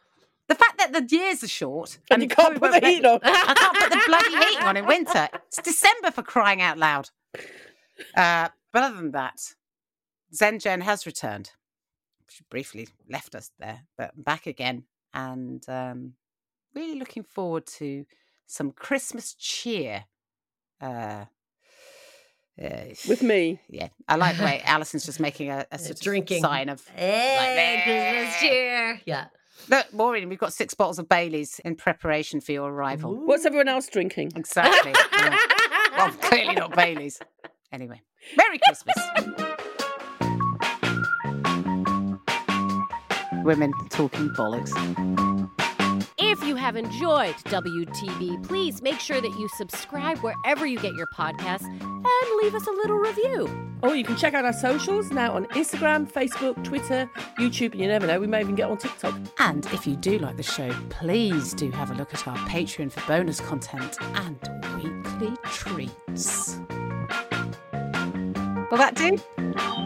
The 0.48 0.54
fact 0.54 0.78
that 0.78 0.92
the 0.92 1.16
years 1.16 1.42
are 1.42 1.48
short 1.48 1.98
And 2.10 2.22
you 2.22 2.28
can't 2.28 2.58
put 2.58 2.72
the 2.80 2.86
heat 2.86 3.04
on. 3.04 3.18
I 3.22 3.54
can't 3.54 3.76
put 3.76 3.90
the 3.90 4.02
bloody 4.06 4.36
heat 4.46 4.62
on 4.62 4.76
in 4.76 4.86
winter. 4.86 5.28
It's 5.48 5.60
December 5.60 6.12
for 6.12 6.22
crying 6.22 6.62
out 6.62 6.78
loud. 6.78 7.10
Uh, 8.16 8.48
but 8.72 8.82
other 8.82 8.96
than 8.96 9.10
that, 9.12 9.40
Zen 10.32 10.58
Jen 10.60 10.82
has 10.82 11.06
returned. 11.06 11.50
She 12.28 12.44
briefly 12.48 12.88
left 13.08 13.34
us 13.34 13.50
there, 13.58 13.82
but 13.96 14.12
back 14.22 14.46
again. 14.46 14.84
And 15.14 15.64
um, 15.68 16.12
really 16.74 16.98
looking 16.98 17.24
forward 17.24 17.66
to 17.78 18.04
some 18.46 18.70
Christmas 18.70 19.34
cheer. 19.34 20.04
Uh, 20.80 21.24
uh, 22.62 22.68
With 23.08 23.22
me. 23.22 23.60
yeah, 23.68 23.88
I 24.08 24.16
like 24.16 24.36
the 24.38 24.44
way 24.44 24.62
Allyson's 24.64 25.04
just 25.04 25.20
making 25.20 25.50
a, 25.50 25.66
a 25.70 25.78
sort 25.78 25.92
of 25.92 26.00
drinking. 26.00 26.42
sign 26.42 26.68
of 26.68 26.86
Hey, 26.88 27.82
Christmas 27.84 28.40
cheer. 28.40 29.00
Yeah. 29.04 29.26
Look, 29.68 29.92
Maureen, 29.92 30.28
we've 30.28 30.38
got 30.38 30.52
six 30.52 30.74
bottles 30.74 30.98
of 30.98 31.08
Bailey's 31.08 31.58
in 31.64 31.74
preparation 31.76 32.40
for 32.40 32.52
your 32.52 32.70
arrival. 32.70 33.14
What's 33.26 33.44
everyone 33.46 33.68
else 33.68 33.88
drinking? 33.88 34.32
Exactly. 34.36 34.92
Yeah. 35.12 35.36
well, 35.96 36.10
clearly 36.20 36.54
not 36.54 36.76
Bailey's. 36.76 37.18
Anyway, 37.72 38.00
Merry 38.36 38.58
Christmas. 38.58 38.96
Women 43.44 43.72
talking 43.90 44.28
bollocks. 44.30 44.72
If 46.18 46.42
you 46.42 46.56
have 46.56 46.76
enjoyed 46.76 47.34
WTB, 47.44 48.42
please 48.48 48.80
make 48.80 48.98
sure 48.98 49.20
that 49.20 49.38
you 49.38 49.48
subscribe 49.58 50.16
wherever 50.20 50.66
you 50.66 50.78
get 50.78 50.94
your 50.94 51.08
podcasts 51.08 51.66
and 51.66 52.42
leave 52.42 52.54
us 52.54 52.66
a 52.66 52.70
little 52.70 52.96
review. 52.96 53.50
Oh, 53.82 53.92
you 53.92 54.02
can 54.02 54.16
check 54.16 54.32
out 54.32 54.46
our 54.46 54.54
socials 54.54 55.10
now 55.10 55.34
on 55.34 55.44
Instagram, 55.48 56.10
Facebook, 56.10 56.64
Twitter, 56.64 57.10
YouTube, 57.38 57.72
and 57.72 57.82
you 57.82 57.88
never 57.88 58.06
know, 58.06 58.18
we 58.18 58.26
may 58.26 58.40
even 58.40 58.54
get 58.54 58.70
on 58.70 58.78
TikTok. 58.78 59.14
And 59.40 59.66
if 59.66 59.86
you 59.86 59.94
do 59.94 60.18
like 60.18 60.38
the 60.38 60.42
show, 60.42 60.70
please 60.88 61.52
do 61.52 61.70
have 61.72 61.90
a 61.90 61.94
look 61.94 62.14
at 62.14 62.26
our 62.26 62.36
Patreon 62.48 62.90
for 62.92 63.06
bonus 63.06 63.38
content 63.40 63.98
and 64.00 64.38
weekly 64.82 65.36
treats. 65.44 66.58
Will 68.70 68.78
that 68.78 68.94
do? 68.94 69.85